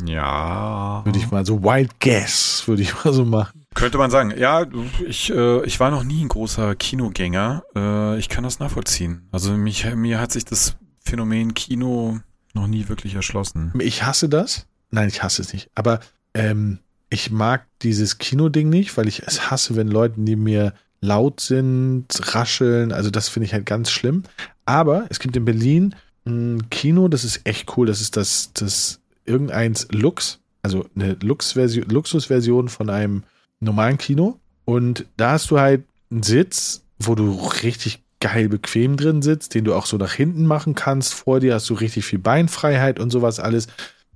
Ja. 0.07 1.03
Würde 1.05 1.19
ich 1.19 1.31
mal 1.31 1.47
so 1.47 1.63
Wild 1.63 1.99
Guess, 2.01 2.65
würde 2.67 2.83
ich 2.83 3.05
mal 3.05 3.13
so 3.13 3.25
machen. 3.25 3.64
Könnte 3.75 3.99
man 3.99 4.11
sagen. 4.11 4.33
Ja, 4.37 4.67
ich, 5.07 5.31
äh, 5.31 5.65
ich 5.65 5.81
war 5.81 5.91
noch 5.91 6.05
nie 6.05 6.25
ein 6.25 6.29
großer 6.29 6.75
Kinogänger. 6.75 7.65
Äh, 7.75 8.19
ich 8.19 8.29
kann 8.29 8.45
das 8.45 8.59
nachvollziehen. 8.61 9.29
Also 9.33 9.53
mich, 9.53 9.93
mir 9.95 10.21
hat 10.21 10.33
sich 10.33 10.45
das 10.45 10.77
Phänomen 11.01 11.55
Kino 11.55 12.21
noch 12.55 12.67
nie 12.67 12.89
wirklich 12.89 13.15
erschlossen. 13.15 13.73
Ich 13.81 14.05
hasse 14.05 14.29
das. 14.29 14.67
Nein, 14.91 15.09
ich 15.09 15.23
hasse 15.23 15.43
es 15.43 15.53
nicht. 15.53 15.71
Aber 15.75 16.01
ähm, 16.35 16.79
ich 17.11 17.31
mag 17.31 17.67
dieses 17.83 18.19
Kinoding 18.19 18.69
nicht, 18.69 18.97
weil 18.97 19.09
ich 19.09 19.23
es 19.27 19.51
hasse, 19.51 19.77
wenn 19.77 19.89
Leute 19.89 20.21
neben 20.21 20.45
mir 20.45 20.73
laut 21.01 21.41
sind, 21.41 22.07
rascheln. 22.35 22.93
Also 22.93 23.11
das 23.11 23.29
finde 23.29 23.47
ich 23.47 23.53
halt 23.53 23.67
ganz 23.67 23.91
schlimm. 23.91 24.23
Aber 24.65 25.07
es 25.11 25.19
gibt 25.19 25.37
in 25.37 25.45
Berlin 25.45 25.95
ein 26.27 26.71
Kino, 26.71 27.09
das 27.09 27.25
ist 27.25 27.43
echt 27.45 27.77
cool. 27.77 27.87
Das 27.87 28.01
ist 28.01 28.17
das, 28.17 28.53
das 28.55 29.01
irgendeins 29.25 29.89
Lux, 29.91 30.41
also 30.63 30.87
eine 30.95 31.17
Lux-Version, 31.21 31.89
Luxusversion 31.89 32.69
von 32.69 32.89
einem 32.89 33.25
normalen 33.65 33.99
Kino. 33.99 34.39
Und 34.65 35.07
da 35.17 35.33
hast 35.33 35.51
du 35.51 35.59
halt 35.59 35.85
einen 36.11 36.23
Sitz, 36.23 36.85
wo 36.99 37.15
du 37.15 37.33
richtig 37.63 38.03
geil 38.21 38.49
bequem 38.49 38.97
drin 38.97 39.21
sitzt, 39.21 39.55
den 39.55 39.65
du 39.65 39.75
auch 39.75 39.87
so 39.87 39.97
nach 39.97 40.13
hinten 40.13 40.47
machen 40.47 40.75
kannst. 40.75 41.15
Vor 41.15 41.41
dir 41.41 41.55
hast 41.55 41.69
du 41.69 41.75
richtig 41.75 42.05
viel 42.05 42.19
Beinfreiheit 42.19 42.99
und 42.99 43.11
sowas 43.11 43.41
alles. 43.41 43.67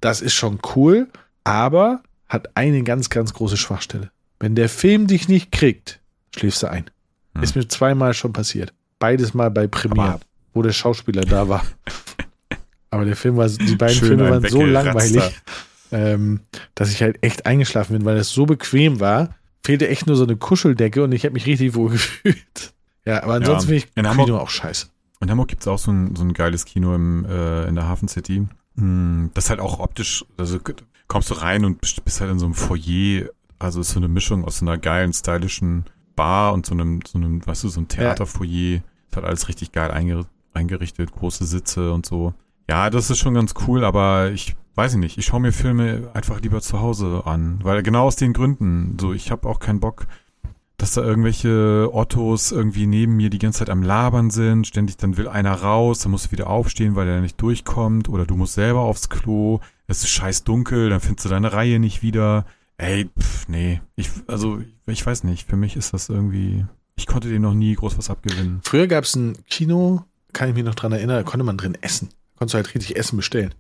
Das 0.01 0.21
ist 0.21 0.35
schon 0.35 0.61
cool, 0.75 1.09
aber 1.45 2.03
hat 2.29 2.57
eine 2.57 2.83
ganz, 2.83 3.11
ganz 3.11 3.35
große 3.35 3.57
Schwachstelle. 3.57 4.11
Wenn 4.39 4.55
der 4.55 4.69
Film 4.69 5.07
dich 5.07 5.29
nicht 5.29 5.51
kriegt, 5.51 6.01
schläfst 6.35 6.63
du 6.63 6.71
ein. 6.71 6.89
Hm. 7.35 7.43
Ist 7.43 7.57
mir 7.57 7.67
zweimal 7.69 8.15
schon 8.15 8.33
passiert. 8.33 8.73
Beides 8.99 9.35
mal 9.35 9.51
bei 9.51 9.67
Premiere 9.67 10.21
wo 10.59 10.63
der 10.63 10.73
Schauspieler 10.73 11.23
da 11.23 11.49
war. 11.49 11.65
Aber 12.91 13.05
der 13.05 13.15
Film 13.15 13.37
war, 13.37 13.49
die 13.49 13.77
beiden 13.77 13.97
Schön 13.97 14.09
Filme 14.09 14.29
waren 14.29 14.49
so 14.49 14.65
langweilig, 14.65 15.23
ähm, 15.93 16.41
dass 16.75 16.93
ich 16.93 17.03
halt 17.03 17.23
echt 17.23 17.47
eingeschlafen 17.47 17.97
bin, 17.97 18.05
weil 18.05 18.17
es 18.17 18.31
so 18.31 18.47
bequem 18.47 19.01
war. 19.01 19.35
Fehlte 19.65 19.89
echt 19.89 20.07
nur 20.07 20.17
so 20.17 20.25
eine 20.25 20.37
Kuscheldecke 20.37 21.03
und 21.03 21.13
ich 21.13 21.25
habe 21.25 21.35
mich 21.35 21.47
richtig 21.47 21.75
wohl 21.75 21.91
gefühlt. 21.93 22.75
Ja, 23.05 23.23
aber 23.23 23.35
ansonsten 23.35 23.73
ja, 23.73 23.81
finde 23.81 24.01
ich 24.01 24.07
Hamburg, 24.07 24.27
Kino 24.27 24.39
auch 24.39 24.51
scheiße. 24.51 24.89
In 25.21 25.31
Hamburg 25.31 25.49
gibt 25.49 25.63
es 25.63 25.69
auch 25.69 25.79
so 25.79 25.91
ein, 25.91 26.15
so 26.15 26.23
ein 26.23 26.33
geiles 26.33 26.65
Kino 26.65 26.95
im, 26.95 27.25
äh, 27.25 27.67
in 27.67 27.75
der 27.75 27.89
Hafen 27.89 28.09
City. 28.09 28.47
Hm, 28.77 29.31
das 29.35 29.51
halt 29.51 29.61
auch 29.61 29.81
optisch, 29.81 30.25
also 30.37 30.59
kommst 31.09 31.31
du 31.31 31.35
rein 31.35 31.65
und 31.65 31.81
bist 31.81 32.21
halt 32.21 32.31
in 32.31 32.39
so 32.39 32.47
einem 32.47 32.55
Foyer. 32.55 33.31
Also 33.59 33.81
ist 33.81 33.91
so 33.91 33.99
eine 33.99 34.09
Mischung 34.09 34.45
aus 34.45 34.59
so 34.59 34.65
einer 34.65 34.79
geilen, 34.79 35.13
stylischen 35.13 35.85
Bar 36.15 36.53
und 36.53 36.67
so 36.67 36.75
einem, 36.75 37.01
so 37.07 37.19
einem, 37.19 37.45
weißt 37.45 37.65
du, 37.65 37.69
so 37.69 37.81
ein 37.81 37.89
Theaterfoyer. 37.89 38.77
Ja. 38.77 38.81
Ist 39.09 39.17
halt 39.17 39.27
alles 39.27 39.49
richtig 39.49 39.73
geil 39.73 39.91
eingerichtet, 40.53 41.13
große 41.13 41.45
Sitze 41.45 41.93
und 41.93 42.07
so. 42.07 42.35
Ja, 42.69 42.91
das 42.91 43.11
ist 43.11 43.19
schon 43.19 43.35
ganz 43.35 43.55
cool, 43.67 43.85
aber 43.85 44.31
ich 44.31 44.55
weiß 44.79 44.95
nicht, 44.95 45.19
ich 45.19 45.27
schaue 45.27 45.41
mir 45.41 45.53
Filme 45.53 46.09
einfach 46.15 46.41
lieber 46.41 46.63
zu 46.63 46.81
Hause 46.81 47.23
an, 47.27 47.59
weil 47.63 47.83
genau 47.83 48.05
aus 48.07 48.17
den 48.17 48.33
Gründen, 48.33 48.97
so 48.99 49.13
ich 49.13 49.31
habe 49.31 49.49
auch 49.49 49.59
keinen 49.59 49.81
Bock, 49.81 50.07
dass 50.77 50.93
da 50.93 51.03
irgendwelche 51.03 51.91
Ottos 51.93 52.53
irgendwie 52.53 52.87
neben 52.87 53.17
mir 53.17 53.29
die 53.29 53.41
ganze 53.41 53.59
Zeit 53.59 53.71
am 53.71 53.83
Labern 53.83 54.31
sind, 54.31 54.67
ständig 54.67 54.97
dann 54.97 55.17
will 55.17 55.27
einer 55.27 55.53
raus, 55.53 55.99
dann 55.99 56.13
musst 56.13 56.27
du 56.27 56.33
wieder 56.33 56.49
aufstehen, 56.49 56.95
weil 56.95 57.09
er 57.09 57.21
nicht 57.21 57.43
durchkommt 57.43 58.09
oder 58.09 58.25
du 58.25 58.37
musst 58.37 58.55
selber 58.55 58.81
aufs 58.81 59.09
Klo, 59.09 59.59
es 59.89 60.05
ist 60.05 60.11
scheiß 60.11 60.45
dunkel, 60.45 60.91
dann 60.91 61.01
findest 61.01 61.25
du 61.25 61.29
deine 61.29 61.53
Reihe 61.53 61.81
nicht 61.81 62.03
wieder. 62.03 62.47
Ey, 62.77 63.11
pff, 63.19 63.49
nee, 63.49 63.81
ich 63.97 64.09
also 64.29 64.63
ich 64.87 65.05
weiß 65.05 65.25
nicht, 65.25 65.49
für 65.49 65.57
mich 65.57 65.75
ist 65.77 65.93
das 65.93 66.09
irgendwie 66.09 66.65
ich 66.95 67.07
konnte 67.07 67.29
dir 67.29 67.41
noch 67.41 67.55
nie 67.55 67.75
groß 67.75 67.99
was 67.99 68.11
abgewinnen. 68.11 68.61
Früher 68.63 68.87
gab 68.87 69.05
es 69.05 69.17
ein 69.17 69.37
Kino 69.51 70.05
kann 70.33 70.51
ich 70.51 70.55
mich 70.55 70.65
noch 70.65 70.75
dran 70.75 70.93
erinnern, 70.93 71.17
da 71.17 71.23
konnte 71.25 71.45
man 71.45 71.57
drin 71.57 71.77
essen. 71.81 72.11
Konntest 72.37 72.55
du 72.55 72.57
halt 72.59 72.75
richtig 72.75 72.97
Essen 72.97 73.17
bestellen. 73.17 73.55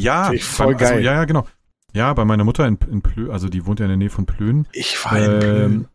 Ja, 0.00 0.32
voll 0.40 0.68
beim, 0.68 0.76
geil. 0.76 0.92
Also, 0.92 1.04
ja, 1.04 1.14
ja, 1.14 1.24
genau. 1.24 1.46
Ja, 1.92 2.12
bei 2.14 2.24
meiner 2.24 2.44
Mutter 2.44 2.66
in, 2.66 2.78
in 2.90 3.02
Plön, 3.02 3.30
also 3.30 3.48
die 3.48 3.66
wohnt 3.66 3.80
ja 3.80 3.86
in 3.86 3.90
der 3.90 3.96
Nähe 3.96 4.10
von 4.10 4.26
Plön. 4.26 4.66
Ich 4.72 5.04
war 5.04 5.18
in 5.18 5.40
Plön. 5.40 5.72
Ähm, 5.72 5.88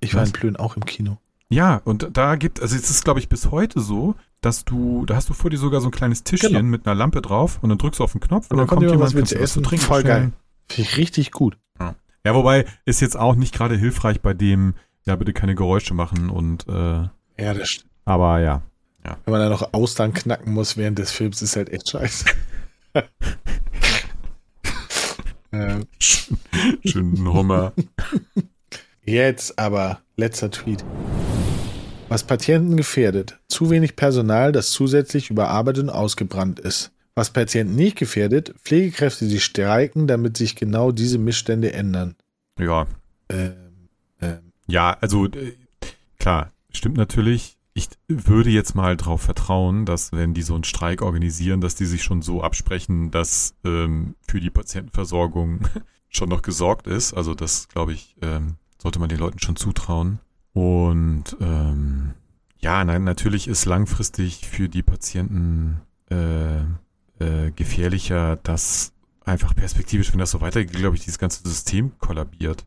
ich 0.00 0.14
war 0.14 0.24
in 0.24 0.32
Plön 0.32 0.56
auch 0.56 0.76
im 0.76 0.84
Kino. 0.84 1.18
Ja, 1.48 1.80
und 1.84 2.08
da 2.12 2.34
gibt, 2.34 2.60
also 2.60 2.74
es 2.74 2.90
ist, 2.90 3.04
glaube 3.04 3.20
ich, 3.20 3.28
bis 3.28 3.52
heute 3.52 3.80
so, 3.80 4.16
dass 4.40 4.64
du, 4.64 5.06
da 5.06 5.14
hast 5.14 5.28
du 5.28 5.34
vor 5.34 5.50
dir 5.50 5.58
sogar 5.58 5.80
so 5.80 5.88
ein 5.88 5.92
kleines 5.92 6.24
Tischchen 6.24 6.52
genau. 6.52 6.64
mit 6.64 6.86
einer 6.86 6.94
Lampe 6.96 7.22
drauf 7.22 7.58
und 7.62 7.68
dann 7.68 7.78
drückst 7.78 8.00
du 8.00 8.04
auf 8.04 8.12
den 8.12 8.20
Knopf 8.20 8.46
und, 8.46 8.52
und 8.52 8.58
dann, 8.58 8.66
kommt 8.66 8.82
jemand, 8.82 9.00
was 9.00 9.12
du 9.12 9.38
essen, 9.38 9.62
trinken. 9.62 9.84
Voll 9.84 10.02
geil. 10.02 10.32
Finde 10.68 10.90
ich 10.90 10.96
richtig 10.96 11.30
gut. 11.30 11.56
Ja. 11.78 11.94
ja, 12.24 12.34
wobei 12.34 12.66
ist 12.84 13.00
jetzt 13.00 13.16
auch 13.16 13.36
nicht 13.36 13.54
gerade 13.54 13.76
hilfreich 13.76 14.20
bei 14.20 14.34
dem, 14.34 14.74
ja, 15.04 15.14
bitte 15.14 15.32
keine 15.32 15.54
Geräusche 15.54 15.94
machen 15.94 16.30
und 16.30 16.66
äh, 16.66 16.72
Ja, 17.38 17.54
das 17.54 17.68
stimmt. 17.68 17.90
Aber 18.04 18.40
ja. 18.40 18.62
Ja. 19.04 19.16
Wenn 19.24 19.32
man 19.32 19.40
dann 19.40 19.50
noch 19.50 19.72
Austern 19.72 20.12
knacken 20.14 20.52
muss 20.52 20.76
während 20.76 20.98
des 20.98 21.12
Films, 21.12 21.40
ist 21.40 21.54
halt 21.54 21.70
echt 21.70 21.90
scheiße. 21.90 22.24
Ähm. 25.52 25.86
Schönen 26.84 27.32
Hummer. 27.32 27.72
Jetzt 29.04 29.58
aber 29.58 30.00
letzter 30.16 30.50
Tweet. 30.50 30.84
Was 32.08 32.24
Patienten 32.24 32.76
gefährdet. 32.76 33.38
Zu 33.48 33.70
wenig 33.70 33.96
Personal, 33.96 34.52
das 34.52 34.70
zusätzlich 34.70 35.30
überarbeitet 35.30 35.84
und 35.84 35.90
ausgebrannt 35.90 36.60
ist. 36.60 36.92
Was 37.14 37.30
Patienten 37.30 37.74
nicht 37.76 37.96
gefährdet, 37.96 38.54
Pflegekräfte, 38.62 39.26
die 39.26 39.40
streiken, 39.40 40.06
damit 40.06 40.36
sich 40.36 40.54
genau 40.54 40.92
diese 40.92 41.18
Missstände 41.18 41.72
ändern. 41.72 42.14
Ja. 42.58 42.86
Ähm, 43.28 43.88
ähm. 44.20 44.52
Ja, 44.66 44.96
also 45.00 45.26
äh, 45.26 45.54
klar, 46.18 46.52
stimmt 46.70 46.96
natürlich 46.96 47.55
ich 47.76 47.90
würde 48.08 48.48
jetzt 48.48 48.74
mal 48.74 48.96
darauf 48.96 49.20
vertrauen, 49.20 49.84
dass 49.84 50.10
wenn 50.12 50.32
die 50.32 50.40
so 50.40 50.54
einen 50.54 50.64
Streik 50.64 51.02
organisieren, 51.02 51.60
dass 51.60 51.74
die 51.74 51.84
sich 51.84 52.02
schon 52.02 52.22
so 52.22 52.42
absprechen, 52.42 53.10
dass 53.10 53.54
ähm, 53.64 54.14
für 54.26 54.40
die 54.40 54.48
Patientenversorgung 54.48 55.60
schon 56.08 56.30
noch 56.30 56.40
gesorgt 56.40 56.86
ist. 56.86 57.12
Also 57.12 57.34
das, 57.34 57.68
glaube 57.68 57.92
ich, 57.92 58.16
ähm, 58.22 58.54
sollte 58.78 58.98
man 58.98 59.10
den 59.10 59.18
Leuten 59.18 59.40
schon 59.40 59.56
zutrauen. 59.56 60.20
Und 60.54 61.36
ähm, 61.38 62.14
ja, 62.56 62.82
nein, 62.82 63.04
natürlich 63.04 63.46
ist 63.46 63.66
langfristig 63.66 64.46
für 64.46 64.70
die 64.70 64.82
Patienten 64.82 65.82
äh, 66.10 66.60
äh, 67.18 67.50
gefährlicher, 67.54 68.36
dass 68.36 68.94
einfach 69.26 69.54
perspektivisch, 69.54 70.12
wenn 70.12 70.18
das 70.18 70.30
so 70.30 70.40
weitergeht, 70.40 70.72
glaube 70.72 70.96
ich, 70.96 71.04
dieses 71.04 71.18
ganze 71.18 71.46
System 71.46 71.92
kollabiert. 71.98 72.64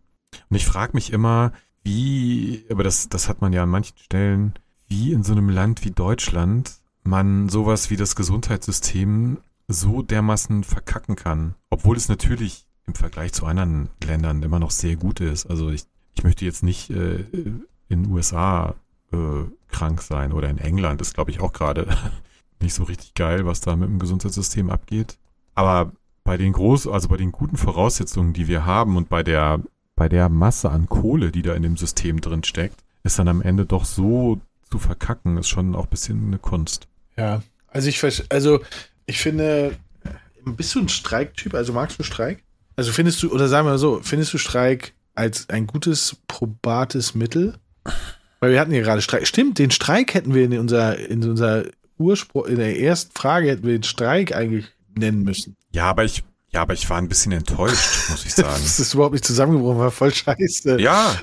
Und 0.51 0.55
ich 0.55 0.67
frage 0.67 0.91
mich 0.93 1.11
immer, 1.11 1.51
wie, 1.81 2.63
aber 2.69 2.83
das, 2.83 3.09
das 3.09 3.27
hat 3.27 3.41
man 3.41 3.53
ja 3.53 3.63
an 3.63 3.69
manchen 3.69 3.97
Stellen 3.97 4.53
wie 4.89 5.13
in 5.13 5.23
so 5.23 5.31
einem 5.31 5.49
Land 5.49 5.85
wie 5.85 5.91
Deutschland 5.91 6.79
man 7.03 7.49
sowas 7.49 7.89
wie 7.89 7.95
das 7.95 8.15
Gesundheitssystem 8.15 9.37
so 9.67 10.01
dermaßen 10.01 10.63
verkacken 10.63 11.15
kann. 11.15 11.55
Obwohl 11.69 11.95
es 11.95 12.09
natürlich 12.09 12.65
im 12.87 12.95
Vergleich 12.95 13.33
zu 13.33 13.45
anderen 13.45 13.89
Ländern 14.03 14.43
immer 14.43 14.59
noch 14.59 14.71
sehr 14.71 14.95
gut 14.95 15.19
ist. 15.19 15.45
Also 15.45 15.69
ich, 15.69 15.83
ich 16.15 16.23
möchte 16.23 16.43
jetzt 16.43 16.63
nicht 16.63 16.89
äh, 16.89 17.25
in 17.87 18.11
USA 18.11 18.75
äh, 19.11 19.45
krank 19.67 20.01
sein 20.01 20.33
oder 20.33 20.49
in 20.49 20.57
England 20.57 21.01
ist, 21.01 21.13
glaube 21.13 21.31
ich, 21.31 21.39
auch 21.39 21.53
gerade 21.53 21.87
nicht 22.61 22.73
so 22.73 22.83
richtig 22.83 23.13
geil, 23.13 23.45
was 23.45 23.61
da 23.61 23.75
mit 23.75 23.89
dem 23.89 23.99
Gesundheitssystem 23.99 24.69
abgeht. 24.69 25.17
Aber 25.53 25.91
bei 26.23 26.37
den 26.37 26.53
groß, 26.53 26.87
also 26.87 27.07
bei 27.07 27.17
den 27.17 27.31
guten 27.31 27.57
Voraussetzungen, 27.57 28.33
die 28.33 28.47
wir 28.47 28.65
haben 28.65 28.97
und 28.97 29.09
bei 29.09 29.23
der, 29.23 29.61
bei 29.95 30.09
der 30.09 30.29
Masse 30.29 30.69
an 30.71 30.87
Kohle, 30.87 31.31
die 31.31 31.41
da 31.43 31.53
in 31.53 31.63
dem 31.63 31.77
System 31.77 32.21
drin 32.21 32.43
steckt, 32.43 32.83
ist 33.03 33.19
dann 33.19 33.27
am 33.27 33.41
Ende 33.41 33.65
doch 33.65 33.85
so 33.85 34.41
zu 34.71 34.79
verkacken, 34.79 35.37
ist 35.37 35.49
schon 35.49 35.75
auch 35.75 35.85
ein 35.85 35.89
bisschen 35.89 36.27
eine 36.27 36.39
Kunst. 36.39 36.87
Ja, 37.17 37.41
also 37.67 37.89
ich, 37.89 38.03
also 38.31 38.61
ich 39.05 39.19
finde, 39.19 39.75
bist 40.45 40.75
du 40.75 40.79
ein 40.79 40.89
Streiktyp? 40.89 41.53
Also 41.53 41.73
magst 41.73 41.99
du 41.99 42.03
Streik? 42.03 42.43
Also 42.75 42.91
findest 42.91 43.21
du, 43.23 43.31
oder 43.31 43.47
sagen 43.47 43.67
wir 43.67 43.71
mal 43.71 43.77
so, 43.77 43.99
findest 44.03 44.33
du 44.33 44.37
Streik 44.37 44.93
als 45.15 45.49
ein 45.49 45.67
gutes, 45.67 46.17
probates 46.27 47.13
Mittel? 47.13 47.57
Weil 48.39 48.51
wir 48.51 48.59
hatten 48.59 48.71
ja 48.71 48.81
gerade 48.81 49.01
Streik. 49.01 49.27
Stimmt, 49.27 49.59
den 49.59 49.71
Streik 49.71 50.13
hätten 50.13 50.33
wir 50.33 50.45
in 50.45 50.57
unserer, 50.57 50.97
in 50.97 51.27
unserer 51.27 51.65
Ursprung, 51.97 52.45
in 52.45 52.55
der 52.55 52.79
ersten 52.79 53.11
Frage 53.13 53.49
hätten 53.49 53.65
wir 53.65 53.73
den 53.73 53.83
Streik 53.83 54.33
eigentlich 54.33 54.65
nennen 54.95 55.23
müssen. 55.23 55.57
Ja, 55.71 55.89
aber 55.89 56.05
ich, 56.05 56.23
Ja, 56.51 56.61
aber 56.61 56.73
ich 56.73 56.89
war 56.89 56.97
ein 56.97 57.09
bisschen 57.09 57.31
enttäuscht, 57.33 58.09
muss 58.09 58.25
ich 58.25 58.33
sagen. 58.33 58.49
das 58.63 58.79
ist 58.79 58.93
überhaupt 58.93 59.13
nicht 59.13 59.25
zusammengebrochen, 59.25 59.79
war 59.79 59.91
voll 59.91 60.13
scheiße. 60.13 60.79
Ja. 60.79 61.15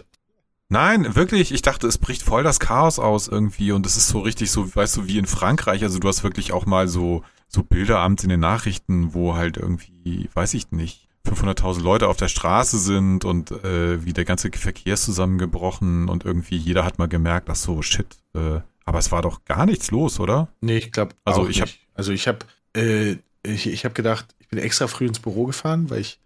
Nein, 0.68 1.14
wirklich, 1.14 1.52
ich 1.52 1.62
dachte, 1.62 1.86
es 1.86 1.98
bricht 1.98 2.22
voll 2.22 2.42
das 2.42 2.58
Chaos 2.58 2.98
aus 2.98 3.28
irgendwie 3.28 3.70
und 3.72 3.86
es 3.86 3.96
ist 3.96 4.08
so 4.08 4.20
richtig 4.20 4.50
so, 4.50 4.74
weißt 4.74 4.96
du, 4.96 5.06
wie 5.06 5.18
in 5.18 5.26
Frankreich, 5.26 5.82
also 5.82 5.98
du 5.98 6.08
hast 6.08 6.24
wirklich 6.24 6.52
auch 6.52 6.66
mal 6.66 6.88
so, 6.88 7.22
so 7.46 7.62
Bilder 7.62 7.98
abends 7.98 8.24
in 8.24 8.30
den 8.30 8.40
Nachrichten, 8.40 9.14
wo 9.14 9.36
halt 9.36 9.56
irgendwie, 9.56 10.28
weiß 10.34 10.54
ich 10.54 10.72
nicht, 10.72 11.08
500.000 11.26 11.82
Leute 11.82 12.08
auf 12.08 12.16
der 12.16 12.28
Straße 12.28 12.78
sind 12.78 13.24
und 13.24 13.50
äh, 13.50 14.04
wie 14.04 14.12
der 14.12 14.24
ganze 14.24 14.50
Verkehr 14.50 14.94
ist 14.94 15.04
zusammengebrochen 15.04 16.08
und 16.08 16.24
irgendwie 16.24 16.56
jeder 16.56 16.84
hat 16.84 16.98
mal 16.98 17.08
gemerkt, 17.08 17.48
ach 17.50 17.56
so, 17.56 17.82
shit, 17.82 18.16
äh, 18.34 18.60
aber 18.84 18.98
es 18.98 19.12
war 19.12 19.22
doch 19.22 19.44
gar 19.44 19.66
nichts 19.66 19.90
los, 19.90 20.20
oder? 20.20 20.48
Nee, 20.60 20.78
ich 20.78 20.92
glaube 20.92 21.14
Also 21.24 21.48
ich 21.48 21.60
habe 21.60 21.70
also 21.94 22.12
ich 22.12 22.28
habe 22.28 22.38
äh, 22.76 23.16
ich, 23.42 23.66
ich 23.66 23.84
habe 23.84 23.94
gedacht, 23.94 24.34
ich 24.38 24.48
bin 24.48 24.58
extra 24.58 24.86
früh 24.86 25.06
ins 25.06 25.20
Büro 25.20 25.46
gefahren, 25.46 25.90
weil 25.90 26.00
ich 26.00 26.20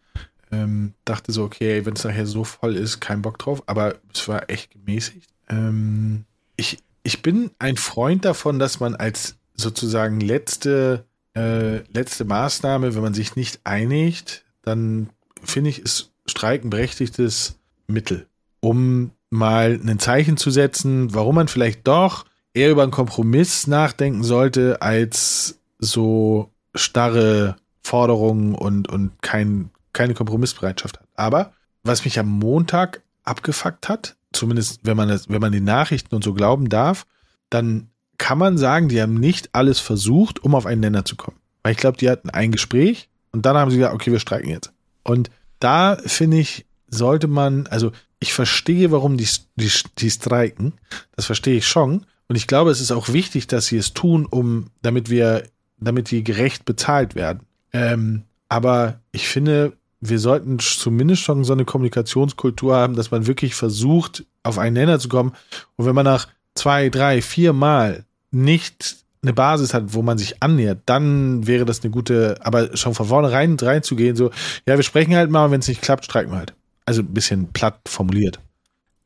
ähm, 0.50 0.94
dachte 1.04 1.32
so, 1.32 1.44
okay, 1.44 1.84
wenn 1.86 1.94
es 1.94 2.04
nachher 2.04 2.26
so 2.26 2.44
voll 2.44 2.76
ist, 2.76 3.00
kein 3.00 3.22
Bock 3.22 3.38
drauf, 3.38 3.62
aber 3.66 3.96
es 4.12 4.26
war 4.28 4.50
echt 4.50 4.70
gemäßigt. 4.72 5.28
Ähm, 5.48 6.24
ich, 6.56 6.78
ich 7.02 7.22
bin 7.22 7.50
ein 7.58 7.76
Freund 7.76 8.24
davon, 8.24 8.58
dass 8.58 8.80
man 8.80 8.94
als 8.94 9.36
sozusagen 9.54 10.20
letzte, 10.20 11.04
äh, 11.34 11.78
letzte 11.92 12.24
Maßnahme, 12.24 12.94
wenn 12.94 13.02
man 13.02 13.14
sich 13.14 13.36
nicht 13.36 13.60
einigt, 13.64 14.44
dann 14.62 15.10
finde 15.42 15.70
ich, 15.70 15.80
ist 15.80 16.10
Streiken 16.26 16.70
berechtigtes 16.70 17.58
Mittel, 17.86 18.26
um 18.60 19.10
mal 19.30 19.80
ein 19.84 19.98
Zeichen 19.98 20.36
zu 20.36 20.50
setzen, 20.50 21.14
warum 21.14 21.36
man 21.36 21.48
vielleicht 21.48 21.86
doch 21.86 22.24
eher 22.52 22.70
über 22.70 22.82
einen 22.82 22.90
Kompromiss 22.90 23.66
nachdenken 23.66 24.22
sollte, 24.22 24.82
als 24.82 25.58
so 25.78 26.50
starre 26.74 27.56
Forderungen 27.82 28.54
und, 28.54 28.88
und 28.88 29.22
kein, 29.22 29.70
keine 29.92 30.14
Kompromissbereitschaft 30.14 30.98
hat. 30.98 31.08
Aber 31.14 31.52
was 31.82 32.04
mich 32.04 32.18
am 32.18 32.28
Montag 32.28 33.02
abgefuckt 33.24 33.88
hat, 33.88 34.16
zumindest 34.32 34.80
wenn 34.84 34.96
man, 34.96 35.08
das, 35.08 35.28
wenn 35.28 35.40
man 35.40 35.52
die 35.52 35.60
Nachrichten 35.60 36.14
und 36.14 36.24
so 36.24 36.34
glauben 36.34 36.68
darf, 36.68 37.06
dann 37.48 37.90
kann 38.18 38.38
man 38.38 38.58
sagen, 38.58 38.88
die 38.88 39.00
haben 39.00 39.14
nicht 39.14 39.50
alles 39.52 39.80
versucht, 39.80 40.44
um 40.44 40.54
auf 40.54 40.66
einen 40.66 40.82
Nenner 40.82 41.04
zu 41.04 41.16
kommen. 41.16 41.38
Weil 41.62 41.72
ich 41.72 41.78
glaube, 41.78 41.98
die 41.98 42.10
hatten 42.10 42.30
ein 42.30 42.52
Gespräch 42.52 43.08
und 43.32 43.46
dann 43.46 43.56
haben 43.56 43.70
sie 43.70 43.78
gesagt, 43.78 43.94
okay, 43.94 44.12
wir 44.12 44.20
streiken 44.20 44.50
jetzt. 44.50 44.72
Und 45.02 45.30
da 45.58 45.96
finde 46.04 46.38
ich, 46.38 46.66
sollte 46.88 47.28
man, 47.28 47.66
also 47.68 47.92
ich 48.18 48.34
verstehe, 48.34 48.90
warum 48.90 49.16
die, 49.16 49.28
die, 49.56 49.70
die 49.98 50.10
streiken. 50.10 50.74
Das 51.16 51.26
verstehe 51.26 51.56
ich 51.56 51.66
schon. 51.66 52.06
Und 52.28 52.36
ich 52.36 52.46
glaube, 52.46 52.70
es 52.70 52.80
ist 52.80 52.92
auch 52.92 53.08
wichtig, 53.08 53.46
dass 53.46 53.66
sie 53.66 53.78
es 53.78 53.94
tun, 53.94 54.26
um, 54.26 54.66
damit 54.82 55.08
wir, 55.10 55.44
damit 55.78 56.10
die 56.10 56.22
gerecht 56.22 56.64
bezahlt 56.64 57.14
werden. 57.14 57.40
Ähm, 57.72 58.24
aber 58.48 59.00
ich 59.12 59.28
finde, 59.28 59.72
wir 60.00 60.18
sollten 60.18 60.58
zumindest 60.58 61.22
schon 61.22 61.44
so 61.44 61.52
eine 61.52 61.64
Kommunikationskultur 61.64 62.74
haben, 62.74 62.96
dass 62.96 63.10
man 63.10 63.26
wirklich 63.26 63.54
versucht, 63.54 64.24
auf 64.42 64.58
einen 64.58 64.74
Nenner 64.74 64.98
zu 64.98 65.08
kommen. 65.08 65.32
Und 65.76 65.86
wenn 65.86 65.94
man 65.94 66.04
nach 66.04 66.28
zwei, 66.54 66.88
drei, 66.88 67.20
vier 67.22 67.52
Mal 67.52 68.04
nicht 68.30 68.96
eine 69.22 69.34
Basis 69.34 69.74
hat, 69.74 69.92
wo 69.92 70.02
man 70.02 70.16
sich 70.16 70.42
annähert, 70.42 70.80
dann 70.86 71.46
wäre 71.46 71.66
das 71.66 71.82
eine 71.82 71.90
gute, 71.90 72.38
aber 72.40 72.76
schon 72.76 72.94
von 72.94 73.06
vornherein 73.06 73.56
reinzugehen, 73.60 74.16
so, 74.16 74.30
ja, 74.66 74.76
wir 74.76 74.82
sprechen 74.82 75.14
halt 75.14 75.30
mal, 75.30 75.50
wenn 75.50 75.60
es 75.60 75.68
nicht 75.68 75.82
klappt, 75.82 76.06
streiken 76.06 76.32
wir 76.32 76.38
halt. 76.38 76.54
Also 76.86 77.02
ein 77.02 77.12
bisschen 77.12 77.52
platt 77.52 77.78
formuliert. 77.86 78.40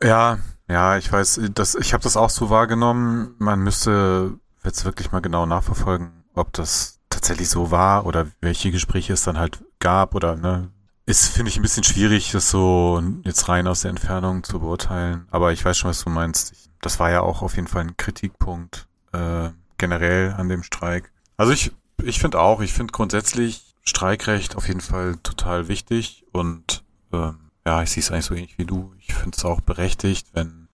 Ja, 0.02 0.38
ja, 0.68 0.96
ich 0.96 1.10
weiß, 1.10 1.40
das, 1.54 1.74
ich 1.74 1.92
habe 1.92 2.04
das 2.04 2.16
auch 2.16 2.30
so 2.30 2.48
wahrgenommen. 2.50 3.34
Man 3.38 3.60
müsste 3.60 4.38
jetzt 4.64 4.84
wirklich 4.84 5.12
mal 5.12 5.20
genau 5.20 5.46
nachverfolgen, 5.46 6.10
ob 6.34 6.52
das 6.52 7.00
tatsächlich 7.10 7.48
so 7.48 7.70
war 7.70 8.06
oder 8.06 8.26
welche 8.40 8.70
Gespräche 8.70 9.12
es 9.12 9.24
dann 9.24 9.38
halt 9.38 9.58
gab 9.80 10.14
oder 10.14 10.36
ne. 10.36 10.70
Ist, 11.06 11.28
finde 11.28 11.50
ich, 11.50 11.56
ein 11.56 11.62
bisschen 11.62 11.84
schwierig, 11.84 12.32
das 12.32 12.50
so 12.50 13.02
jetzt 13.24 13.48
rein 13.48 13.66
aus 13.66 13.82
der 13.82 13.90
Entfernung 13.90 14.42
zu 14.42 14.58
beurteilen. 14.60 15.26
Aber 15.30 15.52
ich 15.52 15.64
weiß 15.64 15.76
schon, 15.76 15.90
was 15.90 16.02
du 16.02 16.10
meinst. 16.10 16.70
Das 16.80 16.98
war 16.98 17.10
ja 17.10 17.20
auch 17.20 17.42
auf 17.42 17.56
jeden 17.56 17.68
Fall 17.68 17.82
ein 17.82 17.96
Kritikpunkt 17.96 18.88
äh, 19.12 19.50
generell 19.78 20.32
an 20.32 20.48
dem 20.48 20.62
Streik. 20.62 21.12
Also 21.36 21.52
ich, 21.52 21.72
ich 22.02 22.20
finde 22.20 22.40
auch, 22.40 22.60
ich 22.60 22.72
finde 22.72 22.92
grundsätzlich 22.92 23.74
Streikrecht 23.82 24.56
auf 24.56 24.68
jeden 24.68 24.80
Fall 24.80 25.16
total 25.22 25.68
wichtig 25.68 26.24
und 26.32 26.84
ähm, 27.12 27.50
ja, 27.66 27.82
ich 27.82 27.90
sehe 27.90 28.02
es 28.02 28.10
eigentlich 28.10 28.24
so 28.24 28.34
ähnlich 28.34 28.58
wie 28.58 28.66
du. 28.66 28.94
Ich 28.98 29.14
finde 29.14 29.36
es 29.36 29.44
auch 29.44 29.60
berechtigt, 29.60 30.28
wenn, 30.32 30.68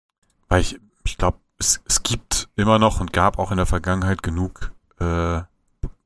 weil 0.50 0.62
ich, 0.62 0.80
ich 1.06 1.18
glaube, 1.18 1.40
es, 1.58 1.82
es 1.86 2.04
gibt 2.04 2.50
immer 2.56 2.80
noch 2.80 3.00
und 3.00 3.14
gab 3.14 3.40
auch 3.40 3.52
in 3.52 3.58
der 3.58 3.66
Vergangenheit 3.66 4.24
genug 4.24 4.74
äh, 5.00 5.42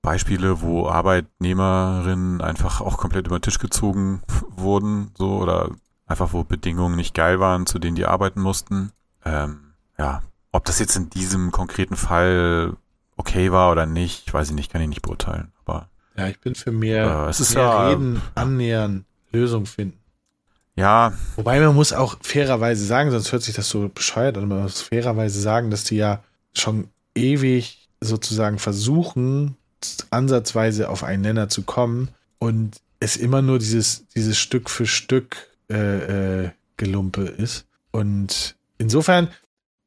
Beispiele, 0.02 0.62
wo 0.62 0.88
Arbeitnehmerinnen 0.88 2.42
einfach 2.42 2.82
auch 2.82 2.98
komplett 2.98 3.28
über 3.28 3.40
den 3.40 3.44
Tisch 3.44 3.60
gezogen 3.60 4.22
wurden, 4.56 5.12
so 5.18 5.38
oder 5.38 5.70
einfach 6.08 6.34
wo 6.34 6.44
Bedingungen 6.44 6.96
nicht 6.96 7.14
geil 7.14 7.40
waren, 7.40 7.66
zu 7.66 7.80
denen 7.80 7.96
die 7.96 8.06
arbeiten 8.06 8.42
mussten. 8.42 8.92
Ähm, 9.24 9.74
ja, 9.98 10.22
ob 10.52 10.66
das 10.66 10.80
jetzt 10.80 10.96
in 10.96 11.10
diesem 11.10 11.52
konkreten 11.52 11.96
Fall 11.96 12.74
okay 13.16 13.52
war 13.52 13.72
oder 13.72 13.86
nicht, 13.86 14.34
weiß 14.34 14.50
ich 14.50 14.56
nicht, 14.56 14.72
kann 14.72 14.82
ich 14.82 14.90
nicht 14.90 15.04
beurteilen. 15.04 15.52
Aber 15.64 15.90
ja, 16.18 16.28
ich 16.28 16.40
bin 16.40 16.56
für 16.56 16.72
mehr, 16.72 17.26
äh, 17.28 17.30
es 17.30 17.40
ist 17.40 17.54
mehr 17.54 17.64
ja, 17.64 17.88
reden, 17.88 18.22
annähern, 18.36 19.06
Lösung 19.32 19.66
finden. 19.66 19.98
Ja. 20.76 21.14
Wobei 21.36 21.60
man 21.60 21.76
muss 21.76 21.94
auch 21.94 22.18
fairerweise 22.22 22.86
sagen, 22.86 23.12
sonst 23.12 23.32
hört 23.32 23.44
sich 23.44 23.56
das 23.56 23.70
so 23.70 23.90
bescheuert 23.94 24.38
an, 24.38 24.48
man 24.48 24.64
muss 24.64 24.82
fairerweise 24.82 25.40
sagen, 25.40 25.70
dass 25.70 25.84
die 25.84 25.98
ja 25.98 26.24
schon 26.54 26.90
ewig 27.14 27.90
sozusagen 28.00 28.58
versuchen, 28.58 29.58
ansatzweise 30.10 30.90
auf 30.90 31.04
einen 31.04 31.22
Nenner 31.24 31.50
zu 31.50 31.64
kommen 31.64 32.10
und 32.40 32.82
es 33.00 33.18
immer 33.18 33.42
nur 33.42 33.60
dieses, 33.60 34.08
dieses 34.16 34.38
Stück 34.38 34.70
für 34.70 34.86
Stück 34.86 35.48
äh, 35.70 36.44
äh, 36.44 36.50
Gelumpe 36.78 37.24
ist. 37.24 37.66
Und 37.92 38.56
insofern, 38.78 39.30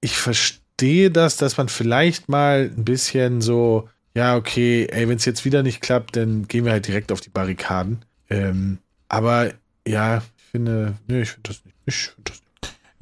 ich 0.01 0.17
verstehe 0.17 1.11
das, 1.11 1.37
dass 1.37 1.57
man 1.57 1.69
vielleicht 1.69 2.29
mal 2.29 2.71
ein 2.77 2.85
bisschen 2.85 3.41
so, 3.41 3.89
ja, 4.15 4.37
okay, 4.37 4.87
ey, 4.91 5.09
wenn 5.09 5.17
es 5.17 5.25
jetzt 5.25 5.45
wieder 5.45 5.63
nicht 5.63 5.81
klappt, 5.81 6.17
dann 6.17 6.47
gehen 6.49 6.65
wir 6.65 6.73
halt 6.73 6.87
direkt 6.87 7.13
auf 7.13 7.21
die 7.21 7.31
Barrikaden. 7.31 8.05
Ähm, 8.31 8.79
aber 9.09 9.53
ja, 9.87 10.19
ich 10.19 10.45
finde, 10.51 10.95
nee, 11.07 11.23
ich 11.23 11.31
finde 11.31 11.49
das 11.49 11.65
nicht. 11.65 11.77
Ich 11.87 11.97
finde 12.09 12.31
das 12.31 12.41
nicht. 12.41 12.44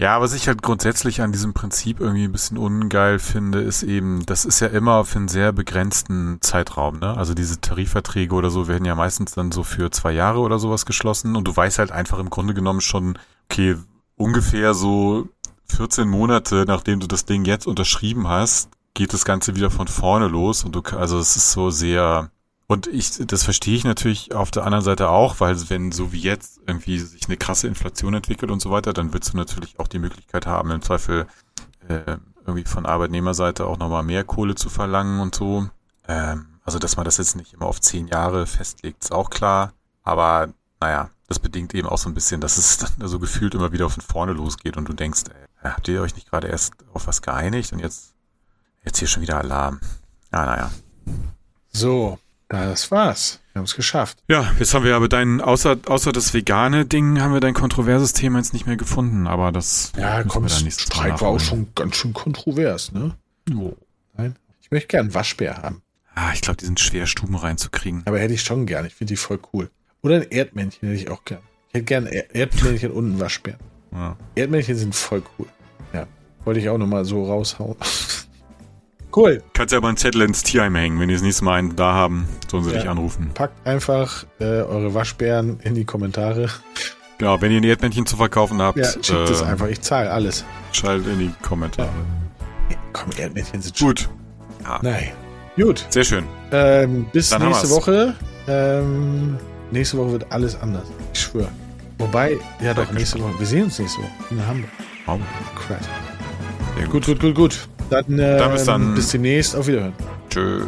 Ja, 0.02 0.20
was 0.20 0.32
ich 0.32 0.48
halt 0.48 0.62
grundsätzlich 0.62 1.22
an 1.22 1.30
diesem 1.30 1.54
Prinzip 1.54 2.00
irgendwie 2.00 2.24
ein 2.24 2.32
bisschen 2.32 2.58
ungeil 2.58 3.20
finde, 3.20 3.60
ist 3.60 3.84
eben, 3.84 4.26
das 4.26 4.44
ist 4.44 4.58
ja 4.58 4.66
immer 4.66 5.04
für 5.04 5.20
einen 5.20 5.28
sehr 5.28 5.52
begrenzten 5.52 6.38
Zeitraum, 6.40 6.98
ne? 6.98 7.16
Also 7.16 7.34
diese 7.34 7.60
Tarifverträge 7.60 8.34
oder 8.34 8.50
so 8.50 8.66
werden 8.66 8.84
ja 8.84 8.96
meistens 8.96 9.34
dann 9.34 9.52
so 9.52 9.62
für 9.62 9.92
zwei 9.92 10.10
Jahre 10.10 10.40
oder 10.40 10.58
sowas 10.58 10.86
geschlossen 10.86 11.36
und 11.36 11.46
du 11.46 11.54
weißt 11.54 11.78
halt 11.78 11.92
einfach 11.92 12.18
im 12.18 12.30
Grunde 12.30 12.52
genommen 12.52 12.80
schon, 12.80 13.16
okay, 13.48 13.76
ungefähr 14.16 14.74
so 14.74 15.28
14 15.66 16.08
Monate, 16.08 16.64
nachdem 16.66 16.98
du 16.98 17.06
das 17.06 17.24
Ding 17.24 17.44
jetzt 17.44 17.68
unterschrieben 17.68 18.26
hast, 18.26 18.70
geht 18.94 19.12
das 19.12 19.24
Ganze 19.24 19.54
wieder 19.54 19.70
von 19.70 19.86
vorne 19.86 20.26
los 20.26 20.64
und 20.64 20.74
du, 20.74 20.82
also 20.98 21.20
es 21.20 21.36
ist 21.36 21.52
so 21.52 21.70
sehr, 21.70 22.31
und 22.72 22.86
ich, 22.86 23.18
das 23.26 23.42
verstehe 23.42 23.76
ich 23.76 23.84
natürlich 23.84 24.34
auf 24.34 24.50
der 24.50 24.64
anderen 24.64 24.82
Seite 24.82 25.10
auch, 25.10 25.40
weil 25.40 25.68
wenn 25.68 25.92
so 25.92 26.10
wie 26.10 26.20
jetzt 26.20 26.58
irgendwie 26.66 26.98
sich 26.98 27.28
eine 27.28 27.36
krasse 27.36 27.68
Inflation 27.68 28.14
entwickelt 28.14 28.50
und 28.50 28.62
so 28.62 28.70
weiter, 28.70 28.94
dann 28.94 29.12
willst 29.12 29.34
du 29.34 29.36
natürlich 29.36 29.78
auch 29.78 29.88
die 29.88 29.98
Möglichkeit 29.98 30.46
haben, 30.46 30.70
im 30.70 30.80
Zweifel 30.80 31.26
äh, 31.88 32.16
irgendwie 32.46 32.64
von 32.64 32.86
Arbeitnehmerseite 32.86 33.66
auch 33.66 33.76
nochmal 33.76 34.02
mehr 34.04 34.24
Kohle 34.24 34.54
zu 34.54 34.70
verlangen 34.70 35.20
und 35.20 35.34
so. 35.34 35.68
Ähm, 36.08 36.46
also, 36.64 36.78
dass 36.78 36.96
man 36.96 37.04
das 37.04 37.18
jetzt 37.18 37.36
nicht 37.36 37.52
immer 37.52 37.66
auf 37.66 37.78
zehn 37.78 38.08
Jahre 38.08 38.46
festlegt, 38.46 39.04
ist 39.04 39.12
auch 39.12 39.28
klar. 39.28 39.74
Aber 40.02 40.48
naja, 40.80 41.10
das 41.28 41.40
bedingt 41.40 41.74
eben 41.74 41.88
auch 41.88 41.98
so 41.98 42.08
ein 42.08 42.14
bisschen, 42.14 42.40
dass 42.40 42.56
es 42.56 42.78
dann 42.78 43.06
so 43.06 43.18
gefühlt 43.18 43.54
immer 43.54 43.72
wieder 43.72 43.90
von 43.90 44.02
vorne 44.02 44.32
losgeht 44.32 44.78
und 44.78 44.88
du 44.88 44.94
denkst, 44.94 45.24
ey, 45.62 45.70
habt 45.70 45.88
ihr 45.88 46.00
euch 46.00 46.14
nicht 46.14 46.30
gerade 46.30 46.48
erst 46.48 46.72
auf 46.94 47.06
was 47.06 47.20
geeinigt 47.20 47.70
und 47.74 47.80
jetzt, 47.80 48.14
jetzt 48.82 48.98
hier 48.98 49.08
schon 49.08 49.22
wieder 49.22 49.36
Alarm. 49.36 49.78
Ja, 50.32 50.46
naja. 50.46 50.70
So, 51.70 52.18
das 52.52 52.90
war's. 52.90 53.40
Wir 53.52 53.60
haben 53.60 53.64
es 53.64 53.74
geschafft. 53.74 54.18
Ja, 54.28 54.50
jetzt 54.58 54.72
haben 54.74 54.84
wir 54.84 54.96
aber 54.96 55.08
dein, 55.08 55.40
außer, 55.40 55.76
außer 55.86 56.12
das 56.12 56.32
vegane 56.34 56.86
Ding, 56.86 57.20
haben 57.20 57.32
wir 57.34 57.40
dein 57.40 57.54
kontroverses 57.54 58.12
Thema 58.14 58.38
jetzt 58.38 58.52
nicht 58.52 58.66
mehr 58.66 58.76
gefunden, 58.76 59.26
aber 59.26 59.52
das 59.52 59.92
Ja, 59.96 60.22
komm, 60.24 60.44
nächstes 60.44 60.64
Mal 60.64 60.70
Streik 60.86 61.20
war 61.20 61.28
auch 61.28 61.40
schon 61.40 61.68
ganz 61.74 61.96
schön 61.96 62.12
kontrovers, 62.14 62.92
ne? 62.92 63.14
Jo. 63.48 63.76
Nein? 64.16 64.36
Ich 64.62 64.70
möchte 64.70 64.88
gern 64.88 65.12
Waschbär 65.14 65.58
haben. 65.62 65.82
Ah, 66.14 66.30
ich 66.34 66.40
glaube, 66.42 66.58
die 66.58 66.64
sind 66.66 66.80
schwer, 66.80 67.06
Stuben 67.06 67.34
reinzukriegen. 67.36 68.02
Aber 68.06 68.18
hätte 68.18 68.34
ich 68.34 68.42
schon 68.42 68.66
gern. 68.66 68.84
Ich 68.86 68.94
finde 68.94 69.12
die 69.12 69.16
voll 69.16 69.40
cool. 69.52 69.70
Oder 70.02 70.16
ein 70.16 70.30
Erdmännchen 70.30 70.88
hätte 70.88 71.00
ich 71.00 71.10
auch 71.10 71.24
gern. 71.24 71.40
Ich 71.68 71.74
hätte 71.74 71.84
gern 71.84 72.06
Er- 72.06 72.34
Erdmännchen 72.34 72.90
und 72.90 73.04
einen 73.06 73.20
Waschbären. 73.20 73.60
Ja. 73.92 74.16
Erdmännchen 74.34 74.76
sind 74.76 74.94
voll 74.94 75.22
cool. 75.38 75.46
Ja. 75.92 76.06
Wollte 76.44 76.60
ich 76.60 76.68
auch 76.68 76.78
nochmal 76.78 77.04
so 77.04 77.24
raushauen. 77.24 77.76
Cool. 79.14 79.42
Kannst 79.52 79.72
ja 79.72 79.78
aber 79.78 79.88
einen 79.88 79.96
Zettel 79.96 80.22
ins 80.22 80.42
Tierheim 80.42 80.74
hängen, 80.74 80.98
wenn 80.98 81.08
die 81.08 81.14
das 81.14 81.22
nächste 81.22 81.44
Mal 81.44 81.58
einen 81.58 81.76
da 81.76 81.92
haben, 81.92 82.26
sollen 82.50 82.64
sie 82.64 82.70
ja. 82.70 82.80
dich 82.80 82.88
anrufen. 82.88 83.30
Packt 83.34 83.66
einfach 83.66 84.24
äh, 84.40 84.44
eure 84.44 84.94
Waschbären 84.94 85.60
in 85.60 85.74
die 85.74 85.84
Kommentare. 85.84 86.48
Genau, 87.18 87.40
wenn 87.40 87.52
ihr 87.52 87.58
ein 87.58 87.64
Erdmännchen 87.64 88.06
zu 88.06 88.16
verkaufen 88.16 88.60
habt. 88.62 88.78
Ja, 88.78 88.84
schickt 88.84 89.10
äh, 89.10 89.32
es 89.32 89.42
einfach, 89.42 89.68
ich 89.68 89.80
zahle 89.80 90.10
alles. 90.10 90.44
Schaltet 90.72 91.12
in 91.12 91.18
die 91.18 91.30
Kommentare. 91.42 91.88
Ja. 92.70 92.76
Komm, 92.92 93.10
Erdmännchen 93.16 93.60
sind 93.60 93.78
Gut. 93.78 94.08
Ja. 94.64 94.80
Nein. 94.82 95.12
Gut. 95.56 95.86
Sehr 95.90 96.04
schön. 96.04 96.24
Ähm, 96.50 97.06
bis 97.12 97.30
Dann 97.30 97.46
nächste 97.46 97.70
Woche. 97.70 98.14
Ähm, 98.48 99.38
nächste 99.70 99.98
Woche 99.98 100.12
wird 100.12 100.32
alles 100.32 100.60
anders. 100.60 100.84
Ich 101.12 101.20
schwöre. 101.20 101.50
Wobei, 101.98 102.38
ja 102.60 102.74
doch, 102.74 102.90
nächste 102.92 103.20
Woche. 103.20 103.38
Wir 103.38 103.46
sehen 103.46 103.64
uns 103.64 103.78
nächste 103.78 104.00
Woche 104.00 104.10
in 104.30 104.46
Hamburg. 104.46 104.70
Oh. 105.06 105.18
Crap. 105.54 105.80
Gut. 106.76 106.90
gut, 106.90 107.06
gut, 107.06 107.20
gut, 107.20 107.34
gut. 107.34 107.68
Dann, 107.92 108.18
äh, 108.18 108.38
dann 108.38 108.52
bis, 108.52 108.62
ähm, 108.62 108.66
dann. 108.66 108.94
bis 108.94 109.10
demnächst. 109.10 109.54
Auf 109.54 109.66
Wiederhören. 109.66 109.92
Tschö. 110.30 110.62